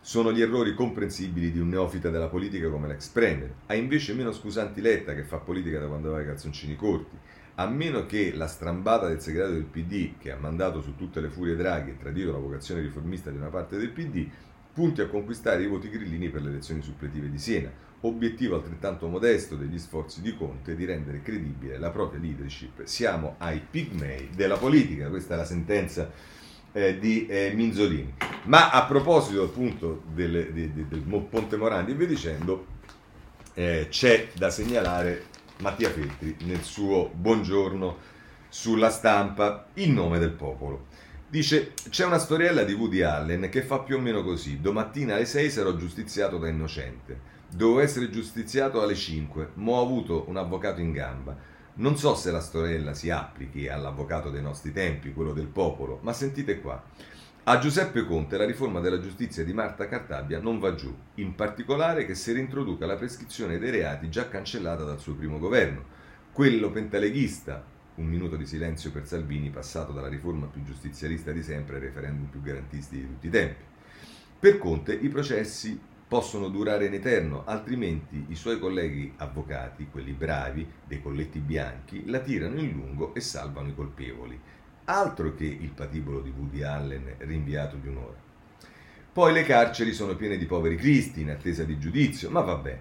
Sono 0.00 0.32
gli 0.32 0.40
errori 0.40 0.74
comprensibili 0.74 1.52
di 1.52 1.60
un 1.60 1.68
neofita 1.68 2.10
della 2.10 2.26
politica 2.26 2.68
come 2.68 2.88
l'ex 2.88 3.06
Premier. 3.08 3.52
Ha 3.66 3.74
invece 3.74 4.14
meno 4.14 4.32
scusanti 4.32 4.80
Letta 4.80 5.14
che 5.14 5.22
fa 5.22 5.36
politica 5.36 5.78
da 5.78 5.86
quando 5.86 6.08
aveva 6.08 6.22
i 6.24 6.26
calzoncini 6.26 6.74
corti 6.74 7.16
a 7.56 7.66
meno 7.66 8.06
che 8.06 8.32
la 8.34 8.46
strambata 8.46 9.08
del 9.08 9.20
segretario 9.20 9.54
del 9.54 9.64
PD, 9.64 10.18
che 10.18 10.32
ha 10.32 10.36
mandato 10.36 10.80
su 10.80 10.96
tutte 10.96 11.20
le 11.20 11.28
furie 11.28 11.56
Draghi 11.56 11.90
e 11.90 11.98
tradito 11.98 12.32
la 12.32 12.38
vocazione 12.38 12.80
riformista 12.80 13.30
di 13.30 13.36
una 13.36 13.48
parte 13.48 13.76
del 13.76 13.90
PD, 13.90 14.26
punti 14.72 15.02
a 15.02 15.06
conquistare 15.06 15.62
i 15.62 15.66
voti 15.66 15.90
grillini 15.90 16.30
per 16.30 16.42
le 16.42 16.48
elezioni 16.48 16.80
suppletive 16.80 17.30
di 17.30 17.38
Siena, 17.38 17.70
obiettivo 18.00 18.56
altrettanto 18.56 19.06
modesto 19.06 19.54
degli 19.54 19.78
sforzi 19.78 20.22
di 20.22 20.34
Conte 20.34 20.74
di 20.74 20.84
rendere 20.84 21.22
credibile 21.22 21.78
la 21.78 21.90
propria 21.90 22.20
leadership. 22.20 22.84
Siamo 22.84 23.34
ai 23.38 23.60
pigmei 23.60 24.30
della 24.34 24.56
politica, 24.56 25.08
questa 25.08 25.34
è 25.34 25.36
la 25.36 25.44
sentenza 25.44 26.10
eh, 26.72 26.98
di 26.98 27.26
eh, 27.26 27.52
Minzolini. 27.54 28.14
Ma 28.44 28.70
a 28.70 28.84
proposito 28.86 29.44
appunto 29.44 30.02
del, 30.14 30.52
del, 30.52 30.70
del, 30.70 31.00
Ponte 31.28 31.56
Morandi 31.56 31.92
e 31.92 31.94
via 31.94 32.06
dicendo, 32.06 32.66
eh, 33.54 33.86
c'è 33.90 34.28
da 34.34 34.50
segnalare 34.50 35.26
Mattia 35.58 35.90
Feltri 35.90 36.36
nel 36.44 36.62
suo 36.62 37.08
buongiorno 37.14 37.96
sulla 38.48 38.90
stampa 38.90 39.66
in 39.74 39.94
nome 39.94 40.18
del 40.18 40.32
popolo. 40.32 40.86
Dice, 41.28 41.72
c'è 41.88 42.04
una 42.04 42.18
storiella 42.18 42.64
di 42.64 42.72
Woody 42.72 43.00
Allen 43.00 43.48
che 43.48 43.62
fa 43.62 43.78
più 43.78 43.96
o 43.96 44.00
meno 44.00 44.22
così, 44.22 44.60
domattina 44.60 45.14
alle 45.14 45.24
6 45.24 45.50
sarò 45.50 45.74
giustiziato 45.76 46.36
da 46.36 46.48
innocente, 46.48 47.18
dovevo 47.48 47.80
essere 47.80 48.10
giustiziato 48.10 48.82
alle 48.82 48.94
5, 48.94 49.50
ma 49.54 49.72
ho 49.72 49.82
avuto 49.82 50.24
un 50.28 50.36
avvocato 50.36 50.80
in 50.80 50.92
gamba. 50.92 51.34
Non 51.74 51.96
so 51.96 52.14
se 52.14 52.30
la 52.30 52.40
storiella 52.40 52.92
si 52.92 53.08
applichi 53.08 53.68
all'avvocato 53.68 54.28
dei 54.28 54.42
nostri 54.42 54.72
tempi, 54.72 55.14
quello 55.14 55.32
del 55.32 55.46
popolo, 55.46 56.00
ma 56.02 56.12
sentite 56.12 56.60
qua. 56.60 56.82
A 57.44 57.58
Giuseppe 57.58 58.06
Conte 58.06 58.36
la 58.36 58.46
riforma 58.46 58.78
della 58.78 59.00
giustizia 59.00 59.42
di 59.42 59.52
Marta 59.52 59.88
Cartabia 59.88 60.38
non 60.38 60.60
va 60.60 60.76
giù, 60.76 60.96
in 61.16 61.34
particolare 61.34 62.06
che 62.06 62.14
si 62.14 62.30
reintroduca 62.32 62.86
la 62.86 62.94
prescrizione 62.94 63.58
dei 63.58 63.72
reati 63.72 64.08
già 64.08 64.28
cancellata 64.28 64.84
dal 64.84 65.00
suo 65.00 65.16
primo 65.16 65.40
governo. 65.40 65.82
Quello 66.30 66.70
pentaleghista, 66.70 67.64
un 67.96 68.06
minuto 68.06 68.36
di 68.36 68.46
silenzio 68.46 68.92
per 68.92 69.08
Salvini, 69.08 69.50
passato 69.50 69.90
dalla 69.90 70.06
riforma 70.06 70.46
più 70.46 70.62
giustizialista 70.62 71.32
di 71.32 71.42
sempre 71.42 71.74
ai 71.74 71.80
referendum 71.80 72.26
più 72.26 72.40
garantisti 72.42 72.98
di 72.98 73.06
tutti 73.08 73.26
i 73.26 73.30
tempi. 73.30 73.64
Per 74.38 74.58
Conte 74.58 74.92
i 74.94 75.08
processi 75.08 75.76
possono 76.06 76.46
durare 76.46 76.86
in 76.86 76.94
eterno, 76.94 77.44
altrimenti 77.44 78.26
i 78.28 78.36
suoi 78.36 78.60
colleghi 78.60 79.14
avvocati, 79.16 79.88
quelli 79.90 80.12
bravi, 80.12 80.64
dei 80.86 81.02
colletti 81.02 81.40
bianchi, 81.40 82.08
la 82.08 82.20
tirano 82.20 82.60
in 82.60 82.70
lungo 82.70 83.12
e 83.16 83.20
salvano 83.20 83.70
i 83.70 83.74
colpevoli. 83.74 84.40
Altro 84.84 85.34
che 85.34 85.44
il 85.44 85.70
patibolo 85.70 86.20
di 86.20 86.32
Woody 86.36 86.62
Allen 86.62 87.14
rinviato 87.18 87.76
di 87.76 87.86
un'ora. 87.86 88.20
Poi 89.12 89.32
le 89.32 89.44
carceri 89.44 89.92
sono 89.92 90.16
piene 90.16 90.36
di 90.36 90.46
poveri 90.46 90.76
cristi 90.76 91.20
in 91.20 91.30
attesa 91.30 91.62
di 91.62 91.78
giudizio, 91.78 92.30
ma 92.30 92.40
vabbè. 92.40 92.80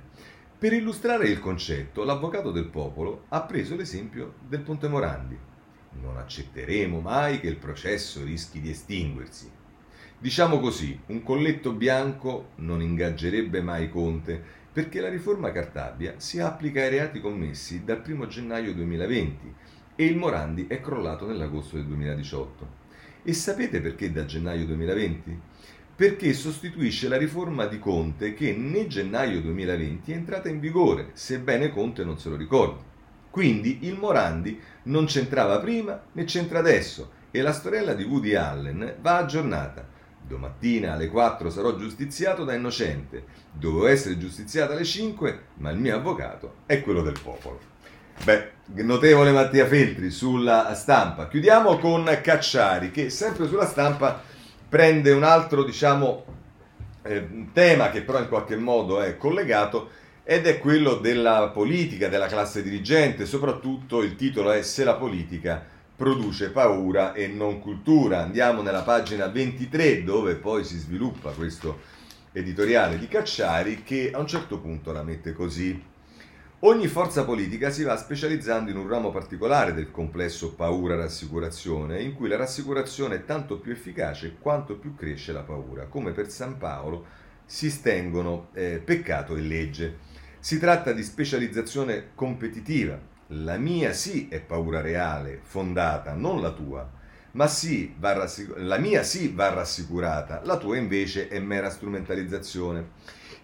Per 0.58 0.74
illustrare 0.74 1.28
il 1.28 1.39
concetto, 1.39 2.04
l'avvocato 2.04 2.52
del 2.52 2.70
popolo 2.70 3.26
ha 3.30 3.41
preso 3.41 3.76
l'esempio 3.76 4.36
del 4.47 4.62
Ponte 4.62 4.88
Morandi. 4.88 5.38
Non 6.02 6.18
accetteremo 6.18 7.02
mai 7.02 7.39
che 7.39 7.47
il 7.47 7.58
processo 7.58 8.24
rischi 8.24 8.60
di 8.62 8.70
estinguersi. 8.70 9.49
Diciamo 10.18 10.60
così, 10.60 10.99
un 11.08 11.22
colletto 11.22 11.74
bianco 11.74 12.52
non 12.58 12.82
ingaggerebbe 12.82 13.62
mai 13.62 13.89
Conte 13.89 14.41
perché 14.72 15.02
la 15.02 15.10
riforma 15.10 15.52
Cartabia 15.52 16.14
si 16.18 16.39
applica 16.39 16.82
ai 16.82 16.89
reati 16.89 17.20
commessi 17.20 17.84
dal 17.84 18.02
1 18.06 18.28
gennaio 18.28 18.74
2020 18.74 19.54
e 20.02 20.06
il 20.06 20.18
Morandi 20.18 20.66
è 20.66 20.82
crollato 20.82 21.28
nell'agosto 21.28 21.76
del 21.76 21.86
2018. 21.86 22.80
E 23.22 23.34
sapete 23.34 23.82
perché 23.82 24.12
da 24.12 24.26
gennaio 24.26 24.66
2020? 24.66 25.39
Perché 25.95 26.34
sostituisce 26.34 27.08
la 27.08 27.18
riforma 27.18 27.68
di 27.68 27.78
Conte 27.78 28.34
che 28.34 28.52
nel 28.52 28.88
gennaio 28.88 29.41
2020 29.41 30.12
è 30.12 30.16
entrata 30.16 30.49
in 30.49 30.60
vigore, 30.60 31.12
sebbene 31.14 31.70
Conte 31.70 32.04
non 32.04 32.18
se 32.18 32.30
lo 32.30 32.36
ricordi. 32.36 32.82
Quindi 33.30 33.86
il 33.86 33.95
Morandi 33.95 34.60
non 34.86 35.06
c'entrava 35.06 35.60
prima 35.60 36.02
né 36.14 36.24
c'entra 36.24 36.58
adesso 36.58 37.12
e 37.30 37.43
la 37.43 37.54
storiella 37.54 37.93
di 37.93 38.04
Woody 38.04 38.34
Allen 38.34 38.95
va 39.02 39.18
aggiornata. 39.18 39.88
Domattina 40.20 40.93
alle 40.93 41.10
4 41.10 41.52
sarò 41.52 41.78
giustiziato 41.78 42.43
da 42.43 42.56
innocente. 42.56 43.26
Dovevo 43.52 43.86
essere 43.86 44.18
giustiziato 44.18 44.72
alle 44.72 44.84
5, 44.84 45.41
ma 45.58 45.70
il 45.70 45.78
mio 45.78 45.95
avvocato 45.95 46.56
è 46.66 46.82
quello 46.82 47.04
del 47.04 47.20
popolo. 47.22 47.70
Beh, 48.24 48.60
notevole 48.76 49.32
Mattia 49.32 49.65
Feltri 49.65 50.09
sulla 50.09 50.74
stampa. 50.74 51.28
Chiudiamo 51.28 51.78
con 51.78 52.05
Cacciari 52.22 52.91
che 52.91 53.09
sempre 53.09 53.47
sulla 53.47 53.65
stampa 53.65 54.22
prende 54.67 55.11
un 55.11 55.24
altro, 55.24 55.63
diciamo, 55.63 56.26
eh, 57.03 57.47
tema 57.51 57.89
che 57.89 58.01
però 58.01 58.19
in 58.19 58.30
qualche 58.30 58.55
modo 58.55 59.01
è 59.01 59.17
collegato 59.17 59.89
ed 60.24 60.45
è 60.47 60.59
quello 60.59 60.95
della 60.95 61.49
politica, 61.53 62.07
della 62.07 62.28
classe 62.28 62.63
dirigente, 62.63 63.26
soprattutto 63.26 64.01
il 64.01 64.15
titolo 64.15 64.51
è 64.51 64.61
Se 64.61 64.84
la 64.84 64.95
politica 64.95 65.63
produce 65.95 66.51
paura 66.51 67.13
e 67.13 67.28
non 67.28 67.59
cultura. 67.59 68.22
Andiamo 68.22 68.61
nella 68.61 68.84
pagina 68.84 69.28
23 69.28 70.03
dove 70.03 70.36
poi 70.36 70.63
si 70.63 70.78
sviluppa 70.78 71.32
questo 71.32 71.80
editoriale 72.32 72.97
di 72.97 73.07
Cacciari 73.07 73.84
che 73.84 74.11
a 74.13 74.19
un 74.19 74.28
certo 74.28 74.59
punto 74.59 74.91
la 74.91 75.03
mette 75.03 75.34
così. 75.34 75.91
Ogni 76.64 76.86
forza 76.86 77.24
politica 77.24 77.72
si 77.72 77.82
va 77.82 77.97
specializzando 77.97 78.70
in 78.70 78.78
un 78.78 78.88
ramo 78.88 79.09
particolare 79.09 79.74
del 79.74 79.89
complesso 79.89 80.53
paura-rassicurazione, 80.53 82.03
in 82.03 82.14
cui 82.14 82.28
la 82.28 82.38
rassicurazione 82.38 83.16
è 83.16 83.26
tanto 83.26 83.57
più 83.57 83.72
efficace 83.72 84.36
quanto 84.39 84.78
più 84.78 84.93
cresce 84.93 85.32
la 85.32 85.41
paura, 85.41 85.88
come 85.88 86.12
per 86.12 86.30
San 86.30 86.59
Paolo 86.59 87.05
si 87.45 87.72
stengono 87.72 88.49
eh, 88.53 88.80
peccato 88.86 89.36
e 89.36 89.41
legge. 89.41 89.97
Si 90.38 90.59
tratta 90.59 90.91
di 90.91 91.01
specializzazione 91.01 92.09
competitiva. 92.14 92.99
La 93.30 93.57
mia 93.57 93.91
sì 93.91 94.28
è 94.30 94.39
paura 94.39 94.82
reale, 94.82 95.39
fondata, 95.41 96.14
non 96.14 96.41
la 96.41 96.51
tua. 96.51 96.88
Ma 97.32 97.47
sì, 97.47 97.95
rassicur- 97.99 98.59
la 98.59 98.78
mia 98.78 99.01
sì 99.01 99.34
va 99.34 99.51
rassicurata, 99.51 100.41
la 100.43 100.57
tua 100.57 100.78
invece 100.78 101.28
è 101.28 101.39
mera 101.39 101.72
strumentalizzazione. 101.72 102.89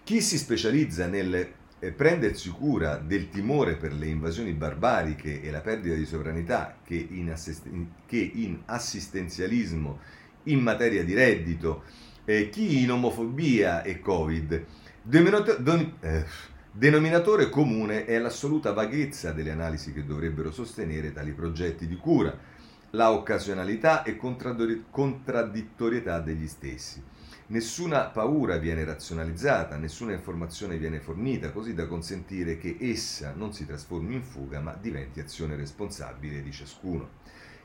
Chi 0.04 0.20
si 0.20 0.38
specializza 0.38 1.08
nelle 1.08 1.57
prendersi 1.94 2.50
cura 2.50 2.96
del 2.96 3.28
timore 3.28 3.76
per 3.76 3.92
le 3.92 4.06
invasioni 4.06 4.52
barbariche 4.52 5.40
e 5.40 5.50
la 5.50 5.60
perdita 5.60 5.94
di 5.94 6.04
sovranità 6.04 6.78
che 6.84 7.06
in, 7.10 7.30
assisten- 7.30 7.92
che 8.06 8.30
in 8.34 8.60
assistenzialismo 8.64 10.00
in 10.44 10.60
materia 10.60 11.04
di 11.04 11.14
reddito, 11.14 11.84
eh, 12.24 12.48
chi 12.48 12.82
in 12.82 12.90
omofobia 12.90 13.82
e 13.82 14.00
Covid. 14.00 14.64
Denominato- 15.02 15.56
don- 15.56 15.94
eh, 16.00 16.24
denominatore 16.72 17.48
comune 17.48 18.04
è 18.04 18.18
l'assoluta 18.18 18.72
vaghezza 18.72 19.30
delle 19.32 19.52
analisi 19.52 19.92
che 19.92 20.04
dovrebbero 20.04 20.50
sostenere 20.50 21.12
tali 21.12 21.32
progetti 21.32 21.86
di 21.86 21.96
cura, 21.96 22.36
la 22.90 23.12
occasionalità 23.12 24.02
e 24.02 24.16
contraddittorietà 24.16 26.20
degli 26.20 26.48
stessi. 26.48 27.02
Nessuna 27.50 28.08
paura 28.08 28.58
viene 28.58 28.84
razionalizzata, 28.84 29.78
nessuna 29.78 30.12
informazione 30.12 30.76
viene 30.76 31.00
fornita, 31.00 31.50
così 31.50 31.72
da 31.72 31.86
consentire 31.86 32.58
che 32.58 32.76
essa 32.78 33.32
non 33.34 33.54
si 33.54 33.64
trasformi 33.64 34.16
in 34.16 34.22
fuga, 34.22 34.60
ma 34.60 34.76
diventi 34.78 35.18
azione 35.18 35.56
responsabile 35.56 36.42
di 36.42 36.52
ciascuno. 36.52 37.08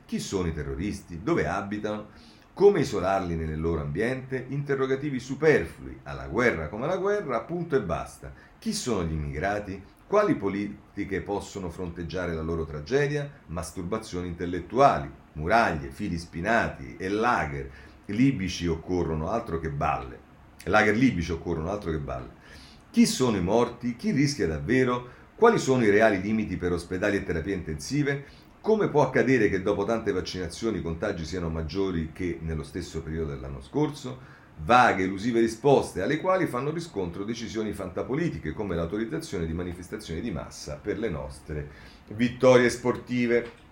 Chi 0.06 0.20
sono 0.20 0.48
i 0.48 0.54
terroristi? 0.54 1.22
Dove 1.22 1.46
abitano? 1.46 2.06
Come 2.54 2.80
isolarli 2.80 3.36
nel 3.36 3.60
loro 3.60 3.82
ambiente? 3.82 4.46
Interrogativi 4.48 5.20
superflui, 5.20 6.00
alla 6.04 6.28
guerra 6.28 6.68
come 6.68 6.84
alla 6.84 6.96
guerra, 6.96 7.42
punto 7.42 7.76
e 7.76 7.82
basta. 7.82 8.32
Chi 8.58 8.72
sono 8.72 9.04
gli 9.04 9.12
immigrati? 9.12 9.82
Quali 10.06 10.34
politiche 10.34 11.20
possono 11.20 11.68
fronteggiare 11.68 12.32
la 12.32 12.40
loro 12.40 12.64
tragedia? 12.64 13.30
Masturbazioni 13.48 14.28
intellettuali, 14.28 15.10
muraglie, 15.32 15.90
fili 15.90 16.16
spinati 16.16 16.96
e 16.96 17.08
lager 17.10 17.70
libici 18.06 18.66
occorrono 18.66 19.30
altro 19.30 19.58
che 19.60 19.70
balle. 19.70 20.18
Lager 20.64 20.96
libici 20.96 21.32
occorrono 21.32 21.70
altro 21.70 21.90
che 21.90 21.98
balle. 21.98 22.42
Chi 22.90 23.06
sono 23.06 23.36
i 23.36 23.42
morti? 23.42 23.96
Chi 23.96 24.10
rischia 24.10 24.46
davvero? 24.46 25.22
Quali 25.34 25.58
sono 25.58 25.84
i 25.84 25.90
reali 25.90 26.20
limiti 26.20 26.56
per 26.56 26.72
ospedali 26.72 27.16
e 27.16 27.24
terapie 27.24 27.54
intensive? 27.54 28.24
Come 28.60 28.88
può 28.88 29.02
accadere 29.02 29.48
che 29.48 29.62
dopo 29.62 29.84
tante 29.84 30.12
vaccinazioni 30.12 30.78
i 30.78 30.82
contagi 30.82 31.24
siano 31.24 31.50
maggiori 31.50 32.12
che 32.12 32.38
nello 32.40 32.62
stesso 32.62 33.02
periodo 33.02 33.32
dell'anno 33.32 33.60
scorso? 33.60 34.32
Vaghe, 34.64 35.02
elusive 35.02 35.40
risposte 35.40 36.00
alle 36.00 36.18
quali 36.18 36.46
fanno 36.46 36.70
riscontro 36.70 37.24
decisioni 37.24 37.72
fantapolitiche 37.72 38.52
come 38.52 38.76
l'autorizzazione 38.76 39.46
di 39.46 39.52
manifestazioni 39.52 40.20
di 40.20 40.30
massa 40.30 40.78
per 40.80 40.98
le 40.98 41.10
nostre 41.10 41.68
vittorie 42.08 42.70
sportive. 42.70 43.62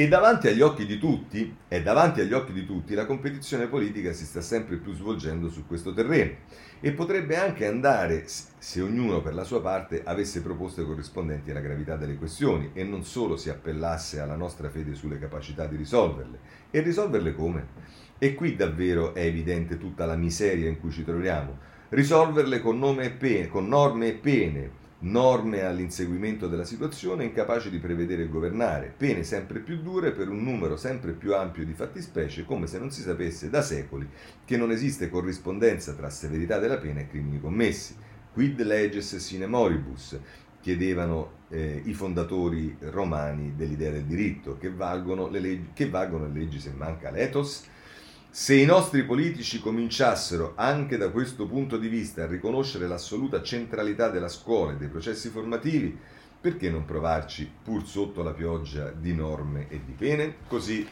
E 0.00 0.08
davanti 0.08 0.48
agli 0.48 0.62
occhi 0.62 0.86
di 0.86 0.96
tutti, 0.96 1.54
e 1.68 1.82
davanti 1.82 2.22
agli 2.22 2.32
occhi 2.32 2.54
di 2.54 2.64
tutti, 2.64 2.94
la 2.94 3.04
competizione 3.04 3.66
politica 3.66 4.14
si 4.14 4.24
sta 4.24 4.40
sempre 4.40 4.78
più 4.78 4.94
svolgendo 4.94 5.50
su 5.50 5.66
questo 5.66 5.92
terreno 5.92 6.36
e 6.80 6.92
potrebbe 6.92 7.36
anche 7.36 7.66
andare 7.66 8.24
se 8.26 8.80
ognuno 8.80 9.20
per 9.20 9.34
la 9.34 9.44
sua 9.44 9.60
parte 9.60 10.00
avesse 10.02 10.40
proposte 10.40 10.86
corrispondenti 10.86 11.50
alla 11.50 11.60
gravità 11.60 11.96
delle 11.96 12.16
questioni 12.16 12.70
e 12.72 12.82
non 12.82 13.04
solo 13.04 13.36
si 13.36 13.50
appellasse 13.50 14.20
alla 14.20 14.36
nostra 14.36 14.70
fede 14.70 14.94
sulle 14.94 15.18
capacità 15.18 15.66
di 15.66 15.76
risolverle. 15.76 16.38
E 16.70 16.80
risolverle 16.80 17.34
come? 17.34 17.66
E 18.18 18.34
qui 18.34 18.56
davvero 18.56 19.12
è 19.12 19.20
evidente 19.20 19.76
tutta 19.76 20.06
la 20.06 20.16
miseria 20.16 20.70
in 20.70 20.80
cui 20.80 20.92
ci 20.92 21.04
troviamo. 21.04 21.58
Risolverle 21.90 22.62
con, 22.62 22.82
e 23.02 23.10
pene, 23.10 23.48
con 23.48 23.68
norme 23.68 24.06
e 24.06 24.14
pene, 24.14 24.70
norme 25.00 25.62
all'inseguimento 25.62 26.46
della 26.46 26.64
situazione 26.64 27.24
incapaci 27.24 27.70
di 27.70 27.78
prevedere 27.78 28.24
e 28.24 28.28
governare, 28.28 28.92
pene 28.94 29.22
sempre 29.22 29.60
più 29.60 29.80
dure 29.80 30.12
per 30.12 30.28
un 30.28 30.42
numero 30.42 30.76
sempre 30.76 31.12
più 31.12 31.34
ampio 31.34 31.64
di 31.64 31.72
fattispecie, 31.72 32.44
come 32.44 32.66
se 32.66 32.78
non 32.78 32.90
si 32.90 33.00
sapesse 33.00 33.48
da 33.48 33.62
secoli 33.62 34.08
che 34.44 34.56
non 34.56 34.70
esiste 34.70 35.08
corrispondenza 35.08 35.94
tra 35.94 36.10
severità 36.10 36.58
della 36.58 36.78
pena 36.78 37.00
e 37.00 37.08
crimini 37.08 37.40
commessi. 37.40 37.94
Quid 38.32 38.60
leges 38.62 39.16
sine 39.16 39.46
moribus, 39.46 40.18
chiedevano 40.60 41.38
eh, 41.48 41.80
i 41.84 41.94
fondatori 41.94 42.76
romani 42.80 43.54
dell'idea 43.56 43.90
del 43.90 44.04
diritto, 44.04 44.58
che 44.58 44.70
valgono 44.70 45.28
le 45.28 45.40
leggi, 45.40 45.70
che 45.72 45.88
valgono 45.88 46.26
le 46.26 46.38
leggi 46.38 46.60
se 46.60 46.72
manca 46.76 47.10
l'ethos? 47.10 47.64
Se 48.32 48.54
i 48.54 48.64
nostri 48.64 49.02
politici 49.02 49.58
cominciassero 49.58 50.52
anche 50.54 50.96
da 50.96 51.10
questo 51.10 51.48
punto 51.48 51.76
di 51.76 51.88
vista 51.88 52.22
a 52.22 52.26
riconoscere 52.28 52.86
l'assoluta 52.86 53.42
centralità 53.42 54.08
della 54.08 54.28
scuola 54.28 54.70
e 54.70 54.76
dei 54.76 54.86
processi 54.86 55.30
formativi, 55.30 55.98
perché 56.40 56.70
non 56.70 56.84
provarci 56.84 57.50
pur 57.64 57.84
sotto 57.84 58.22
la 58.22 58.32
pioggia 58.32 58.92
di 58.92 59.12
norme 59.14 59.68
e 59.68 59.80
di 59.84 59.94
pene? 59.94 60.36
Così 60.46 60.86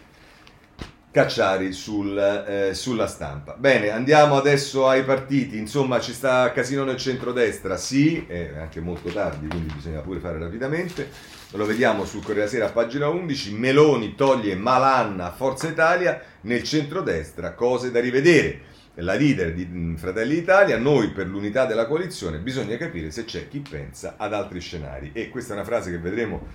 Cacciari 1.11 1.73
sul, 1.73 2.19
eh, 2.19 2.75
sulla 2.75 3.07
stampa. 3.07 3.55
Bene, 3.55 3.89
andiamo 3.89 4.37
adesso 4.37 4.87
ai 4.87 5.05
partiti. 5.05 5.57
Insomma, 5.57 6.01
ci 6.01 6.13
sta 6.13 6.53
casino 6.53 6.85
nel 6.85 6.99
centrodestra, 6.99 7.79
sì, 7.79 8.27
è 8.27 8.59
anche 8.59 8.81
molto 8.81 9.09
tardi, 9.09 9.49
quindi 9.49 9.73
bisogna 9.73 10.01
pure 10.01 10.21
fare 10.21 10.39
rapidamente. 10.39 11.09
Lo 11.53 11.65
vediamo 11.65 12.05
sul 12.05 12.23
Corriere 12.23 12.47
Sera 12.47 12.69
pagina 12.69 13.09
11. 13.09 13.55
Meloni 13.55 14.15
toglie 14.15 14.55
Malanna 14.55 15.29
a 15.29 15.33
Forza 15.33 15.67
Italia 15.67 16.21
nel 16.43 16.63
centrodestra, 16.63 17.55
cose 17.55 17.91
da 17.91 18.01
rivedere. 18.01 18.61
La 18.97 19.15
leader 19.15 19.55
di 19.55 19.65
mm, 19.65 19.95
Fratelli 19.95 20.35
d'Italia, 20.35 20.77
noi 20.77 21.11
per 21.13 21.27
l'unità 21.27 21.65
della 21.65 21.87
coalizione, 21.87 22.39
bisogna 22.39 22.77
capire 22.77 23.11
se 23.11 23.25
c'è 23.25 23.49
chi 23.49 23.61
pensa 23.61 24.17
ad 24.19 24.35
altri 24.35 24.61
scenari. 24.61 25.13
E 25.15 25.31
questa 25.31 25.55
è 25.55 25.57
una 25.57 25.65
frase 25.65 25.91
che 25.91 25.99
vedremo 25.99 26.47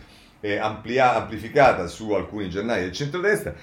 eh, 0.42 0.58
amplia, 0.58 1.16
amplificata 1.16 1.88
su 1.88 2.12
alcuni 2.12 2.50
giornali 2.50 2.82
del 2.82 2.92
centrodestra. 2.92 3.56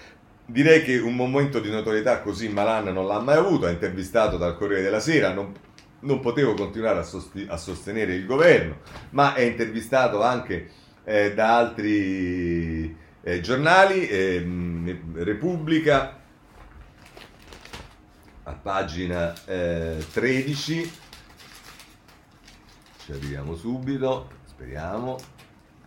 Direi 0.50 0.82
che 0.82 0.98
un 0.98 1.14
momento 1.14 1.60
di 1.60 1.70
notorietà 1.70 2.22
così 2.22 2.48
Malan 2.48 2.92
non 2.92 3.06
l'ha 3.06 3.20
mai 3.20 3.36
avuto, 3.36 3.66
ha 3.66 3.70
intervistato 3.70 4.36
dal 4.36 4.56
Corriere 4.56 4.82
della 4.82 4.98
Sera, 4.98 5.32
non, 5.32 5.54
non 6.00 6.18
potevo 6.18 6.54
continuare 6.54 6.98
a, 6.98 7.02
sosti- 7.04 7.46
a, 7.48 7.56
sostenere 7.56 8.14
il 8.14 8.26
governo, 8.26 8.80
ma 9.10 9.34
è 9.34 9.42
intervistato 9.42 10.24
anche 10.24 10.70
eh, 11.04 11.34
da 11.34 11.56
altri 11.56 12.96
eh, 13.22 13.40
giornali, 13.40 14.08
eh, 14.08 14.98
Repubblica, 15.14 16.18
a 18.42 18.52
pagina 18.52 19.32
13, 19.32 20.80
eh, 20.80 20.90
ci 23.04 23.12
arriviamo 23.12 23.54
subito, 23.54 24.30
speriamo, 24.46 25.16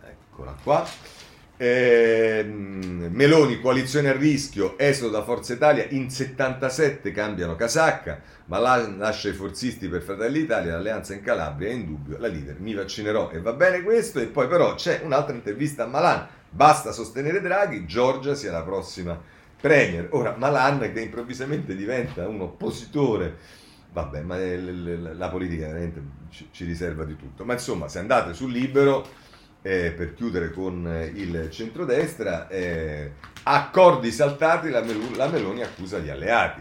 eccola 0.02 0.56
qua. 0.62 1.23
Eh, 1.56 2.42
Meloni, 2.44 3.60
coalizione 3.60 4.08
a 4.08 4.16
rischio, 4.16 4.76
esodo 4.76 5.10
da 5.10 5.22
Forza 5.22 5.52
Italia, 5.52 5.86
in 5.90 6.10
77 6.10 7.12
cambiano 7.12 7.54
casacca, 7.54 8.20
ma 8.46 8.58
la, 8.58 8.88
lascia 8.88 9.28
i 9.28 9.32
forzisti 9.32 9.88
per 9.88 10.02
Fratelli 10.02 10.40
d'Italia, 10.40 10.72
l'alleanza 10.72 11.14
in 11.14 11.22
Calabria 11.22 11.68
è 11.68 11.72
in 11.72 11.86
dubbio, 11.86 12.18
la 12.18 12.26
leader 12.26 12.58
mi 12.58 12.74
vaccinerò. 12.74 13.30
E 13.30 13.40
va 13.40 13.52
bene 13.52 13.82
questo, 13.82 14.18
e 14.18 14.26
poi 14.26 14.48
però 14.48 14.74
c'è 14.74 15.02
un'altra 15.04 15.34
intervista 15.34 15.84
a 15.84 15.86
Malan, 15.86 16.26
basta 16.50 16.90
sostenere 16.90 17.40
Draghi, 17.40 17.86
Giorgia 17.86 18.34
sia 18.34 18.50
la 18.50 18.62
prossima 18.62 19.20
premier. 19.60 20.08
Ora 20.10 20.34
Malan 20.36 20.80
che 20.92 21.00
improvvisamente 21.00 21.76
diventa 21.76 22.26
un 22.26 22.40
oppositore, 22.40 23.36
vabbè, 23.92 24.22
ma 24.22 24.36
la, 25.14 25.28
politica 25.28 25.66
veramente 25.66 26.02
ci 26.50 26.64
riserva 26.64 27.04
di 27.04 27.14
tutto, 27.16 27.44
ma 27.44 27.52
insomma 27.52 27.86
se 27.86 28.00
andate 28.00 28.34
sul 28.34 28.50
libero 28.50 29.22
eh, 29.66 29.94
per 29.96 30.12
chiudere 30.12 30.50
con 30.50 30.86
eh, 30.86 31.10
il 31.14 31.48
centrodestra, 31.50 32.48
eh, 32.48 33.12
accordi 33.44 34.12
saltati, 34.12 34.68
la, 34.68 34.82
Mel- 34.82 35.16
la, 35.16 35.26
Meloni 35.26 35.62
accusa 35.62 35.98
gli 35.98 36.10
alleati. 36.10 36.60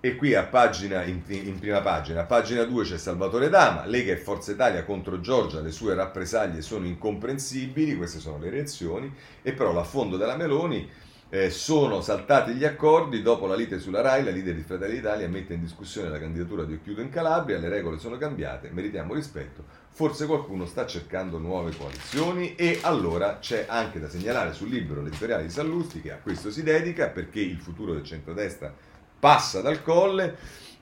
E 0.00 0.16
qui 0.16 0.34
a 0.34 0.42
pagina, 0.42 1.02
in, 1.04 1.22
in, 1.28 1.58
prima 1.58 1.80
pagina, 1.80 2.22
a 2.22 2.24
pagina 2.24 2.64
2 2.64 2.84
c'è 2.84 2.98
Salvatore 2.98 3.48
Dama, 3.48 3.86
Lega 3.86 4.12
e 4.12 4.18
Forza 4.18 4.52
Italia 4.52 4.84
contro 4.84 5.20
Giorgia, 5.20 5.60
le 5.60 5.70
sue 5.70 5.94
rappresaglie 5.94 6.60
sono 6.60 6.84
incomprensibili, 6.84 7.96
queste 7.96 8.18
sono 8.18 8.38
le 8.38 8.50
reazioni, 8.50 9.10
e 9.40 9.52
però 9.52 9.72
l'affondo 9.72 10.18
della 10.18 10.36
Meloni 10.36 10.86
eh, 11.30 11.48
sono 11.48 12.02
saltati 12.02 12.52
gli 12.52 12.64
accordi 12.64 13.22
dopo 13.22 13.46
la 13.46 13.54
lite 13.54 13.78
sulla 13.78 14.02
RAI, 14.02 14.24
la 14.24 14.30
leader 14.30 14.54
di 14.54 14.62
Fratelli 14.62 14.96
d'Italia 14.96 15.26
mette 15.28 15.54
in 15.54 15.62
discussione 15.62 16.10
la 16.10 16.18
candidatura 16.18 16.64
di 16.64 16.74
Occhiuto 16.74 17.00
in 17.00 17.08
Calabria, 17.08 17.58
le 17.58 17.70
regole 17.70 17.98
sono 17.98 18.18
cambiate, 18.18 18.68
meritiamo 18.70 19.14
rispetto, 19.14 19.64
forse 19.94 20.26
qualcuno 20.26 20.64
sta 20.64 20.86
cercando 20.86 21.38
nuove 21.38 21.76
coalizioni 21.76 22.54
e 22.54 22.78
allora 22.82 23.38
c'è 23.38 23.66
anche 23.68 24.00
da 24.00 24.08
segnalare 24.08 24.54
sul 24.54 24.70
libro 24.70 25.02
l'editoriale 25.02 25.42
di 25.42 25.50
Sallusti 25.50 26.00
che 26.00 26.12
a 26.12 26.16
questo 26.16 26.50
si 26.50 26.62
dedica 26.62 27.08
perché 27.08 27.40
il 27.40 27.58
futuro 27.58 27.92
del 27.92 28.02
centrodestra 28.02 28.74
passa 29.20 29.60
dal 29.60 29.82
colle 29.82 30.36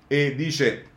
e 0.06 0.34
dice 0.36 0.90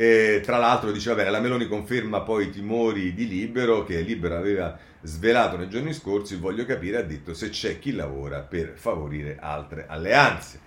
eh, 0.00 0.40
tra 0.44 0.58
l'altro 0.58 0.92
diceva 0.92 1.16
bene, 1.16 1.30
la 1.30 1.40
Meloni 1.40 1.66
conferma 1.66 2.20
poi 2.20 2.46
i 2.46 2.50
timori 2.50 3.14
di 3.14 3.26
Libero, 3.26 3.82
che 3.82 4.00
Libero 4.00 4.36
aveva 4.36 4.78
svelato 5.02 5.56
nei 5.56 5.68
giorni 5.68 5.92
scorsi, 5.92 6.36
voglio 6.36 6.64
capire, 6.64 6.98
ha 6.98 7.02
detto 7.02 7.34
se 7.34 7.48
c'è 7.48 7.80
chi 7.80 7.90
lavora 7.90 8.42
per 8.42 8.74
favorire 8.76 9.38
altre 9.40 9.86
alleanze. 9.88 10.60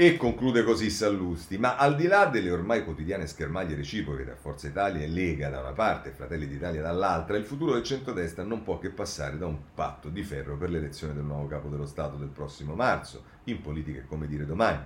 E 0.00 0.16
conclude 0.16 0.62
così 0.62 0.90
Sallusti, 0.90 1.58
ma 1.58 1.74
al 1.74 1.96
di 1.96 2.06
là 2.06 2.26
delle 2.26 2.52
ormai 2.52 2.84
quotidiane 2.84 3.26
schermaglie 3.26 3.74
reciproche 3.74 4.22
tra 4.22 4.36
Forza 4.36 4.68
Italia 4.68 5.02
e 5.02 5.08
Lega 5.08 5.48
da 5.48 5.58
una 5.58 5.72
parte 5.72 6.10
e 6.10 6.12
Fratelli 6.12 6.46
d'Italia 6.46 6.80
dall'altra, 6.80 7.36
il 7.36 7.44
futuro 7.44 7.72
del 7.72 7.82
centrodestra 7.82 8.44
non 8.44 8.62
può 8.62 8.78
che 8.78 8.90
passare 8.90 9.36
da 9.38 9.46
un 9.46 9.58
patto 9.74 10.08
di 10.08 10.22
ferro 10.22 10.56
per 10.56 10.70
l'elezione 10.70 11.14
del 11.14 11.24
nuovo 11.24 11.48
capo 11.48 11.66
dello 11.66 11.84
Stato 11.84 12.14
del 12.14 12.28
prossimo 12.28 12.76
marzo, 12.76 13.24
in 13.46 13.60
politica 13.60 13.98
è 13.98 14.06
come 14.06 14.28
dire 14.28 14.46
domani. 14.46 14.84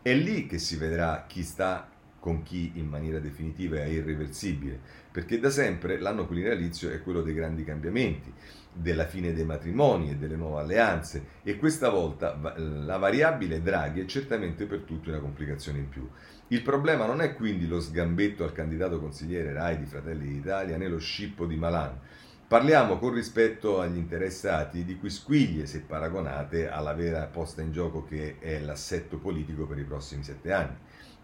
È 0.00 0.14
lì 0.14 0.46
che 0.46 0.58
si 0.58 0.76
vedrà 0.76 1.24
chi 1.26 1.42
sta 1.42 1.90
con 2.20 2.44
chi 2.44 2.70
in 2.76 2.86
maniera 2.86 3.18
definitiva 3.18 3.82
e 3.82 3.94
irreversibile, 3.94 4.78
perché 5.10 5.40
da 5.40 5.50
sempre 5.50 5.98
l'anno 5.98 6.26
quirinalizio 6.26 6.90
è 6.90 7.02
quello 7.02 7.22
dei 7.22 7.34
grandi 7.34 7.64
cambiamenti, 7.64 8.32
della 8.74 9.06
fine 9.06 9.32
dei 9.32 9.44
matrimoni 9.44 10.10
e 10.10 10.16
delle 10.16 10.34
nuove 10.34 10.60
alleanze 10.60 11.26
e 11.44 11.56
questa 11.56 11.90
volta 11.90 12.36
la 12.56 12.96
variabile 12.96 13.62
Draghi 13.62 14.00
è 14.00 14.04
certamente 14.04 14.66
per 14.66 14.80
tutti 14.80 15.08
una 15.08 15.20
complicazione 15.20 15.78
in 15.78 15.88
più. 15.88 16.08
Il 16.48 16.62
problema 16.62 17.06
non 17.06 17.20
è 17.20 17.34
quindi 17.34 17.68
lo 17.68 17.80
sgambetto 17.80 18.42
al 18.42 18.52
candidato 18.52 19.00
consigliere 19.00 19.52
Rai 19.52 19.78
di 19.78 19.86
Fratelli 19.86 20.26
d'Italia 20.26 20.76
né 20.76 20.88
lo 20.88 20.98
scippo 20.98 21.46
di 21.46 21.56
Malan. 21.56 21.98
Parliamo 22.46 22.98
con 22.98 23.14
rispetto 23.14 23.80
agli 23.80 23.96
interessati 23.96 24.84
di 24.84 24.98
quisquiglie 24.98 25.66
se 25.66 25.80
paragonate 25.80 26.68
alla 26.68 26.92
vera 26.92 27.24
posta 27.24 27.62
in 27.62 27.72
gioco 27.72 28.04
che 28.04 28.38
è 28.38 28.58
l'assetto 28.60 29.18
politico 29.18 29.66
per 29.66 29.78
i 29.78 29.84
prossimi 29.84 30.22
sette 30.22 30.52
anni. 30.52 30.76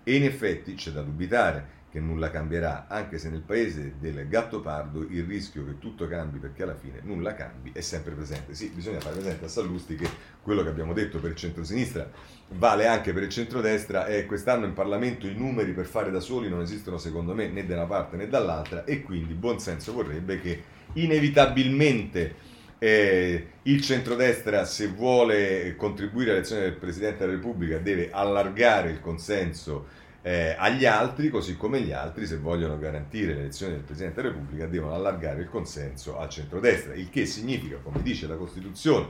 E 0.03 0.15
in 0.15 0.25
effetti 0.25 0.75
c'è 0.75 0.93
da 0.93 1.03
dubitare 1.03 1.80
che 1.91 2.01
nulla 2.01 2.31
cambierà, 2.31 2.87
anche 2.89 3.19
se 3.19 3.31
nel 3.31 3.41
paese 3.41 3.95
del 3.99 4.29
gatto 4.29 4.61
pardo 4.61 5.01
il 5.01 5.25
rischio 5.25 5.65
che 5.65 5.79
tutto 5.79 6.07
cambi 6.07 6.39
perché 6.39 6.63
alla 6.63 6.77
fine 6.77 7.01
nulla 7.03 7.35
cambi 7.35 7.73
è 7.75 7.81
sempre 7.81 8.13
presente. 8.13 8.55
Sì, 8.55 8.69
bisogna 8.69 9.01
fare 9.01 9.17
presente 9.17 9.47
a 9.47 9.49
Sallusti 9.49 9.97
che 9.97 10.09
quello 10.41 10.63
che 10.63 10.69
abbiamo 10.69 10.93
detto 10.93 11.19
per 11.19 11.31
il 11.31 11.37
centro-sinistra 11.37 12.09
vale 12.51 12.87
anche 12.87 13.13
per 13.13 13.25
il 13.25 13.29
centrodestra 13.29 14.07
e 14.07 14.27
quest'anno 14.27 14.67
in 14.67 14.73
Parlamento 14.73 15.27
i 15.27 15.35
numeri 15.35 15.73
per 15.73 15.87
fare 15.87 16.11
da 16.11 16.21
soli 16.21 16.49
non 16.49 16.61
esistono 16.61 16.97
secondo 16.97 17.35
me 17.35 17.49
né 17.49 17.67
da 17.67 17.75
una 17.75 17.87
parte 17.87 18.17
né 18.17 18.29
dall'altra 18.29 18.85
e 18.85 19.03
quindi 19.03 19.35
buon 19.35 19.59
senso 19.59 19.93
vorrebbe 19.93 20.41
che 20.41 20.63
inevitabilmente 20.95 22.49
Eh, 22.83 23.47
il 23.65 23.83
centrodestra, 23.83 24.65
se 24.65 24.89
vuole 24.89 25.77
contribuire 25.77 26.31
all'elezione 26.31 26.63
del 26.63 26.77
Presidente 26.79 27.19
della 27.19 27.33
Repubblica, 27.33 27.77
deve 27.77 28.09
allargare 28.11 28.91
il 28.91 29.01
consenso 29.03 29.87
eh, 30.23 30.55
agli 30.59 30.85
altri, 30.85 31.31
così 31.31 31.57
come 31.57 31.81
gli 31.81 31.93
altri, 31.93 32.27
se 32.27 32.37
vogliono 32.37 32.79
garantire 32.79 33.35
l'elezione 33.35 33.73
del 33.73 33.83
Presidente 33.83 34.21
della 34.21 34.35
Repubblica, 34.35 34.67
devono 34.67 34.95
allargare 34.95 35.41
il 35.41 35.49
consenso 35.49 36.19
al 36.19 36.29
centrodestra, 36.29 36.95
il 36.95 37.09
che 37.09 37.25
significa, 37.25 37.79
come 37.83 38.03
dice 38.03 38.27
la 38.27 38.37
Costituzione, 38.37 39.09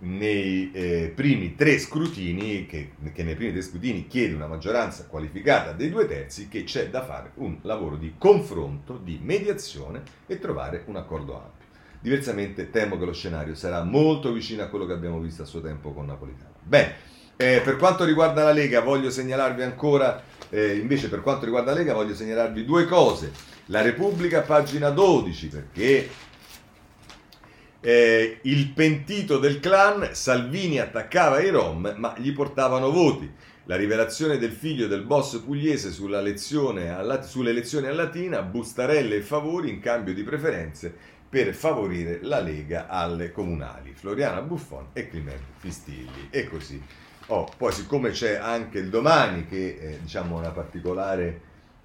nei 0.00 0.70
eh, 0.72 1.12
primi 1.14 1.54
tre 1.54 1.78
scrutini, 1.78 2.66
che, 2.66 2.92
che, 3.12 3.22
nei 3.22 3.34
primi 3.36 3.52
tre 3.52 3.62
scrutini 3.62 4.06
chiede 4.06 4.34
una 4.34 4.46
maggioranza 4.46 5.06
qualificata 5.06 5.72
dei 5.72 5.88
due 5.88 6.06
terzi, 6.06 6.48
che 6.48 6.64
c'è 6.64 6.90
da 6.90 7.02
fare 7.02 7.30
un 7.36 7.58
lavoro 7.62 7.96
di 7.96 8.14
confronto, 8.18 8.98
di 8.98 9.18
mediazione 9.22 10.02
e 10.26 10.38
trovare 10.38 10.82
un 10.86 10.96
accordo 10.96 11.36
ampio. 11.36 11.64
Diversamente 12.00 12.68
temo 12.68 12.98
che 12.98 13.06
lo 13.06 13.14
scenario 13.14 13.54
sarà 13.54 13.82
molto 13.82 14.30
vicino 14.30 14.62
a 14.62 14.66
quello 14.66 14.84
che 14.84 14.92
abbiamo 14.92 15.20
visto 15.20 15.40
a 15.40 15.46
suo 15.46 15.62
tempo 15.62 15.94
con 15.94 16.04
Napolitano. 16.04 16.52
Bene, 16.62 16.96
eh, 17.36 17.62
per 17.64 17.76
quanto 17.76 18.04
riguarda 18.04 18.44
la 18.44 18.52
Lega 18.52 18.80
voglio 18.80 19.10
segnalarvi 19.10 19.62
ancora 19.62 20.22
eh, 20.50 20.76
invece 20.76 21.08
per 21.08 21.20
quanto 21.20 21.44
riguarda 21.44 21.72
la 21.72 21.78
Lega 21.78 21.94
voglio 21.94 22.14
segnalarvi 22.14 22.64
due 22.64 22.86
cose. 22.86 23.32
La 23.66 23.80
Repubblica, 23.80 24.42
pagina 24.42 24.90
12, 24.90 25.48
perché 25.48 26.08
eh, 27.80 28.38
il 28.42 28.68
pentito 28.70 29.38
del 29.38 29.60
clan, 29.60 30.10
Salvini 30.12 30.78
attaccava 30.78 31.40
i 31.40 31.50
Rom, 31.50 31.94
ma 31.96 32.14
gli 32.18 32.32
portavano 32.32 32.90
voti. 32.90 33.30
La 33.66 33.76
rivelazione 33.76 34.36
del 34.36 34.52
figlio 34.52 34.86
del 34.86 35.02
boss 35.02 35.38
pugliese 35.38 35.90
sulla 35.90 36.18
alla, 36.18 37.22
sulle 37.22 37.50
elezioni 37.50 37.86
a 37.86 37.92
Latina, 37.92 38.42
bustarelle 38.42 39.16
e 39.16 39.22
favori 39.22 39.70
in 39.70 39.80
cambio 39.80 40.12
di 40.12 40.22
preferenze 40.22 40.94
per 41.28 41.54
favorire 41.54 42.20
la 42.22 42.40
Lega 42.40 42.86
alle 42.88 43.32
comunali. 43.32 43.92
Floriana 43.94 44.40
Buffon 44.42 44.88
e 44.92 45.08
Clemente 45.08 45.44
Fistilli. 45.56 46.28
E 46.30 46.46
così 46.46 46.80
Oh, 47.28 47.48
poi 47.56 47.72
siccome 47.72 48.10
c'è 48.10 48.36
anche 48.36 48.78
il 48.78 48.90
domani 48.90 49.46
che 49.46 49.78
è 49.78 49.98
diciamo 50.00 50.36
una 50.36 50.50
particolare 50.50 51.40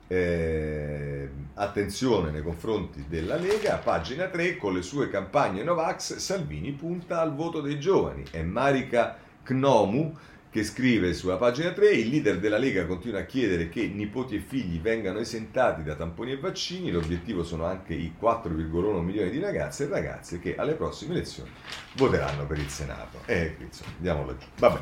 eh, 0.08 1.30
attenzione 1.54 2.32
nei 2.32 2.42
confronti 2.42 3.06
della 3.08 3.38
Lega, 3.38 3.78
pagina 3.78 4.28
3 4.28 4.58
con 4.58 4.74
le 4.74 4.82
sue 4.82 5.10
campagne 5.10 5.64
Novax 5.64 6.18
Salvini 6.18 6.72
punta 6.72 7.22
al 7.22 7.36
voto 7.36 7.62
dei 7.62 7.80
giovani. 7.80 8.24
È 8.30 8.42
Marika 8.42 9.18
Knomu 9.44 10.14
che 10.50 10.64
scrive 10.64 11.14
sulla 11.14 11.38
pagina 11.38 11.72
3 11.72 11.92
il 11.92 12.10
leader 12.10 12.40
della 12.40 12.58
Lega 12.58 12.88
continua 12.88 13.20
a 13.20 13.26
chiedere 13.26 13.70
che 13.70 13.86
nipoti 13.88 14.36
e 14.36 14.40
figli 14.40 14.82
vengano 14.82 15.20
esentati 15.20 15.84
da 15.84 15.94
tamponi 15.94 16.32
e 16.32 16.40
vaccini, 16.40 16.92
l'obiettivo 16.92 17.44
sono 17.44 17.66
anche 17.66 17.94
i 17.94 18.16
4,1 18.20 19.00
milioni 19.02 19.30
di 19.30 19.40
ragazze 19.40 19.84
e 19.84 19.88
ragazze 19.90 20.40
che 20.40 20.56
alle 20.56 20.74
prossime 20.74 21.14
elezioni 21.14 21.52
voteranno 21.96 22.48
per 22.48 22.58
il 22.58 22.70
Senato. 22.70 23.20
E 23.26 23.36
eh, 23.36 23.64
insomma, 23.64 23.92
andiamo 23.96 24.26
laggiù. 24.26 24.48
Vabbè. 24.58 24.80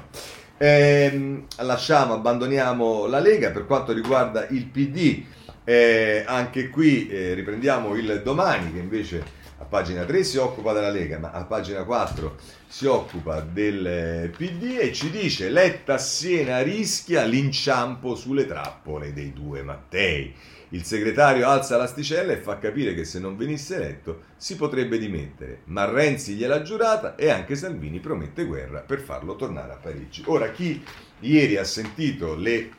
Eh, 0.60 1.44
lasciamo, 1.58 2.16
abbandoniamo 2.16 3.06
la 3.06 3.20
Lega 3.20 3.52
per 3.52 3.68
quanto 3.68 3.94
riguarda 3.94 4.48
il 4.48 4.66
PD. 4.66 5.24
Eh, 5.64 6.24
anche 6.26 6.70
qui 6.70 7.08
eh, 7.08 7.36
riprendiamo 7.36 7.96
il 7.96 8.22
domani 8.24 8.74
che 8.74 8.80
invece 8.80 9.24
a 9.60 9.66
pagina 9.66 10.04
3 10.04 10.24
si 10.24 10.38
occupa 10.38 10.74
della 10.74 10.90
Lega, 10.90 11.20
ma 11.20 11.30
a 11.32 11.44
pagina 11.44 11.84
4 11.84 12.38
si 12.68 12.88
occupa 12.88 13.42
del 13.42 13.86
eh, 13.86 14.32
PD 14.36 14.78
e 14.80 14.94
ci 14.94 15.12
dice 15.12 15.50
Letta 15.50 16.00
Siena 16.00 16.62
rischia 16.62 17.24
l'inciampo 17.26 18.16
sulle 18.16 18.48
trappole 18.48 19.14
dei 19.14 19.34
due 19.34 19.62
Mattei. 19.62 20.34
Il 20.70 20.84
segretario 20.84 21.48
alza 21.48 21.78
l'asticella 21.78 22.34
e 22.34 22.38
fa 22.38 22.58
capire 22.58 22.94
che 22.94 23.06
se 23.06 23.20
non 23.20 23.38
venisse 23.38 23.76
eletto 23.76 24.24
si 24.36 24.58
potrebbe 24.58 24.98
dimettere, 24.98 25.62
ma 25.66 25.86
Renzi 25.86 26.34
gliel'ha 26.34 26.62
giurata 26.62 27.16
e 27.16 27.30
anche 27.30 27.56
Salvini 27.56 28.00
promette 28.00 28.46
guerra 28.46 28.80
per 28.80 29.00
farlo 29.00 29.36
tornare 29.36 29.74
a 29.74 29.78
Parigi. 29.78 30.24
Ora, 30.26 30.52
chi 30.52 30.84
ieri 31.20 31.56
ha 31.56 31.64
sentito 31.64 32.36
le 32.36 32.70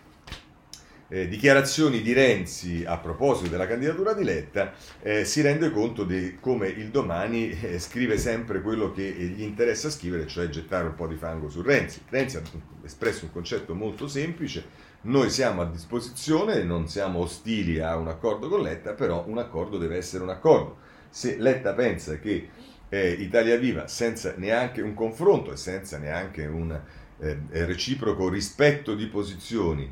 eh, 1.09 1.27
dichiarazioni 1.27 2.03
di 2.03 2.13
Renzi 2.13 2.85
a 2.87 2.99
proposito 2.99 3.49
della 3.49 3.67
candidatura 3.67 4.13
di 4.13 4.25
Letta 4.25 4.75
eh, 5.01 5.25
si 5.25 5.41
rende 5.41 5.71
conto 5.71 6.05
di 6.05 6.37
come 6.39 6.69
il 6.69 6.91
domani 6.91 7.51
eh, 7.51 7.79
scrive 7.79 8.19
sempre 8.19 8.61
quello 8.61 8.93
che 8.93 9.03
gli 9.03 9.43
interessa 9.43 9.89
scrivere, 9.89 10.27
cioè 10.27 10.49
gettare 10.51 10.87
un 10.89 10.95
po' 10.95 11.07
di 11.07 11.17
fango 11.17 11.49
su 11.49 11.63
Renzi. 11.63 12.03
Renzi 12.11 12.37
ha 12.37 12.43
espresso 12.85 13.25
un 13.25 13.33
concetto 13.33 13.75
molto 13.75 14.07
semplice, 14.07 14.67
noi 15.03 15.31
siamo 15.31 15.63
a 15.63 15.67
disposizione, 15.67 16.63
non 16.65 16.89
siamo 16.89 17.21
ostili 17.21 17.81
a 17.81 17.97
un 17.97 18.09
accordo 18.09 18.49
con 18.49 18.63
Letta, 18.63 18.93
però 18.93 19.25
un 19.27 19.39
accordo 19.39 19.79
deve 19.79 19.97
essere 19.97 20.23
un 20.23 20.31
accordo. 20.31 20.79
Se 21.09 21.37
Letta 21.39 21.73
pensa 21.73 22.19
che 22.19 22.49
eh, 22.89 23.11
Italia 23.11 23.57
Viva, 23.57 23.87
senza 23.87 24.35
neanche 24.37 24.81
un 24.81 24.95
confronto 24.95 25.53
e 25.53 25.57
senza 25.57 25.99
neanche 25.99 26.47
un 26.47 26.79
eh, 27.21 27.39
reciproco 27.51 28.29
rispetto 28.29 28.95
di 28.95 29.07
posizioni, 29.07 29.91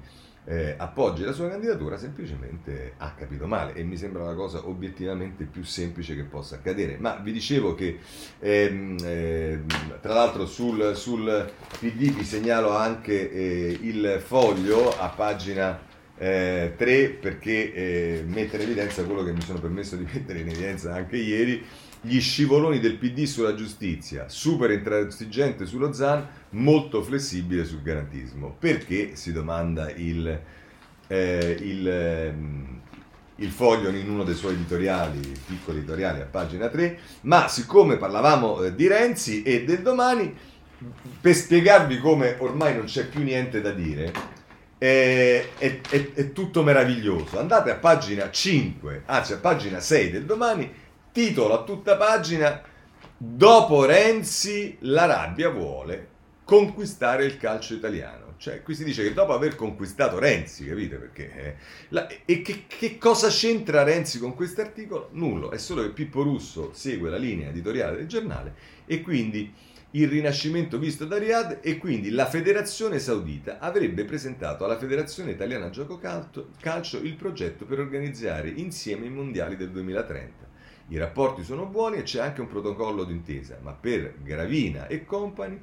eh, 0.49 0.75
appoggi 0.77 1.25
la 1.25 1.33
sua 1.33 1.49
candidatura, 1.49 1.99
semplicemente 1.99 2.95
ha 2.99 3.13
capito 3.15 3.47
male 3.47 3.75
e 3.75 3.83
mi 3.83 3.97
sembra 3.97 4.25
la 4.25 4.35
cosa 4.35 4.67
obiettivamente 4.69 5.45
più 5.45 5.65
semplice 5.65 6.15
che 6.15 6.23
possa 6.23 6.57
accadere. 6.57 6.97
Ma 6.99 7.17
vi 7.17 7.33
dicevo 7.33 7.75
che 7.75 7.99
ehm, 8.39 8.97
eh, 9.03 9.61
tra 10.01 10.15
l'altro 10.15 10.47
sul, 10.47 10.95
sul, 10.95 11.51
PD 11.79 12.13
vi 12.13 12.25
segnalo 12.25 12.77
anche 12.77 13.31
eh, 13.31 13.79
il 13.83 14.23
foglio 14.25 14.97
a 14.97 15.09
pagina 15.09 15.95
3 16.17 16.75
eh, 16.79 17.09
perché 17.21 17.73
eh, 17.75 18.25
mette 18.27 18.57
in 18.57 18.63
evidenza 18.63 19.05
quello 19.05 19.23
che 19.23 19.33
mi 19.33 19.43
sono 19.43 19.59
permesso 19.59 19.97
di 19.97 20.07
mettere 20.11 20.39
in 20.39 20.49
evidenza 20.49 20.95
anche 20.95 21.17
ieri 21.17 21.63
gli 22.07 22.21
scivoloni 22.21 22.79
del 22.79 22.99
PD 22.99 23.25
sulla 23.25 23.57
giustizia, 23.57 24.29
super 24.29 24.71
intransigente 24.71 25.67
sullo 25.67 25.93
ZAN, 25.93 26.25
molto 26.51 27.03
flessibile 27.03 27.65
sul 27.65 27.83
garantismo. 27.83 28.55
Perché, 28.57 29.17
si 29.17 29.33
domanda 29.33 29.91
il, 29.91 30.41
eh, 31.09 31.57
il, 31.61 31.89
eh, 31.89 32.35
il 33.37 33.51
foglio 33.51 33.89
in 33.89 34.09
uno 34.09 34.23
dei 34.23 34.37
suoi 34.37 34.55
editoriali, 34.55 35.21
piccoli 35.47 35.79
editoriali 35.79 36.21
a 36.21 36.27
pagina 36.27 36.69
3, 36.69 36.99
ma 37.23 37.49
siccome 37.49 37.97
parlavamo 37.97 38.63
eh, 38.63 38.75
di 38.77 38.87
Renzi 38.87 39.43
e 39.43 39.65
del 39.65 39.83
domani, 39.83 40.33
per 41.21 41.35
spiegarvi 41.35 41.99
come 41.99 42.37
ormai 42.39 42.77
non 42.77 42.85
c'è 42.85 43.09
più 43.09 43.23
niente 43.25 43.61
da 43.61 43.73
dire, 43.73 44.13
è, 44.79 45.45
è, 45.59 45.81
è, 45.89 46.13
è 46.13 46.33
tutto 46.33 46.63
meraviglioso. 46.63 47.41
Andate 47.41 47.73
a 47.73 47.77
pagina 47.77 48.31
5, 48.31 49.03
anzi 49.07 49.33
a 49.33 49.39
pagina 49.39 49.81
6 49.81 50.11
del 50.13 50.25
domani, 50.25 50.85
titolo 51.17 51.59
a 51.59 51.65
tutta 51.65 51.97
pagina, 51.97 52.61
dopo 53.17 53.87
Renzi 53.87 54.77
la 54.81 55.07
rabbia 55.07 55.49
vuole 55.49 56.09
conquistare 56.45 57.25
il 57.25 57.39
calcio 57.39 57.73
italiano. 57.73 58.35
Cioè, 58.37 58.63
qui 58.63 58.75
si 58.75 58.85
dice 58.85 59.03
che 59.03 59.15
dopo 59.15 59.33
aver 59.33 59.57
conquistato 59.57 60.19
Renzi, 60.19 60.67
capite 60.67 60.97
perché? 60.97 61.33
Eh, 61.35 61.55
la, 61.89 62.07
e 62.27 62.43
che, 62.43 62.65
che, 62.67 62.99
cosa 62.99 63.29
c'entra 63.29 63.83
Renzi 63.83 64.19
con 64.19 64.35
questo 64.35 64.61
articolo? 64.61 65.09
Nulla, 65.13 65.49
è 65.53 65.57
solo 65.57 65.81
che 65.81 65.89
Pippo 65.89 66.23
Russo 66.23 66.73
segue 66.75 67.09
la 67.09 67.17
linea 67.17 67.49
editoriale 67.49 67.97
del 67.97 68.09
giornale 68.09 68.55
e 68.85 69.01
quindi 69.01 69.51
il 69.93 70.09
rinascimento 70.09 70.77
visto 70.79 71.07
da 71.07 71.17
Riyadh 71.17 71.61
e 71.63 71.79
quindi 71.79 72.11
la 72.11 72.27
Federazione 72.27 72.99
Saudita 72.99 73.59
avrebbe 73.59 74.05
presentato 74.05 74.67
alla 74.67 74.77
Federazione 74.77 75.31
Italiana 75.31 75.71
Gioco 75.71 75.99
Calcio 75.99 76.99
il 76.99 77.15
progetto 77.15 77.65
per 77.65 77.79
organizzare 77.79 78.51
insieme 78.51 79.07
i 79.07 79.11
mondiali 79.11 79.57
del 79.57 79.71
2030. 79.71 80.46
I 80.89 80.99
rapporti 80.99 81.43
sono 81.43 81.67
buoni 81.67 81.97
e 81.97 82.03
c'è 82.03 82.21
anche 82.21 82.41
un 82.41 82.47
protocollo 82.47 83.05
d'intesa, 83.05 83.59
ma 83.61 83.73
per 83.73 84.15
Gravina 84.23 84.87
e 84.87 85.05
compagni 85.05 85.59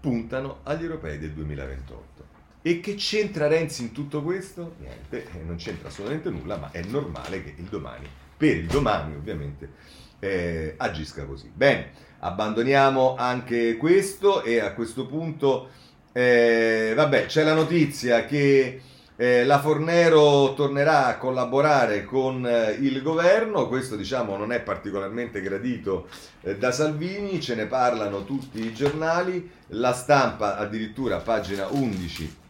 puntano 0.00 0.60
agli 0.62 0.82
europei 0.82 1.18
del 1.18 1.32
2028. 1.32 2.32
E 2.62 2.80
che 2.80 2.94
c'entra 2.94 3.46
Renzi 3.46 3.82
in 3.82 3.92
tutto 3.92 4.22
questo? 4.22 4.76
Niente, 4.78 5.26
eh, 5.32 5.42
non 5.44 5.56
c'entra 5.56 5.88
assolutamente 5.88 6.30
nulla, 6.30 6.56
ma 6.56 6.70
è 6.70 6.82
normale 6.82 7.44
che 7.44 7.54
il 7.58 7.64
domani, 7.64 8.08
per 8.36 8.56
il 8.56 8.66
domani 8.66 9.14
ovviamente, 9.14 9.70
eh, 10.18 10.74
agisca 10.78 11.26
così. 11.26 11.50
Bene, 11.52 11.90
abbandoniamo 12.20 13.16
anche 13.16 13.76
questo 13.76 14.42
e 14.42 14.60
a 14.60 14.72
questo 14.72 15.06
punto, 15.06 15.68
eh, 16.12 16.94
vabbè, 16.96 17.26
c'è 17.26 17.44
la 17.44 17.52
notizia 17.52 18.24
che 18.24 18.80
eh, 19.16 19.44
la 19.44 19.60
Fornero 19.60 20.54
tornerà 20.54 21.06
a 21.06 21.16
collaborare 21.18 22.04
con 22.04 22.46
eh, 22.46 22.72
il 22.72 23.00
governo, 23.02 23.68
questo 23.68 23.96
diciamo 23.96 24.36
non 24.36 24.52
è 24.52 24.60
particolarmente 24.60 25.40
gradito 25.40 26.08
eh, 26.40 26.56
da 26.56 26.72
Salvini, 26.72 27.40
ce 27.40 27.54
ne 27.54 27.66
parlano 27.66 28.24
tutti 28.24 28.64
i 28.64 28.74
giornali, 28.74 29.50
la 29.68 29.92
stampa 29.92 30.56
addirittura 30.56 31.18
pagina 31.18 31.66
11 31.68 32.42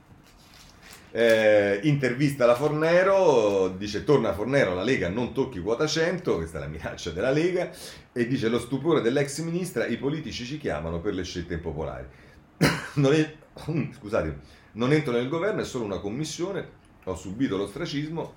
eh, 1.17 1.79
intervista 1.85 2.45
la 2.45 2.57
Fornero, 2.57 3.69
dice 3.69 4.03
torna 4.03 4.33
Fornero, 4.33 4.75
la 4.75 4.83
Lega 4.83 5.09
non 5.09 5.33
tocchi 5.33 5.61
quota 5.61 5.87
100, 5.87 6.35
questa 6.35 6.59
è 6.59 6.61
la 6.61 6.67
minaccia 6.67 7.11
della 7.11 7.31
Lega, 7.31 7.71
e 8.13 8.27
dice 8.27 8.49
lo 8.49 8.59
stupore 8.59 9.01
dell'ex 9.01 9.39
ministra, 9.43 9.87
i 9.87 9.97
politici 9.97 10.45
ci 10.45 10.59
chiamano 10.59 11.01
per 11.01 11.15
le 11.15 11.23
scelte 11.23 11.55
impopolari. 11.55 12.05
non 12.95 13.13
è, 13.13 13.33
scusate, 13.97 14.63
non 14.75 14.93
entro 14.93 15.13
nel 15.13 15.29
governo, 15.29 15.61
è 15.61 15.65
solo 15.65 15.85
una 15.85 15.99
commissione, 15.99 16.69
ho 17.05 17.17
subito 17.17 17.57
l'ostracismo, 17.57 18.35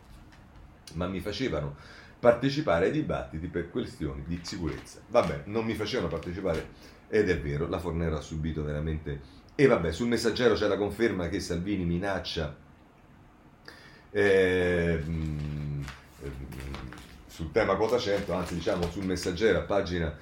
ma 0.93 1.07
mi 1.07 1.19
facevano 1.19 1.75
partecipare 2.19 2.85
ai 2.85 2.91
dibattiti 2.91 3.47
per 3.47 3.69
questioni 3.69 4.23
di 4.25 4.39
sicurezza. 4.41 4.99
Vabbè, 5.07 5.43
non 5.45 5.65
mi 5.65 5.73
facevano 5.73 6.09
partecipare 6.09 6.95
ed 7.09 7.29
è 7.29 7.39
vero, 7.39 7.67
la 7.67 7.79
Fornero 7.79 8.17
ha 8.17 8.21
subito 8.21 8.63
veramente... 8.63 9.35
E 9.55 9.65
vabbè, 9.65 9.91
sul 9.91 10.07
messaggero 10.07 10.53
c'è 10.53 10.67
la 10.67 10.77
conferma 10.77 11.29
che 11.29 11.39
Salvini 11.39 11.83
minaccia 11.83 12.55
eh, 14.11 15.03
sul 17.27 17.51
tema 17.51 17.75
quota 17.75 17.97
100, 17.97 18.33
anzi 18.33 18.55
diciamo 18.55 18.89
sul 18.89 19.05
messaggero 19.05 19.59
a 19.59 19.63
pagina 19.63 20.15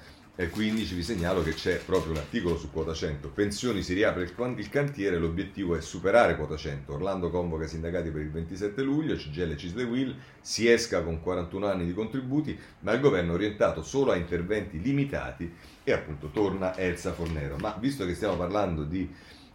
15 0.50 0.94
vi 0.94 1.02
segnalo 1.02 1.42
che 1.42 1.54
c'è 1.54 1.78
proprio 1.78 2.12
un 2.12 2.18
articolo 2.18 2.58
su 2.58 2.70
quota 2.70 2.92
100. 2.92 3.30
Pensioni 3.30 3.82
si 3.82 3.94
riapre 3.94 4.22
il 4.24 4.68
cantiere, 4.68 5.16
l'obiettivo 5.16 5.74
è 5.74 5.80
superare 5.80 6.36
quota 6.36 6.56
100. 6.56 6.92
Orlando 6.92 7.30
convoca 7.30 7.64
i 7.64 7.68
sindacati 7.68 8.10
per 8.10 8.20
il 8.20 8.30
27 8.30 8.82
luglio, 8.82 9.16
CGL 9.16 9.56
Cisle 9.56 9.84
Will, 9.84 10.14
si 10.42 10.70
esca 10.70 11.02
con 11.02 11.22
41 11.22 11.66
anni 11.66 11.86
di 11.86 11.94
contributi, 11.94 12.58
ma 12.80 12.92
il 12.92 13.00
governo 13.00 13.32
è 13.32 13.34
orientato 13.34 13.82
solo 13.82 14.12
a 14.12 14.16
interventi 14.16 14.78
limitati 14.78 15.50
e 15.82 15.92
appunto 15.92 16.28
torna 16.28 16.76
Elsa 16.76 17.14
Fornero. 17.14 17.56
Ma 17.56 17.74
visto 17.80 18.04
che 18.04 18.14
stiamo 18.14 18.36
parlando 18.36 18.84
di 18.84 19.10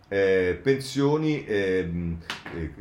eh, 0.08 0.60
pensioni, 0.64 1.46
ehm, 1.46 2.18
eh, 2.56 2.72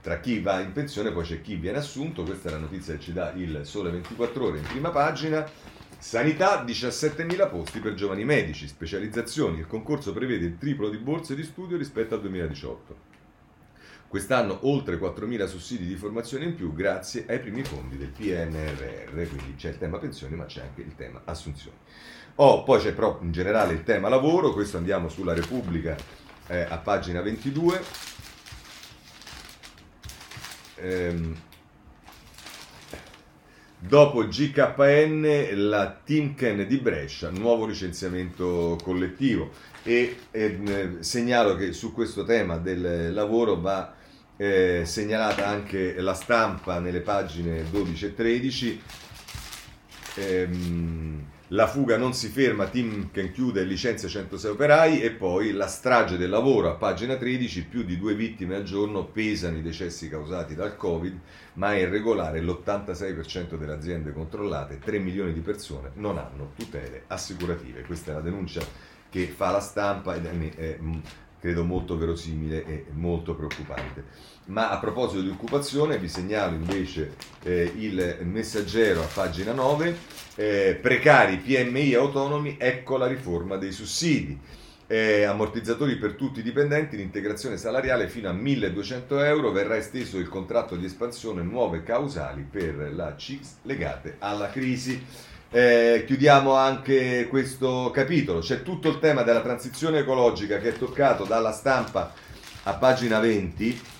tra 0.00 0.20
chi 0.20 0.38
va 0.38 0.60
in 0.60 0.70
pensione 0.70 1.10
poi 1.10 1.24
c'è 1.24 1.40
chi 1.42 1.56
viene 1.56 1.78
assunto, 1.78 2.22
questa 2.22 2.50
è 2.50 2.52
la 2.52 2.58
notizia 2.58 2.94
che 2.94 3.00
ci 3.00 3.12
dà 3.12 3.32
il 3.32 3.62
Sole 3.64 3.90
24 3.90 4.44
ore 4.44 4.58
in 4.58 4.64
prima 4.64 4.90
pagina. 4.90 5.74
Sanità 6.06 6.62
17.000 6.62 7.50
posti 7.50 7.80
per 7.80 7.94
giovani 7.94 8.24
medici, 8.24 8.68
specializzazioni. 8.68 9.58
Il 9.58 9.66
concorso 9.66 10.12
prevede 10.12 10.46
il 10.46 10.56
triplo 10.56 10.88
di 10.88 10.98
borse 10.98 11.34
di 11.34 11.42
studio 11.42 11.76
rispetto 11.76 12.14
al 12.14 12.20
2018. 12.20 12.96
Quest'anno 14.06 14.60
oltre 14.68 15.00
4.000 15.00 15.46
sussidi 15.48 15.84
di 15.84 15.96
formazione 15.96 16.44
in 16.44 16.54
più 16.54 16.72
grazie 16.72 17.24
ai 17.26 17.40
primi 17.40 17.64
fondi 17.64 17.96
del 17.98 18.10
PNRR, 18.10 19.14
quindi 19.14 19.56
c'è 19.56 19.70
il 19.70 19.78
tema 19.78 19.98
pensioni 19.98 20.36
ma 20.36 20.44
c'è 20.44 20.60
anche 20.60 20.82
il 20.82 20.94
tema 20.94 21.22
assunzioni. 21.24 21.76
Oh, 22.36 22.62
poi 22.62 22.80
c'è 22.80 22.92
però 22.92 23.18
in 23.22 23.32
generale 23.32 23.72
il 23.72 23.82
tema 23.82 24.08
lavoro, 24.08 24.52
questo 24.52 24.76
andiamo 24.76 25.08
sulla 25.08 25.34
Repubblica 25.34 25.96
eh, 26.46 26.60
a 26.60 26.78
pagina 26.78 27.20
22. 27.20 27.82
Ehm, 30.76 31.36
Dopo 33.78 34.26
GKN, 34.26 35.48
la 35.68 36.00
Timken 36.02 36.66
di 36.66 36.78
Brescia, 36.78 37.30
nuovo 37.30 37.66
licenziamento 37.66 38.78
collettivo. 38.82 39.50
E 39.82 40.16
eh, 40.30 40.96
segnalo 41.00 41.54
che 41.56 41.72
su 41.72 41.92
questo 41.92 42.24
tema 42.24 42.56
del 42.56 43.12
lavoro 43.12 43.60
va 43.60 43.94
eh, 44.36 44.82
segnalata 44.84 45.46
anche 45.46 46.00
la 46.00 46.14
stampa 46.14 46.78
nelle 46.78 47.00
pagine 47.00 47.64
12 47.70 48.04
e 48.06 48.14
13. 48.14 48.82
Ehm, 50.16 51.24
la 51.50 51.68
fuga 51.68 51.96
non 51.96 52.12
si 52.12 52.26
ferma, 52.26 52.66
Timken 52.66 53.30
chiude 53.30 53.60
e 53.60 53.64
licenzia 53.64 54.08
106 54.08 54.50
operai 54.50 55.00
e 55.00 55.12
poi 55.12 55.52
la 55.52 55.68
strage 55.68 56.16
del 56.16 56.28
lavoro 56.28 56.68
a 56.68 56.74
pagina 56.74 57.14
13, 57.14 57.66
più 57.66 57.84
di 57.84 57.96
due 57.96 58.16
vittime 58.16 58.56
al 58.56 58.64
giorno, 58.64 59.04
pesano 59.04 59.56
i 59.56 59.62
decessi 59.62 60.08
causati 60.08 60.56
dal 60.56 60.76
Covid, 60.76 61.16
ma 61.54 61.72
è 61.74 61.82
irregolare 61.82 62.40
l'86% 62.40 63.56
delle 63.56 63.74
aziende 63.74 64.12
controllate, 64.12 64.80
3 64.80 64.98
milioni 64.98 65.32
di 65.32 65.40
persone 65.40 65.90
non 65.94 66.18
hanno 66.18 66.50
tutele 66.56 67.04
assicurative. 67.06 67.82
Questa 67.82 68.10
è 68.10 68.14
la 68.14 68.20
denuncia 68.22 68.62
che 69.08 69.28
fa 69.28 69.52
la 69.52 69.60
stampa 69.60 70.16
ed 70.16 70.26
è, 70.26 70.78
mm, 70.80 70.98
credo 71.38 71.62
molto 71.62 71.96
verosimile 71.96 72.64
e 72.64 72.86
molto 72.90 73.36
preoccupante. 73.36 74.34
Ma 74.46 74.70
a 74.70 74.78
proposito 74.78 75.22
di 75.22 75.28
occupazione 75.28 75.98
vi 75.98 76.08
segnalo 76.08 76.54
invece 76.54 77.14
eh, 77.42 77.72
il 77.78 78.18
messaggero 78.22 79.02
a 79.02 79.08
pagina 79.12 79.52
9, 79.52 79.96
eh, 80.36 80.78
precari, 80.80 81.38
PMI 81.38 81.94
autonomi, 81.94 82.56
ecco 82.56 82.96
la 82.96 83.08
riforma 83.08 83.56
dei 83.56 83.72
sussidi. 83.72 84.38
Eh, 84.86 85.24
ammortizzatori 85.24 85.96
per 85.96 86.12
tutti 86.12 86.38
i 86.38 86.42
dipendenti, 86.44 86.96
l'integrazione 86.96 87.56
salariale 87.56 88.08
fino 88.08 88.28
a 88.28 88.32
1200 88.32 89.20
euro, 89.24 89.50
verrà 89.50 89.76
esteso 89.76 90.16
il 90.18 90.28
contratto 90.28 90.76
di 90.76 90.84
espansione, 90.84 91.42
nuove 91.42 91.82
causali 91.82 92.46
per 92.48 92.92
la 92.94 93.16
CIS 93.16 93.56
legate 93.62 94.14
alla 94.20 94.48
crisi. 94.48 95.04
Eh, 95.50 96.04
chiudiamo 96.06 96.54
anche 96.54 97.26
questo 97.28 97.90
capitolo, 97.92 98.38
c'è 98.38 98.62
tutto 98.62 98.88
il 98.88 99.00
tema 99.00 99.22
della 99.22 99.40
transizione 99.40 100.00
ecologica 100.00 100.58
che 100.58 100.68
è 100.68 100.78
toccato 100.78 101.24
dalla 101.24 101.52
stampa 101.52 102.12
a 102.62 102.74
pagina 102.74 103.18
20 103.18 103.94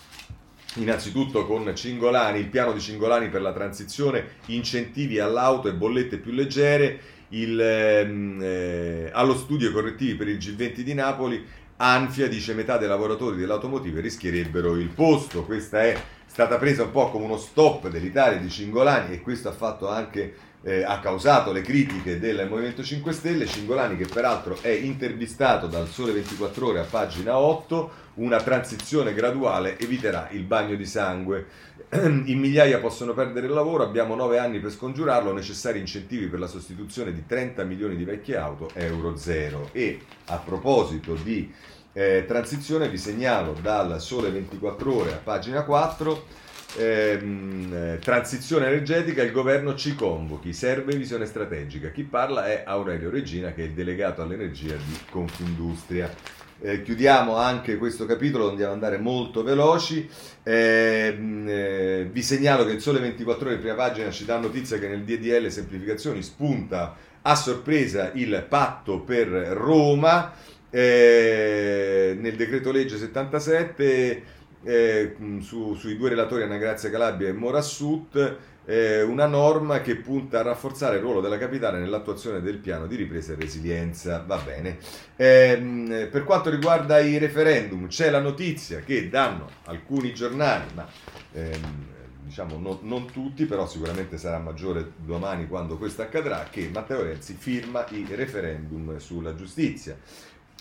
innanzitutto 0.77 1.47
con 1.47 1.71
Cingolani, 1.75 2.39
il 2.39 2.49
piano 2.49 2.73
di 2.73 2.81
Cingolani 2.81 3.29
per 3.29 3.43
la 3.43 3.53
transizione, 3.53 4.25
incentivi 4.47 5.19
all'auto 5.19 5.69
e 5.69 5.75
bollette 5.75 6.19
più 6.19 6.33
leggere, 6.33 7.01
il, 7.31 7.61
ehm, 7.61 8.41
eh, 8.43 9.11
allo 9.13 9.37
studio 9.37 9.73
correttivi 9.73 10.15
per 10.15 10.29
il 10.29 10.39
G20 10.39 10.81
di 10.81 10.95
Napoli, 10.95 11.45
Anfia 11.79 12.27
dice 12.27 12.55
metà 12.55 12.79
dei 12.79 12.89
lavoratori 12.89 13.37
dell'automotive 13.37 14.01
rischierebbero 14.01 14.77
il 14.77 14.89
posto, 14.89 15.45
questa 15.45 15.83
è 15.83 16.01
stata 16.25 16.57
presa 16.57 16.85
un 16.85 16.91
po' 16.91 17.11
come 17.11 17.25
uno 17.25 17.37
stop 17.37 17.89
dell'Italia 17.89 18.39
di 18.39 18.49
Cingolani 18.49 19.13
e 19.15 19.21
questo 19.21 19.49
ha 19.49 19.53
fatto 19.53 19.89
anche 19.89 20.35
eh, 20.63 20.83
ha 20.83 20.99
causato 20.99 21.53
le 21.53 21.61
critiche 21.61 22.19
del 22.19 22.49
Movimento 22.49 22.83
5 22.83 23.13
Stelle, 23.13 23.47
Cingolani 23.47 23.97
che 23.97 24.07
peraltro 24.07 24.59
è 24.61 24.71
intervistato 24.71 25.67
dal 25.67 25.87
Sole 25.87 26.13
24 26.13 26.67
ore 26.67 26.81
a 26.81 26.85
pagina 26.85 27.39
8, 27.39 27.91
una 28.17 28.43
transizione 28.43 29.15
graduale 29.15 29.79
eviterà 29.79 30.29
il 30.31 30.43
bagno 30.43 30.75
di 30.75 30.87
sangue. 30.87 31.47
In 31.93 32.39
migliaia 32.39 32.79
possono 32.79 33.15
perdere 33.15 33.47
il 33.47 33.53
lavoro, 33.53 33.83
abbiamo 33.83 34.15
9 34.15 34.39
anni 34.39 34.61
per 34.61 34.71
scongiurarlo, 34.71 35.33
necessari 35.33 35.79
incentivi 35.79 36.27
per 36.27 36.39
la 36.39 36.47
sostituzione 36.47 37.13
di 37.13 37.25
30 37.27 37.65
milioni 37.65 37.97
di 37.97 38.05
vecchie 38.05 38.37
auto, 38.37 38.71
euro 38.75 39.17
zero. 39.17 39.71
E 39.73 40.01
a 40.27 40.37
proposito 40.37 41.15
di 41.15 41.53
eh, 41.93 42.25
transizione 42.27 42.89
vi 42.89 42.99
segnalo 42.99 43.57
dal 43.61 44.01
Sole 44.01 44.31
24 44.31 44.95
ore 44.95 45.13
a 45.13 45.21
pagina 45.23 45.63
4 45.63 46.45
Ehm, 46.79 47.99
transizione 48.01 48.67
energetica, 48.67 49.23
il 49.23 49.33
governo 49.33 49.75
ci 49.75 49.95
convochi, 49.95 50.53
serve 50.53 50.95
visione 50.95 51.25
strategica. 51.25 51.91
Chi 51.91 52.03
parla 52.03 52.47
è 52.47 52.65
Aurelio 52.67 53.09
Regina, 53.09 53.53
che 53.53 53.63
è 53.63 53.67
il 53.67 53.73
delegato 53.73 54.21
all'energia 54.21 54.75
di 54.75 54.99
Confindustria. 55.11 56.13
Eh, 56.59 56.83
chiudiamo 56.83 57.37
anche 57.37 57.77
questo 57.77 58.07
capitolo, 58.07 58.49
andiamo 58.49 58.73
ad 58.73 58.83
andare 58.83 58.99
molto 58.99 59.43
veloci. 59.43 60.09
Eh, 60.43 61.19
eh, 61.47 62.09
vi 62.11 62.23
segnalo 62.23 62.65
che 62.65 62.73
il 62.73 62.81
Sole 62.81 62.99
24 63.01 63.49
ore 63.49 63.59
prima 63.59 63.75
pagina 63.75 64.11
ci 64.11 64.25
dà 64.25 64.39
notizia 64.39 64.79
che 64.79 64.89
nel 64.89 65.03
DDL 65.03 65.51
semplificazioni 65.51 66.23
spunta 66.23 66.97
a 67.21 67.35
sorpresa 67.35 68.11
il 68.15 68.47
patto 68.49 69.01
per 69.01 69.29
Roma. 69.29 70.33
Eh, 70.71 72.17
nel 72.19 72.37
decreto 72.37 72.73
legge 72.73 72.97
77 72.97 74.23
eh, 74.65 75.17
su, 75.41 75.75
sui 75.75 75.97
due 75.97 76.09
relatori 76.09 76.43
Anna 76.43 76.57
Grazia 76.57 76.91
Calabria 76.91 77.29
e 77.29 77.33
Morassut 77.33 78.37
eh, 78.67 79.03
una 79.03 79.27
norma 79.27 79.81
che 79.81 79.97
punta 79.97 80.41
a 80.41 80.43
rafforzare 80.43 80.97
il 80.97 81.03
ruolo 81.03 81.21
della 81.21 81.39
capitale 81.39 81.79
nell'attuazione 81.79 82.41
del 82.41 82.59
piano 82.59 82.87
di 82.87 82.97
ripresa 82.97 83.33
e 83.33 83.37
resilienza. 83.37 84.23
Va 84.27 84.39
bene. 84.39 84.79
Eh, 85.17 86.09
per 86.11 86.25
quanto 86.25 86.51
riguarda 86.51 86.99
i 86.99 87.17
referendum, 87.19 87.87
c'è 87.87 88.11
la 88.11 88.21
notizia 88.21 88.81
che 88.81 89.09
danno 89.09 89.49
alcuni 89.65 90.13
giornali, 90.13 90.65
ma 90.75 90.87
ehm, 91.33 91.87
diciamo 92.25 92.59
non, 92.59 92.79
non, 92.83 93.11
tutti, 93.11 93.47
però 93.47 93.67
sicuramente 93.67 94.19
sarà 94.19 94.39
maggiore 94.39 94.93
domani 94.97 95.47
quando 95.47 95.79
questo 95.79 96.03
accadrà, 96.03 96.49
che 96.51 96.69
Matteo 96.73 97.03
Renzi 97.03 97.35
firma 97.35 97.87
i 97.91 98.05
referendum 98.11 98.99
sulla 98.99 99.35
giustizia. 99.35 99.97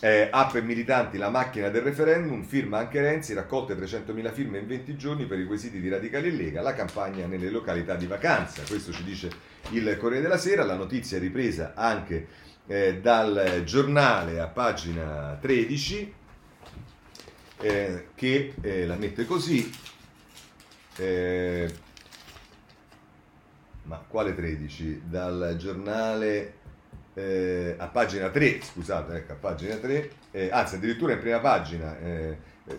Eh, 0.05 0.27
app 0.29 0.53
e 0.53 0.61
militanti 0.61 1.17
la 1.17 1.31
macchina 1.31 1.69
del 1.69 1.81
referendum, 1.81 2.43
firma 2.43 2.77
anche 2.77 3.01
Renzi, 3.01 3.33
raccolte 3.33 3.73
300.000 3.73 4.31
firme 4.31 4.59
in 4.59 4.67
20 4.67 4.95
giorni 4.95 5.25
per 5.25 5.39
i 5.39 5.47
quesiti 5.47 5.81
di 5.81 5.89
Radicali 5.89 6.37
Lega, 6.37 6.61
la 6.61 6.75
campagna 6.75 7.25
nelle 7.25 7.49
località 7.49 7.95
di 7.95 8.05
vacanza, 8.05 8.61
questo 8.67 8.91
ci 8.91 9.03
dice 9.03 9.31
il 9.71 9.97
Corriere 9.97 10.21
della 10.21 10.37
Sera, 10.37 10.63
la 10.63 10.75
notizia 10.75 11.17
è 11.17 11.19
ripresa 11.19 11.73
anche 11.73 12.27
eh, 12.67 12.99
dal 12.99 13.63
giornale 13.65 14.39
a 14.39 14.45
pagina 14.45 15.39
13 15.41 16.13
eh, 17.61 18.07
che 18.13 18.53
eh, 18.61 18.85
la 18.85 18.97
mette 18.97 19.25
così, 19.25 19.67
eh, 20.97 21.73
ma 23.85 24.03
quale 24.07 24.35
13? 24.35 25.01
Dal 25.05 25.55
giornale 25.57 26.57
eh, 27.15 27.75
a 27.77 27.87
pagina 27.87 28.29
3, 28.29 28.61
scusate, 28.61 29.15
ecco, 29.15 29.31
a 29.31 29.35
pagina 29.35 29.75
3, 29.75 30.11
eh, 30.31 30.49
anzi 30.51 30.75
addirittura 30.75 31.13
in 31.13 31.19
prima 31.19 31.39
pagina, 31.39 31.97
eh, 31.99 32.37
eh 32.65 32.75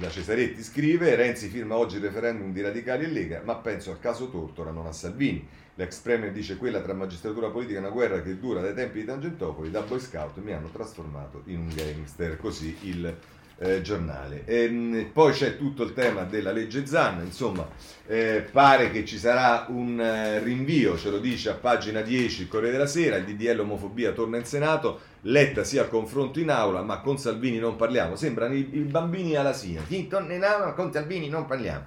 la 0.00 0.08
Cesaretti 0.10 0.62
scrive, 0.62 1.14
Renzi 1.14 1.48
firma 1.48 1.76
oggi 1.76 1.96
il 1.96 2.02
referendum 2.02 2.52
di 2.52 2.60
Radicali 2.60 3.04
e 3.04 3.08
Lega, 3.08 3.42
ma 3.44 3.56
penso 3.56 3.90
al 3.90 4.00
caso 4.00 4.28
Tortora, 4.28 4.70
non 4.70 4.86
a 4.86 4.92
Salvini. 4.92 5.46
L'ex 5.76 6.00
premier 6.00 6.32
dice 6.32 6.56
quella 6.56 6.80
tra 6.80 6.92
magistratura 6.92 7.48
politica 7.48 7.78
è 7.78 7.80
una 7.80 7.90
guerra 7.90 8.20
che 8.20 8.38
dura 8.38 8.60
dai 8.60 8.74
tempi 8.74 9.00
di 9.00 9.06
Tangentopoli, 9.06 9.70
da 9.70 9.80
boy 9.80 10.00
scout 10.00 10.38
mi 10.42 10.52
hanno 10.52 10.68
trasformato 10.70 11.42
in 11.46 11.60
un 11.60 11.68
gangster, 11.74 12.36
così 12.36 12.76
il 12.82 13.16
eh, 13.62 13.80
giornale. 13.80 14.42
E, 14.44 14.64
ehm, 14.64 15.10
poi 15.12 15.32
c'è 15.32 15.56
tutto 15.56 15.84
il 15.84 15.92
tema 15.94 16.24
della 16.24 16.52
legge 16.52 16.84
Zan, 16.84 17.22
insomma, 17.24 17.68
eh, 18.06 18.44
pare 18.50 18.90
che 18.90 19.04
ci 19.04 19.18
sarà 19.18 19.66
un 19.68 20.00
eh, 20.00 20.40
rinvio, 20.40 20.98
ce 20.98 21.10
lo 21.10 21.18
dice 21.18 21.50
a 21.50 21.54
pagina 21.54 22.00
10 22.00 22.42
il 22.42 22.48
Corriere 22.48 22.72
della 22.72 22.86
Sera, 22.86 23.16
il 23.16 23.24
DDL 23.24 23.60
omofobia 23.60 24.12
torna 24.12 24.36
in 24.36 24.44
Senato, 24.44 25.10
Letta 25.26 25.62
sia 25.62 25.82
al 25.82 25.88
confronto 25.88 26.40
in 26.40 26.50
aula, 26.50 26.82
ma 26.82 27.00
con 27.00 27.16
Salvini 27.16 27.58
non 27.58 27.76
parliamo, 27.76 28.16
sembrano 28.16 28.54
i, 28.54 28.68
i 28.72 28.80
bambini 28.80 29.36
alla 29.36 29.52
SIA, 29.52 29.82
chi 29.86 30.08
torna 30.08 30.34
in 30.34 30.42
aula, 30.42 30.72
con 30.72 30.92
Salvini 30.92 31.28
non 31.28 31.46
parliamo. 31.46 31.84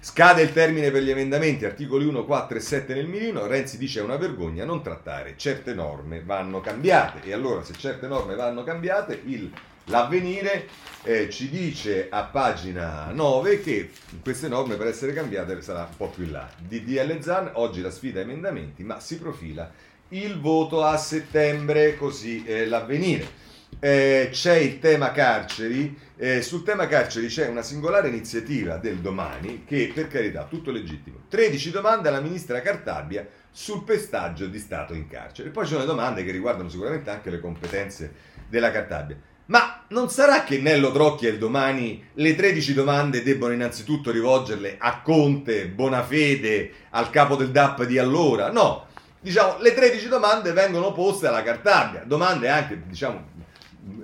Scade 0.00 0.42
il 0.42 0.52
termine 0.52 0.90
per 0.90 1.02
gli 1.02 1.08
emendamenti, 1.08 1.64
articoli 1.64 2.04
1, 2.04 2.26
4 2.26 2.58
e 2.58 2.60
7 2.60 2.92
nel 2.92 3.06
mirino, 3.06 3.46
Renzi 3.46 3.78
dice 3.78 4.00
è 4.00 4.02
una 4.02 4.18
vergogna 4.18 4.66
non 4.66 4.82
trattare, 4.82 5.32
certe 5.38 5.72
norme 5.72 6.22
vanno 6.22 6.60
cambiate 6.60 7.26
e 7.26 7.32
allora 7.32 7.62
se 7.62 7.72
certe 7.72 8.06
norme 8.06 8.34
vanno 8.34 8.62
cambiate 8.64 9.22
il 9.24 9.50
L'avvenire 9.88 10.66
eh, 11.02 11.28
ci 11.28 11.50
dice 11.50 12.08
a 12.10 12.24
pagina 12.24 13.10
9 13.12 13.60
che 13.60 13.90
queste 14.22 14.48
norme 14.48 14.76
per 14.76 14.86
essere 14.86 15.12
cambiate 15.12 15.60
sarà 15.60 15.80
un 15.90 15.96
po' 15.96 16.08
più 16.08 16.24
in 16.24 16.32
là. 16.32 16.48
DDL 16.58 17.20
Zan, 17.20 17.50
oggi 17.54 17.82
la 17.82 17.90
sfida 17.90 18.20
emendamenti, 18.20 18.82
ma 18.82 18.98
si 19.00 19.18
profila 19.18 19.70
il 20.08 20.40
voto 20.40 20.82
a 20.82 20.96
settembre, 20.96 21.96
così 21.96 22.44
eh, 22.44 22.66
l'avvenire. 22.66 23.42
Eh, 23.80 24.28
c'è 24.30 24.54
il 24.54 24.78
tema 24.78 25.10
carceri, 25.10 25.98
eh, 26.16 26.40
sul 26.40 26.62
tema 26.62 26.86
carceri 26.86 27.26
c'è 27.26 27.48
una 27.48 27.60
singolare 27.60 28.08
iniziativa 28.08 28.76
del 28.76 28.98
domani 28.98 29.64
che 29.66 29.90
per 29.94 30.08
carità 30.08 30.44
tutto 30.44 30.70
legittimo. 30.70 31.24
13 31.28 31.70
domande 31.70 32.08
alla 32.08 32.20
ministra 32.20 32.62
Cartabia 32.62 33.26
sul 33.50 33.84
pestaggio 33.84 34.46
di 34.46 34.58
Stato 34.58 34.94
in 34.94 35.08
carcere. 35.08 35.50
Poi 35.50 35.64
ci 35.64 35.72
sono 35.72 35.82
le 35.82 35.88
domande 35.90 36.24
che 36.24 36.30
riguardano 36.30 36.70
sicuramente 36.70 37.10
anche 37.10 37.28
le 37.28 37.40
competenze 37.40 38.12
della 38.48 38.70
Cartabia. 38.70 39.16
Ma 39.46 39.84
non 39.88 40.08
sarà 40.08 40.42
che 40.42 40.58
Nello 40.58 40.90
Trocchi 40.90 41.26
e 41.26 41.36
domani 41.36 42.02
le 42.14 42.34
13 42.34 42.72
domande 42.72 43.22
debbono 43.22 43.52
innanzitutto 43.52 44.10
rivolgerle 44.10 44.76
a 44.78 45.02
Conte, 45.02 45.66
Bonafede, 45.68 46.72
al 46.90 47.10
capo 47.10 47.36
del 47.36 47.50
DAP 47.50 47.84
di 47.84 47.98
allora? 47.98 48.50
No, 48.50 48.86
diciamo, 49.20 49.58
le 49.58 49.74
13 49.74 50.08
domande 50.08 50.52
vengono 50.52 50.92
poste 50.92 51.26
alla 51.26 51.42
Cartabia, 51.42 52.04
domande 52.06 52.48
anche, 52.48 52.84
diciamo, 52.86 53.32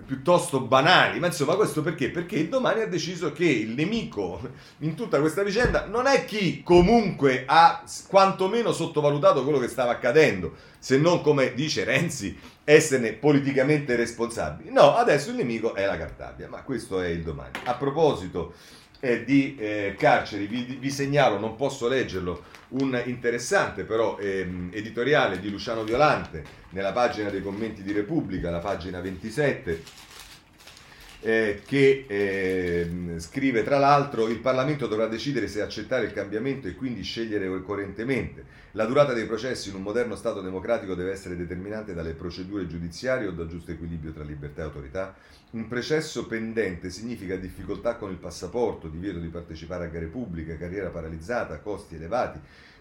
piuttosto 0.05 0.61
banali, 0.61 1.19
ma 1.21 1.29
insomma 1.29 1.55
questo 1.55 1.83
perché? 1.83 2.11
Perché 2.11 2.37
il 2.37 2.49
domani 2.49 2.83
ha 2.83 2.87
deciso 2.87 3.33
che 3.33 3.45
il 3.45 3.71
nemico 3.71 4.41
in 4.81 4.95
tutta 4.95 5.21
questa 5.21 5.43
vicenda 5.43 5.87
non 5.87 6.07
è 6.07 6.25
chi 6.27 6.63
comunque 6.63 7.45
ha 7.47 7.83
quantomeno 8.09 8.73
sottovalutato 8.73 9.43
quello 9.43 9.59
che 9.59 9.69
stava 9.69 9.93
accadendo, 9.93 10.55
se 10.79 10.99
non 10.99 11.23
come 11.23 11.55
dice 11.55 11.85
Renzi 11.85 12.37
esserne 12.73 13.15
politicamente 13.15 13.97
responsabili. 13.97 14.71
No, 14.71 14.95
adesso 14.95 15.31
il 15.31 15.37
nemico 15.37 15.75
è 15.75 15.85
la 15.87 15.97
Cartabia, 15.97 16.49
ma 16.49 16.63
questo 16.63 17.01
è 17.01 17.09
il 17.09 17.23
domani. 17.23 17.51
A 17.65 17.75
proposito 17.75 18.55
eh, 19.01 19.25
di 19.25 19.57
eh, 19.59 19.97
carceri, 19.99 20.47
vi, 20.47 20.77
vi, 20.79 20.91
segnalo, 20.91 21.39
non 21.39 21.57
posso 21.57 21.89
leggerlo, 21.89 22.45
un 22.69 23.01
interessante 23.07 23.83
però 23.83 24.19
ehm, 24.19 24.71
editoriale 24.73 25.41
di 25.41 25.51
Luciano 25.51 25.83
Violante 25.83 26.45
nella 26.71 26.93
pagina 26.93 27.29
dei 27.29 27.43
commenti 27.43 27.83
di 27.83 27.91
Repubblica, 27.91 28.51
la 28.51 28.61
pagina 28.61 29.01
27 29.01 29.83
eh, 31.21 31.63
che 31.67 32.07
eh, 32.09 32.91
scrive 33.19 33.63
tra 33.63 33.79
l'altro 33.79 34.29
il 34.29 34.39
Parlamento 34.39 34.87
dovrà 34.87 35.07
decidere 35.07 35.49
se 35.49 35.61
accettare 35.61 36.07
il 36.07 36.13
cambiamento 36.13 36.67
e 36.67 36.75
quindi 36.75 37.03
scegliere 37.03 37.63
coerentemente. 37.63 38.59
La 38.73 38.87
durata 38.87 39.13
dei 39.13 39.27
processi 39.27 39.69
in 39.69 39.75
un 39.75 39.83
moderno 39.83 40.17
Stato 40.17 40.41
democratico 40.41 40.95
deve 40.95 41.13
essere 41.13 41.37
determinante 41.37 41.93
dalle 41.93 42.15
procedure 42.15 42.67
giudiziarie 42.67 43.27
o 43.27 43.33
dal 43.33 43.49
giusto 43.49 43.73
equilibrio 43.73 44.13
tra 44.13 44.25
libertà 44.25 44.63
e 44.63 44.65
autorità. 44.65 45.15
Un 45.51 45.67
processo 45.67 46.27
pendente 46.27 46.91
significa 46.91 47.37
difficoltà 47.37 47.97
con 47.97 48.11
il 48.11 48.17
passaporto, 48.17 48.89
divieto 48.89 49.19
di 49.19 49.29
partecipare 49.29 49.87
a 49.87 49.89
gare 49.89 50.07
pubbliche, 50.07 50.57
carriera 50.57 50.89
paralizzata, 50.89 51.59
costi 51.59 51.97
elevati 51.97 52.39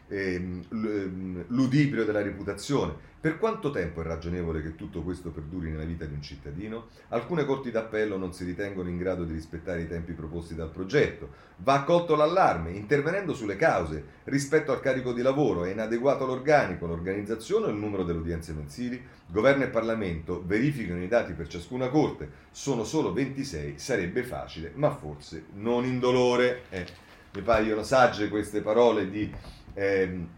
ehm, 0.10 0.66
ehm, 0.72 1.46
ludibrio 1.48 2.04
della 2.04 2.22
reputazione. 2.22 3.08
Per 3.20 3.38
quanto 3.38 3.70
tempo 3.70 4.00
è 4.00 4.06
ragionevole 4.06 4.62
che 4.62 4.76
tutto 4.76 5.02
questo 5.02 5.32
perduri 5.32 5.70
nella 5.70 5.84
vita 5.84 6.06
di 6.06 6.14
un 6.14 6.22
cittadino? 6.22 6.88
Alcune 7.10 7.44
corti 7.44 7.70
d'appello 7.70 8.16
non 8.16 8.34
si 8.34 8.46
ritengono 8.46 8.88
in 8.88 8.98
grado 8.98 9.26
di 9.26 9.34
rispettare 9.34 9.82
i 9.82 9.90
tempi 9.90 10.14
proposti 10.14 10.56
dal 10.56 10.70
progetto. 10.70 11.30
Va 11.58 11.74
accolto 11.74 12.16
l'allarme, 12.16 12.72
intervenendo 12.72 13.34
sulle 13.34 13.58
cause. 13.58 14.06
Rispetto 14.24 14.72
al 14.72 14.80
carico 14.80 15.12
di 15.12 15.22
lavoro 15.22 15.66
è 15.66 15.72
inadeguato 15.72 16.26
l'organico, 16.26 16.88
l'organizzazione 16.88 17.68
e 17.68 17.72
il 17.72 17.76
numero 17.76 18.04
delle 18.04 18.20
udienze 18.20 18.54
mensili. 18.54 19.02
Governo 19.28 19.66
e 19.66 19.68
Parlamento 19.68 20.42
verificano 20.46 21.04
i 21.04 21.10
dati 21.10 21.34
per 21.34 21.50
ciascuna 21.50 21.90
corte. 21.90 22.30
Sono 22.52 22.86
solo 22.86 23.12
26, 23.12 23.78
sarebbe 23.78 24.24
facile, 24.24 24.72
ma 24.76 24.92
forse 24.92 25.48
non 25.56 25.84
indolore. 25.84 26.62
Eh, 26.70 26.86
mi 27.34 27.42
paiono 27.42 27.84
sagge 27.84 28.30
queste 28.30 28.62
parole 28.62 29.10
di 29.10 29.32
eh, 29.74 30.38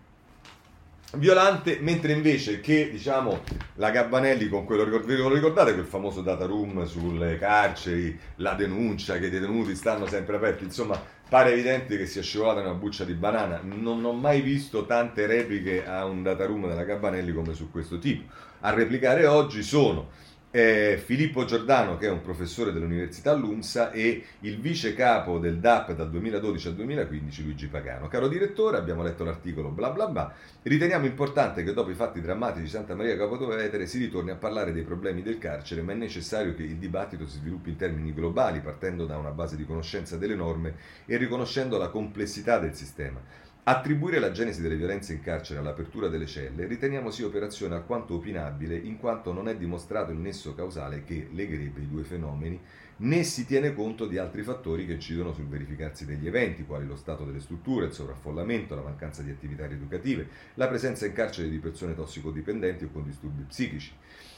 Violante, 1.13 1.77
mentre 1.81 2.13
invece 2.13 2.61
che 2.61 2.89
diciamo 2.89 3.41
la 3.75 3.91
Gabbanelli 3.91 4.47
con 4.47 4.63
quello 4.63 4.85
vi 4.99 5.17
lo 5.17 5.27
ricordate 5.27 5.73
quel 5.73 5.85
famoso 5.85 6.21
data 6.21 6.45
room 6.45 6.85
sulle 6.85 7.37
carceri, 7.37 8.17
la 8.37 8.53
denuncia 8.53 9.17
che 9.17 9.25
i 9.25 9.29
detenuti 9.29 9.75
stanno 9.75 10.05
sempre 10.05 10.37
aperti, 10.37 10.63
insomma 10.63 10.97
pare 11.27 11.51
evidente 11.51 11.97
che 11.97 12.05
sia 12.05 12.21
scivolata 12.21 12.61
una 12.61 12.75
buccia 12.75 13.03
di 13.03 13.13
banana. 13.13 13.59
Non 13.61 14.05
ho 14.05 14.13
mai 14.13 14.39
visto 14.39 14.85
tante 14.85 15.25
repliche 15.25 15.85
a 15.85 16.05
un 16.05 16.23
data 16.23 16.45
room 16.45 16.69
della 16.69 16.85
Gabbanelli 16.85 17.33
come 17.33 17.53
su 17.55 17.69
questo 17.71 17.99
tipo. 17.99 18.31
A 18.61 18.73
replicare 18.73 19.25
oggi 19.25 19.63
sono 19.63 20.11
eh, 20.51 21.01
Filippo 21.03 21.45
Giordano, 21.45 21.97
che 21.97 22.07
è 22.07 22.11
un 22.11 22.21
professore 22.21 22.73
dell'Università 22.73 23.33
LUMSA, 23.33 23.91
e 23.91 24.23
il 24.41 24.59
vice 24.59 24.93
capo 24.93 25.39
del 25.39 25.57
DAP 25.57 25.93
dal 25.93 26.09
2012 26.09 26.67
al 26.67 26.75
2015, 26.75 27.43
Luigi 27.43 27.67
Pagano. 27.67 28.07
Caro 28.07 28.27
direttore, 28.27 28.77
abbiamo 28.77 29.01
letto 29.01 29.23
l'articolo 29.23 29.69
bla 29.69 29.89
bla 29.89 30.07
bla. 30.07 30.33
Riteniamo 30.61 31.05
importante 31.05 31.63
che 31.63 31.73
dopo 31.73 31.89
i 31.89 31.95
fatti 31.95 32.21
drammatici 32.21 32.63
di 32.63 32.69
Santa 32.69 32.93
Maria 32.93 33.17
Capua 33.17 33.55
Vetere 33.55 33.87
si 33.87 33.97
ritorni 33.97 34.31
a 34.31 34.35
parlare 34.35 34.73
dei 34.73 34.83
problemi 34.83 35.23
del 35.23 35.37
carcere, 35.37 35.81
ma 35.81 35.93
è 35.93 35.95
necessario 35.95 36.53
che 36.53 36.63
il 36.63 36.75
dibattito 36.75 37.25
si 37.25 37.37
sviluppi 37.37 37.69
in 37.69 37.77
termini 37.77 38.13
globali, 38.13 38.59
partendo 38.59 39.05
da 39.05 39.17
una 39.17 39.31
base 39.31 39.55
di 39.55 39.65
conoscenza 39.65 40.17
delle 40.17 40.35
norme 40.35 40.75
e 41.05 41.15
riconoscendo 41.17 41.77
la 41.77 41.87
complessità 41.87 42.59
del 42.59 42.75
sistema. 42.75 43.19
Attribuire 43.63 44.17
la 44.17 44.31
genesi 44.31 44.59
delle 44.59 44.75
violenze 44.75 45.13
in 45.13 45.21
carcere 45.21 45.59
all'apertura 45.59 46.07
delle 46.07 46.25
celle 46.25 46.65
riteniamo 46.65 47.11
sia 47.11 47.27
operazione 47.27 47.75
alquanto 47.75 48.15
opinabile 48.15 48.75
in 48.75 48.97
quanto 48.97 49.31
non 49.33 49.47
è 49.47 49.55
dimostrato 49.55 50.11
il 50.11 50.17
nesso 50.17 50.55
causale 50.55 51.03
che 51.03 51.27
legherebbe 51.31 51.81
i 51.81 51.87
due 51.87 52.01
fenomeni 52.01 52.59
né 52.97 53.21
si 53.21 53.45
tiene 53.45 53.75
conto 53.75 54.07
di 54.07 54.17
altri 54.17 54.41
fattori 54.41 54.87
che 54.87 54.93
incidono 54.93 55.31
sul 55.31 55.45
verificarsi 55.45 56.07
degli 56.07 56.25
eventi, 56.25 56.65
quali 56.65 56.87
lo 56.87 56.95
stato 56.95 57.23
delle 57.23 57.39
strutture, 57.39 57.85
il 57.85 57.93
sovraffollamento, 57.93 58.73
la 58.73 58.81
mancanza 58.81 59.21
di 59.21 59.29
attività 59.29 59.67
rieducative, 59.67 60.27
la 60.55 60.67
presenza 60.67 61.05
in 61.05 61.13
carcere 61.13 61.47
di 61.47 61.59
persone 61.59 61.93
tossicodipendenti 61.93 62.85
o 62.85 62.89
con 62.91 63.03
disturbi 63.03 63.43
psichici. 63.43 63.93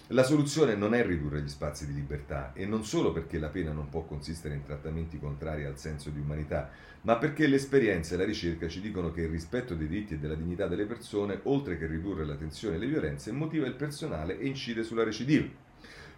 La 0.07 0.23
soluzione 0.23 0.75
non 0.75 0.93
è 0.93 1.05
ridurre 1.05 1.41
gli 1.41 1.47
spazi 1.47 1.87
di 1.87 1.93
libertà 1.93 2.51
e 2.53 2.65
non 2.65 2.83
solo 2.83 3.13
perché 3.13 3.39
la 3.39 3.47
pena 3.47 3.71
non 3.71 3.87
può 3.87 4.03
consistere 4.03 4.53
in 4.53 4.61
trattamenti 4.61 5.17
contrari 5.17 5.63
al 5.63 5.79
senso 5.79 6.09
di 6.09 6.19
umanità, 6.19 6.69
ma 7.03 7.15
perché 7.15 7.47
l'esperienza 7.47 8.13
e 8.13 8.17
la 8.17 8.25
ricerca 8.25 8.67
ci 8.67 8.81
dicono 8.81 9.13
che 9.13 9.21
il 9.21 9.29
rispetto 9.29 9.75
dei 9.75 9.87
diritti 9.87 10.15
e 10.15 10.17
della 10.17 10.35
dignità 10.35 10.67
delle 10.67 10.83
persone, 10.83 11.39
oltre 11.43 11.77
che 11.77 11.87
ridurre 11.87 12.25
la 12.25 12.35
tensione 12.35 12.75
e 12.75 12.79
le 12.79 12.87
violenze, 12.87 13.31
motiva 13.31 13.65
il 13.65 13.75
personale 13.75 14.37
e 14.37 14.45
incide 14.45 14.83
sulla 14.83 15.05
recidiva. 15.05 15.47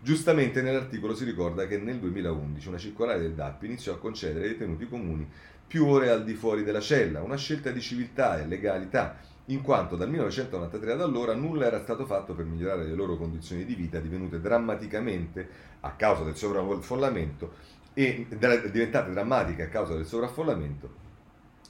Giustamente 0.01 0.63
nell'articolo 0.63 1.13
si 1.13 1.23
ricorda 1.23 1.67
che 1.67 1.77
nel 1.77 1.99
2011 1.99 2.67
una 2.67 2.77
circolare 2.79 3.19
del 3.19 3.33
DAP 3.33 3.63
iniziò 3.63 3.93
a 3.93 3.99
concedere 3.99 4.45
ai 4.45 4.51
detenuti 4.53 4.87
comuni 4.87 5.29
più 5.67 5.85
ore 5.85 6.09
al 6.09 6.23
di 6.23 6.33
fuori 6.33 6.63
della 6.63 6.81
cella, 6.81 7.21
una 7.21 7.37
scelta 7.37 7.69
di 7.69 7.81
civiltà 7.81 8.41
e 8.41 8.47
legalità 8.47 9.33
in 9.45 9.61
quanto 9.61 9.95
dal 9.95 10.09
1993 10.09 10.93
ad 10.93 11.01
allora 11.01 11.35
nulla 11.35 11.65
era 11.65 11.81
stato 11.81 12.05
fatto 12.05 12.33
per 12.33 12.45
migliorare 12.45 12.85
le 12.85 12.95
loro 12.95 13.15
condizioni 13.15 13.63
di 13.65 13.75
vita 13.75 13.99
divenute 13.99 14.39
drammaticamente 14.39 15.47
a 15.81 15.91
causa 15.91 16.23
del 16.23 16.35
sovraffollamento 16.35 17.73
e 17.93 18.25
diventate 18.29 19.11
drammatiche 19.11 19.63
a 19.63 19.69
causa 19.69 19.93
del 19.93 20.05
sovraffollamento 20.05 21.03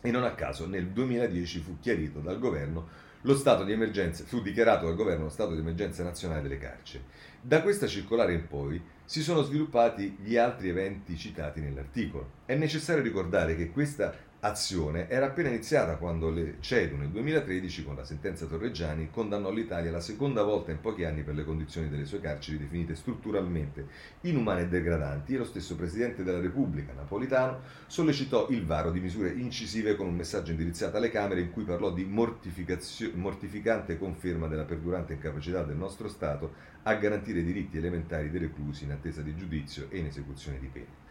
e 0.01 0.11
non 0.11 0.23
a 0.23 0.34
caso 0.36 0.67
nel 0.67 0.88
2010 0.88 1.59
fu 1.59 1.78
chiarito 1.80 2.19
dal 2.19 2.39
governo 2.39 3.03
lo 3.26 3.36
stato 3.36 3.63
di 3.63 3.71
emergenza, 3.71 4.23
fu 4.23 4.41
dichiarato 4.41 4.86
dal 4.86 4.95
governo 4.95 5.23
lo 5.23 5.30
stato 5.30 5.53
di 5.53 5.59
emergenza 5.59 6.03
nazionale 6.03 6.43
delle 6.43 6.59
carceri. 6.59 7.03
Da 7.41 7.63
questa 7.63 7.88
circolare 7.88 8.34
in 8.34 8.47
poi 8.47 8.80
si 9.03 9.21
sono 9.21 9.41
sviluppati 9.41 10.17
gli 10.21 10.38
altri 10.38 10.69
eventi 10.69 11.17
citati 11.17 11.59
nell'articolo. 11.59 12.30
È 12.45 12.53
necessario 12.53 13.01
ricordare 13.01 13.55
che 13.55 13.71
questa 13.71 14.13
azione 14.46 15.10
era 15.10 15.26
appena 15.26 15.50
iniziata 15.50 15.96
quando 15.96 16.30
le 16.30 16.58
CEDU 16.60 16.98
nel 16.98 17.10
2013 17.10 17.84
con 17.84 17.96
la 17.96 18.04
sentenza 18.04 18.46
Torreggiani 18.46 19.10
condannò 19.10 19.50
l'Italia 19.50 19.89
la 19.89 20.00
seconda 20.00 20.43
volta 20.43 20.70
in 20.70 20.80
pochi 20.80 21.04
anni 21.04 21.24
per 21.24 21.34
le 21.34 21.43
condizioni 21.43 21.89
delle 21.89 22.06
sue 22.06 22.20
carceri 22.20 22.60
definite 22.60 22.93
strutturalmente 22.93 23.88
inumane 24.22 24.62
e 24.62 24.68
degradanti 24.68 25.34
e 25.34 25.39
lo 25.39 25.46
stesso 25.46 25.76
Presidente 25.76 26.24
della 26.24 26.39
Repubblica, 26.39 26.93
Napolitano, 26.93 27.62
sollecitò 27.88 28.48
il 28.50 28.64
varo 28.64 28.91
di 28.91 29.00
misure 29.00 29.30
incisive 29.30 29.96
con 29.96 30.06
un 30.06 30.16
messaggio 30.16 30.52
indirizzato 30.52 30.98
alle 30.98 31.10
Camere 31.10 31.41
in 31.41 31.52
cui 31.52 31.64
parlò 31.64 31.91
di 31.91 32.04
mortificante 32.06 33.98
conferma 33.98 34.46
della 34.46 34.66
perdurante 34.66 35.14
incapacità 35.14 35.64
del 35.64 35.76
nostro 35.76 36.08
Stato 36.08 36.54
a 36.84 36.93
garantire 36.93 37.39
i 37.39 37.43
diritti 37.43 37.78
elementari 37.78 38.30
dei 38.30 38.41
reclusi 38.41 38.84
in 38.84 38.91
attesa 38.91 39.22
di 39.22 39.36
giudizio 39.36 39.88
e 39.89 39.98
in 39.98 40.06
esecuzione 40.06 40.60
di 40.60 40.68
pena. 40.68 41.04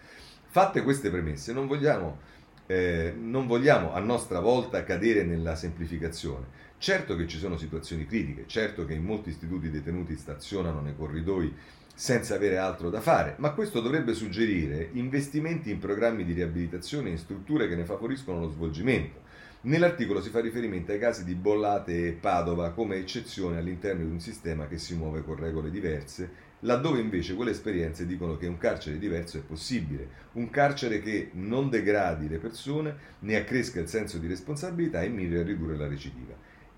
Fatte 0.54 0.82
queste 0.82 1.10
premesse, 1.10 1.52
non 1.52 1.66
vogliamo, 1.66 2.18
eh, 2.66 3.14
non 3.16 3.46
vogliamo 3.46 3.92
a 3.92 4.00
nostra 4.00 4.40
volta 4.40 4.84
cadere 4.84 5.22
nella 5.22 5.54
semplificazione. 5.54 6.62
Certo 6.78 7.16
che 7.16 7.26
ci 7.26 7.38
sono 7.38 7.56
situazioni 7.56 8.06
critiche, 8.06 8.44
certo 8.46 8.84
che 8.84 8.94
in 8.94 9.04
molti 9.04 9.30
istituti 9.30 9.70
detenuti 9.70 10.16
stazionano 10.16 10.80
nei 10.80 10.94
corridoi 10.96 11.54
senza 11.94 12.34
avere 12.34 12.58
altro 12.58 12.90
da 12.90 13.00
fare, 13.00 13.36
ma 13.38 13.52
questo 13.52 13.80
dovrebbe 13.80 14.14
suggerire 14.14 14.90
investimenti 14.92 15.70
in 15.70 15.78
programmi 15.78 16.24
di 16.24 16.32
riabilitazione 16.32 17.08
e 17.08 17.12
in 17.12 17.18
strutture 17.18 17.68
che 17.68 17.76
ne 17.76 17.84
favoriscono 17.84 18.40
lo 18.40 18.50
svolgimento. 18.50 19.22
Nell'articolo 19.62 20.20
si 20.20 20.28
fa 20.28 20.40
riferimento 20.40 20.92
ai 20.92 20.98
casi 20.98 21.24
di 21.24 21.34
Bollate 21.34 22.08
e 22.08 22.12
Padova 22.12 22.72
come 22.72 22.96
eccezione 22.96 23.56
all'interno 23.56 24.04
di 24.04 24.10
un 24.10 24.20
sistema 24.20 24.66
che 24.66 24.76
si 24.76 24.94
muove 24.94 25.24
con 25.24 25.36
regole 25.36 25.70
diverse, 25.70 26.43
laddove 26.64 27.00
invece 27.00 27.34
quelle 27.34 27.52
esperienze 27.52 28.06
dicono 28.06 28.36
che 28.36 28.46
un 28.46 28.58
carcere 28.58 28.98
diverso 28.98 29.38
è 29.38 29.40
possibile, 29.40 30.08
un 30.32 30.50
carcere 30.50 31.00
che 31.00 31.30
non 31.32 31.70
degradi 31.70 32.28
le 32.28 32.38
persone, 32.38 32.96
ne 33.20 33.36
accresca 33.36 33.80
il 33.80 33.88
senso 33.88 34.18
di 34.18 34.26
responsabilità 34.26 35.02
e 35.02 35.08
miri 35.08 35.38
a 35.38 35.42
ridurre 35.42 35.76
la 35.76 35.88
recidiva. 35.88 36.34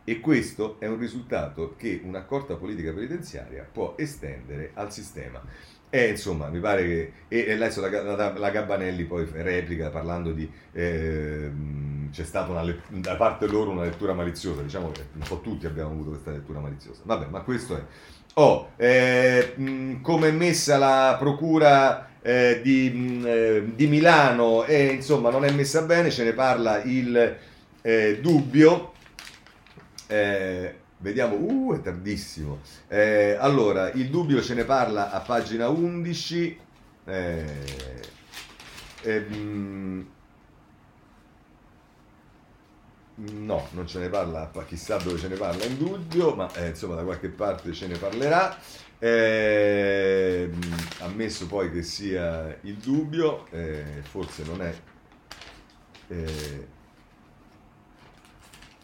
E 0.08 0.20
questo 0.20 0.76
è 0.78 0.86
un 0.86 0.98
risultato 0.98 1.74
che 1.76 2.00
un'accorta 2.04 2.54
politica 2.54 2.92
penitenziaria 2.92 3.68
può 3.70 3.94
estendere 3.96 4.70
al 4.74 4.92
sistema. 4.92 5.42
E 5.88 6.08
insomma, 6.10 6.48
mi 6.48 6.60
pare 6.60 6.82
che. 6.84 7.12
E, 7.28 7.52
adesso 7.52 7.80
la, 7.80 8.02
la, 8.02 8.32
la, 8.36 8.50
Gabbanelli 8.50 9.04
poi 9.04 9.26
replica 9.32 9.88
parlando 9.90 10.32
di. 10.32 10.48
Eh, 10.72 11.50
c'è 12.10 12.24
stata 12.24 12.50
una, 12.50 12.64
da 12.88 13.16
parte 13.16 13.46
loro 13.46 13.70
una 13.70 13.82
lettura 13.82 14.12
maliziosa. 14.12 14.62
Diciamo 14.62 14.90
che 14.90 15.06
un 15.12 15.24
po' 15.26 15.40
tutti 15.40 15.66
abbiamo 15.66 15.90
avuto 15.90 16.10
questa 16.10 16.32
lettura 16.32 16.60
maliziosa. 16.60 17.02
Vabbè, 17.04 17.26
ma 17.26 17.40
questo 17.40 17.76
è. 17.76 17.82
Oh, 18.38 18.72
eh, 18.76 19.54
come 20.02 20.28
è 20.28 20.30
messa 20.30 20.76
la 20.76 21.16
procura 21.18 22.10
eh, 22.20 22.60
di, 22.62 23.22
eh, 23.24 23.64
di, 23.74 23.86
Milano, 23.86 24.64
e 24.64 24.86
insomma, 24.86 25.30
non 25.30 25.44
è 25.44 25.50
messa 25.52 25.82
bene, 25.82 26.10
ce 26.10 26.24
ne 26.24 26.32
parla 26.32 26.82
il 26.82 27.36
eh, 27.80 28.20
dubbio 28.20 28.92
eh, 30.06 30.74
vediamo, 30.98 31.36
uh, 31.36 31.74
è 31.74 31.80
tardissimo. 31.80 32.60
Eh, 32.88 33.36
allora, 33.38 33.90
il 33.92 34.08
dubbio 34.10 34.40
ce 34.42 34.54
ne 34.54 34.64
parla 34.64 35.10
a 35.10 35.20
pagina 35.20 35.68
11. 35.68 36.58
Eh, 37.04 37.44
ehm, 39.02 40.06
no, 43.16 43.68
non 43.72 43.86
ce 43.86 43.98
ne 43.98 44.08
parla, 44.08 44.50
chissà 44.66 44.96
dove 44.98 45.18
ce 45.18 45.28
ne 45.28 45.36
parla 45.36 45.64
in 45.64 45.78
dubbio, 45.78 46.34
ma 46.34 46.52
eh, 46.54 46.68
insomma 46.68 46.94
da 46.94 47.02
qualche 47.02 47.28
parte 47.28 47.72
ce 47.72 47.86
ne 47.86 47.96
parlerà. 47.96 48.56
Eh, 48.98 50.50
ammesso 51.00 51.46
poi 51.46 51.70
che 51.70 51.82
sia 51.82 52.56
il 52.62 52.76
dubbio, 52.76 53.46
eh, 53.50 53.84
forse 54.02 54.42
non 54.44 54.62
è 54.62 54.74
eh, 56.08 56.74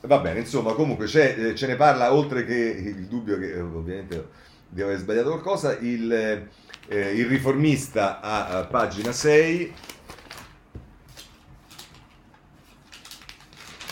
Va 0.02 0.18
bene, 0.18 0.40
insomma, 0.40 0.72
comunque 0.72 1.06
eh, 1.06 1.54
ce 1.54 1.66
ne 1.66 1.76
parla, 1.76 2.12
oltre 2.12 2.44
che 2.44 2.54
il 2.54 3.06
dubbio 3.06 3.38
che 3.38 3.52
eh, 3.52 3.60
ovviamente 3.60 4.28
di 4.68 4.82
aver 4.82 4.98
sbagliato 4.98 5.28
qualcosa, 5.30 5.78
il, 5.78 6.48
il 6.88 7.26
riformista 7.26 8.20
a, 8.20 8.46
a 8.58 8.64
pagina 8.64 9.12
6 9.12 9.72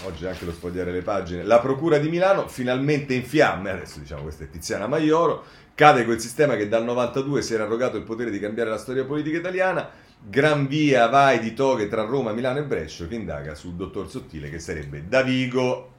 oggi 0.04 0.26
anche 0.26 0.44
lo 0.44 0.52
sfogliare 0.52 0.92
le 0.92 1.02
pagine, 1.02 1.42
la 1.42 1.60
Procura 1.60 1.98
di 1.98 2.08
Milano 2.08 2.48
finalmente 2.48 3.14
in 3.14 3.24
fiamme, 3.24 3.70
adesso 3.70 3.98
diciamo 3.98 4.22
questa 4.22 4.44
è 4.44 4.50
Tiziana 4.50 4.86
Maioro, 4.86 5.44
cade 5.74 6.04
quel 6.04 6.20
sistema 6.20 6.56
che 6.56 6.68
dal 6.68 6.84
92 6.84 7.42
si 7.42 7.54
era 7.54 7.64
arrogato 7.64 7.96
il 7.96 8.02
potere 8.04 8.30
di 8.30 8.38
cambiare 8.38 8.70
la 8.70 8.78
storia 8.78 9.04
politica 9.04 9.38
italiana, 9.38 9.88
gran 10.22 10.66
via 10.66 11.08
vai 11.08 11.38
di 11.40 11.54
toghe 11.54 11.88
tra 11.88 12.04
Roma, 12.04 12.32
Milano 12.32 12.58
e 12.58 12.64
Brescia 12.64 13.06
che 13.06 13.14
indaga 13.14 13.54
sul 13.54 13.74
dottor 13.74 14.08
Sottile 14.08 14.50
che 14.50 14.58
sarebbe 14.58 15.06
Davigo. 15.06 15.92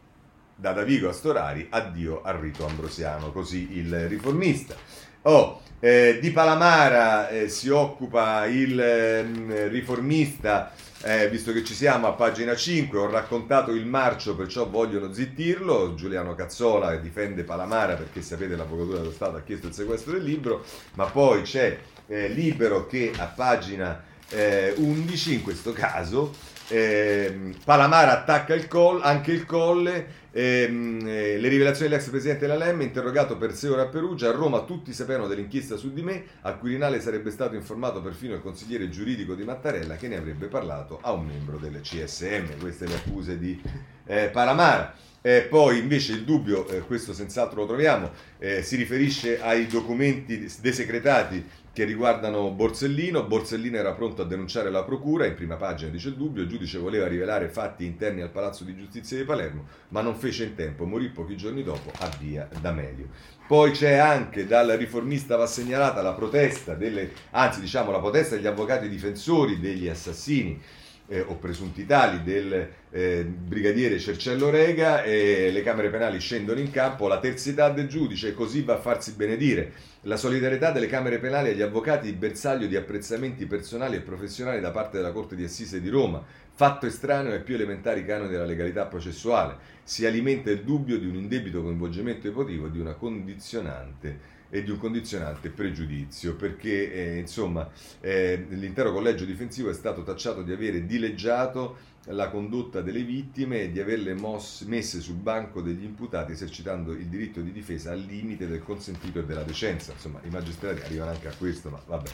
Da 0.56 0.74
Davigo 0.74 1.10
a 1.10 1.12
Storari, 1.12 1.66
addio 1.72 2.22
al 2.22 2.36
rito 2.36 2.68
ambrosiano, 2.68 3.32
così 3.32 3.80
il 3.80 4.08
riformista. 4.08 4.76
Oh, 5.24 5.62
eh, 5.80 6.20
di 6.22 6.30
Palamara 6.30 7.30
eh, 7.30 7.50
si 7.50 7.70
occupa 7.70 8.46
il 8.46 8.80
eh, 8.80 9.68
riformista, 9.70 10.72
eh, 11.04 11.30
visto 11.30 11.52
che 11.52 11.64
ci 11.64 11.74
siamo 11.74 12.08
a 12.08 12.14
pagina 12.14 12.56
5, 12.56 13.00
ho 13.00 13.10
raccontato 13.10 13.72
il 13.72 13.86
marcio, 13.86 14.36
perciò 14.36 14.70
vogliono 14.70 15.14
zittirlo, 15.14 15.96
Giuliano 15.96 16.36
Cazzola 16.36 16.96
difende 16.98 17.44
Palamara 17.44 17.96
perché 17.96 18.22
sapete 18.22 18.56
l'Avvocatura 18.56 19.00
dello 19.00 19.12
Stato 19.12 19.38
ha 19.38 19.42
chiesto 19.42 19.68
il 19.68 19.74
sequestro 19.74 20.14
del 20.14 20.24
libro, 20.24 20.64
ma 20.94 21.06
poi 21.06 21.42
c'è 21.42 21.80
eh, 22.08 22.28
Libero 22.28 22.86
che 22.86 23.12
a 23.18 23.26
pagina 23.26 24.10
11 24.34 25.32
eh, 25.32 25.34
in 25.34 25.42
questo 25.42 25.74
caso 25.74 26.34
eh, 26.72 27.54
Palamara 27.66 28.14
attacca 28.14 28.54
il 28.54 28.68
coll, 28.68 29.02
anche 29.04 29.32
il 29.32 29.46
colle. 29.46 30.20
Ehm, 30.32 31.06
eh, 31.06 31.38
le 31.38 31.48
rivelazioni 31.50 31.90
dell'ex 31.90 32.08
presidente 32.08 32.48
della 32.48 32.66
LEM, 32.66 32.82
interrogato 32.82 33.36
per 33.36 33.54
sei 33.54 33.72
ore 33.72 33.82
a 33.82 33.88
Perugia, 33.88 34.30
a 34.30 34.32
Roma 34.32 34.62
tutti 34.62 34.94
sapevano 34.94 35.28
dell'inchiesta 35.28 35.76
su 35.76 35.92
di 35.92 36.02
me, 36.02 36.24
al 36.42 36.58
Quirinale 36.58 37.02
sarebbe 37.02 37.30
stato 37.32 37.56
informato 37.56 38.02
perfino 38.02 38.36
il 38.36 38.42
consigliere 38.42 38.88
giuridico 38.88 39.36
di 39.36 39.44
Mattarella 39.44 39.98
che 39.98 40.08
ne 40.08 40.16
avrebbe 40.16 40.48
parlato 40.48 41.00
a 41.02 41.12
un 41.12 41.26
membro 41.26 41.58
del 41.58 41.82
CSM. 41.82 42.58
Queste 42.60 42.88
le 42.88 42.96
accuse 42.96 43.38
di 43.38 43.62
eh, 44.06 44.30
Palamara. 44.32 44.96
Eh, 45.24 45.42
poi 45.42 45.78
invece 45.78 46.14
il 46.14 46.24
dubbio, 46.24 46.68
eh, 46.68 46.80
questo 46.80 47.14
senz'altro 47.14 47.62
lo 47.62 47.68
troviamo, 47.68 48.12
eh, 48.40 48.64
si 48.64 48.76
riferisce 48.76 49.40
ai 49.40 49.68
documenti 49.68 50.50
desecretati 50.62 51.46
che 51.74 51.84
riguardano 51.86 52.50
Borsellino. 52.52 53.24
Borsellino 53.24 53.78
era 53.78 53.94
pronto 53.94 54.22
a 54.22 54.26
denunciare 54.26 54.70
la 54.70 54.84
procura, 54.84 55.26
in 55.26 55.36
prima 55.36 55.56
pagina 55.56 55.90
dice 55.90 56.10
il 56.10 56.16
dubbio, 56.16 56.44
il 56.44 56.50
giudice 56.50 56.78
voleva 56.78 57.08
rivelare 57.08 57.48
fatti 57.48 57.86
interni 57.86 58.22
al 58.22 58.30
Palazzo 58.30 58.64
di 58.64 58.76
Giustizia 58.76 59.18
di 59.18 59.24
Palermo, 59.24 59.66
ma 59.90 60.02
non 60.02 60.16
fece 60.16 60.44
in 60.44 60.56
tempo, 60.56 60.86
morì 60.86 61.10
pochi 61.10 61.38
giorni 61.38 61.64
dopo 61.64 61.92
a 62.00 62.10
Via 62.20 62.48
D'Amelio. 62.60 63.08
Poi 63.48 63.72
c'è 63.72 63.94
anche 63.96 64.48
dal 64.48 64.70
riformista 64.72 65.36
va 65.36 65.46
segnalata 65.46 66.02
la 66.02 66.14
protesta 66.14 66.74
delle, 66.74 67.12
anzi 67.32 67.60
diciamo 67.60 67.92
la 67.92 68.00
protesta 68.00 68.36
degli 68.36 68.48
avvocati 68.48 68.88
difensori 68.88 69.60
degli 69.60 69.88
assassini 69.88 70.62
eh, 71.08 71.22
o 71.22 71.36
presunti 71.36 71.86
tali 71.86 72.24
del 72.24 72.70
eh, 72.92 73.24
brigadiere 73.24 74.00
Cercello 74.00 74.50
Rega 74.50 75.04
e 75.04 75.50
le 75.52 75.64
Camere 75.64 75.90
Penali 75.90 76.20
scendono 76.20 76.60
in 76.60 76.70
campo, 76.72 77.08
la 77.08 77.20
terzietà 77.20 77.70
del 77.70 77.88
giudice 77.88 78.34
così 78.34 78.62
va 78.64 78.76
a 78.76 78.80
farsi 78.80 79.14
benedire, 79.14 79.72
la 80.02 80.18
solidarietà 80.18 80.72
delle 80.72 80.88
Camere 80.88 81.20
Penali 81.20 81.50
agli 81.50 81.62
avvocati 81.62 82.12
bersaglio 82.12 82.68
di 82.68 82.76
apprezzamenti 82.76 83.46
personali 83.46 83.96
e 83.96 84.02
professionali 84.02 84.60
da 84.60 84.72
parte 84.72 84.98
della 84.98 85.12
Corte 85.12 85.36
di 85.36 85.46
Assise 85.46 85.80
di 85.80 85.90
Roma, 85.90 86.24
fatto 86.54 86.86
estraneo 86.86 87.32
ai 87.32 87.42
più 87.42 87.56
elementari 87.56 88.06
canoni 88.06 88.30
della 88.30 88.46
legalità 88.46 88.86
processuale, 88.86 89.56
si 89.84 90.06
alimenta 90.06 90.52
il 90.52 90.64
dubbio 90.64 91.00
di 91.00 91.08
un 91.08 91.16
indebito 91.16 91.62
coinvolgimento 91.62 92.28
emotivo 92.28 92.68
e 92.68 92.72
di 92.72 92.80
una 92.80 92.94
condizionante 92.94 94.40
e 94.54 94.64
di 94.64 94.70
un 94.70 94.78
condizionante 94.78 95.50
pregiudizio, 95.50 96.36
perché 96.36 96.92
eh, 96.94 97.18
insomma 97.18 97.70
eh, 98.02 98.46
l'intero 98.50 98.92
collegio 98.92 99.24
difensivo 99.24 99.70
è 99.70 99.74
stato 99.74 100.04
tacciato 100.04 100.44
di 100.44 100.52
avere 100.52 100.86
dileggiato 100.86 101.78
la 102.06 102.30
condotta 102.30 102.82
delle 102.82 103.04
vittime 103.04 103.62
e 103.62 103.72
di 103.72 103.80
averle 103.80 104.14
mosse, 104.14 104.66
messe 104.66 105.02
sul 105.02 105.16
banco 105.16 105.62
degli 105.62 105.84
imputati 105.84 106.32
esercitando 106.32 106.94
il 106.94 107.08
diritto 107.08 107.42
di 107.42 107.52
difesa 107.52 107.92
al 107.92 108.00
limite 108.00 108.48
del 108.48 108.64
consentito 108.64 109.20
e 109.20 109.26
della 109.26 109.44
decenza. 109.44 109.92
Insomma, 109.92 110.20
i 110.24 110.30
magistrati 110.30 110.82
arrivano 110.82 111.12
anche 111.12 111.28
a 111.28 111.34
questo, 111.38 111.70
ma 111.70 111.82
vabbè. 111.86 112.10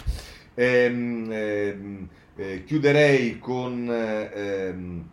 Ehm, 0.56 1.28
ehm, 1.32 2.10
eh, 2.36 2.64
chiuderei 2.66 3.40
con... 3.40 3.88
Ehm, 3.90 5.10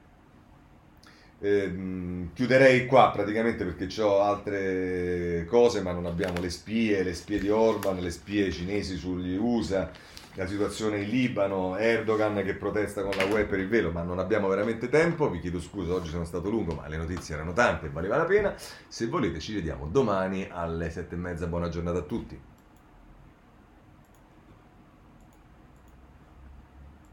Ehm, 1.45 2.31
chiuderei 2.33 2.87
qua 2.87 3.11
praticamente 3.11 3.67
perché 3.67 4.01
ho 4.01 4.21
altre 4.23 5.45
cose, 5.47 5.83
ma 5.83 5.93
non 5.93 6.07
abbiamo 6.07 6.41
le 6.41 6.49
spie, 6.49 7.03
le 7.03 7.13
spie 7.13 7.39
di 7.39 7.51
Orban, 7.51 7.99
le 7.99 8.11
spie 8.11 8.51
cinesi 8.51 8.97
sugli 8.97 9.37
USA, 9.37 9.91
la 10.35 10.47
situazione 10.47 11.01
in 11.01 11.09
Libano, 11.09 11.77
Erdogan 11.77 12.43
che 12.43 12.55
protesta 12.55 13.03
con 13.03 13.13
la 13.17 13.25
web 13.25 13.47
per 13.47 13.61
il 13.61 13.69
velo, 13.69 13.93
ma 13.93 14.03
non 14.03 14.19
abbiamo 14.19 14.49
veramente 14.49 14.89
tempo. 14.89 15.31
Vi 15.31 15.39
chiedo 15.39 15.61
scusa, 15.61 15.95
oggi 15.95 16.11
sono 16.11 16.25
stato 16.25 16.51
lungo, 16.51 16.75
ma 16.75 16.89
le 16.89 16.97
notizie 16.97 17.35
erano 17.35 17.53
tante 17.53 17.87
e 17.87 17.91
valeva 17.91 18.17
la 18.17 18.25
pena. 18.25 18.55
Se 18.89 19.07
volete, 19.07 19.39
ci 19.39 19.55
vediamo 19.55 19.87
domani 19.87 20.49
alle 20.51 20.91
sette 20.91 21.15
e 21.15 21.19
mezza. 21.19 21.47
Buona 21.47 21.69
giornata 21.69 21.99
a 21.99 22.03
tutti. 22.03 22.54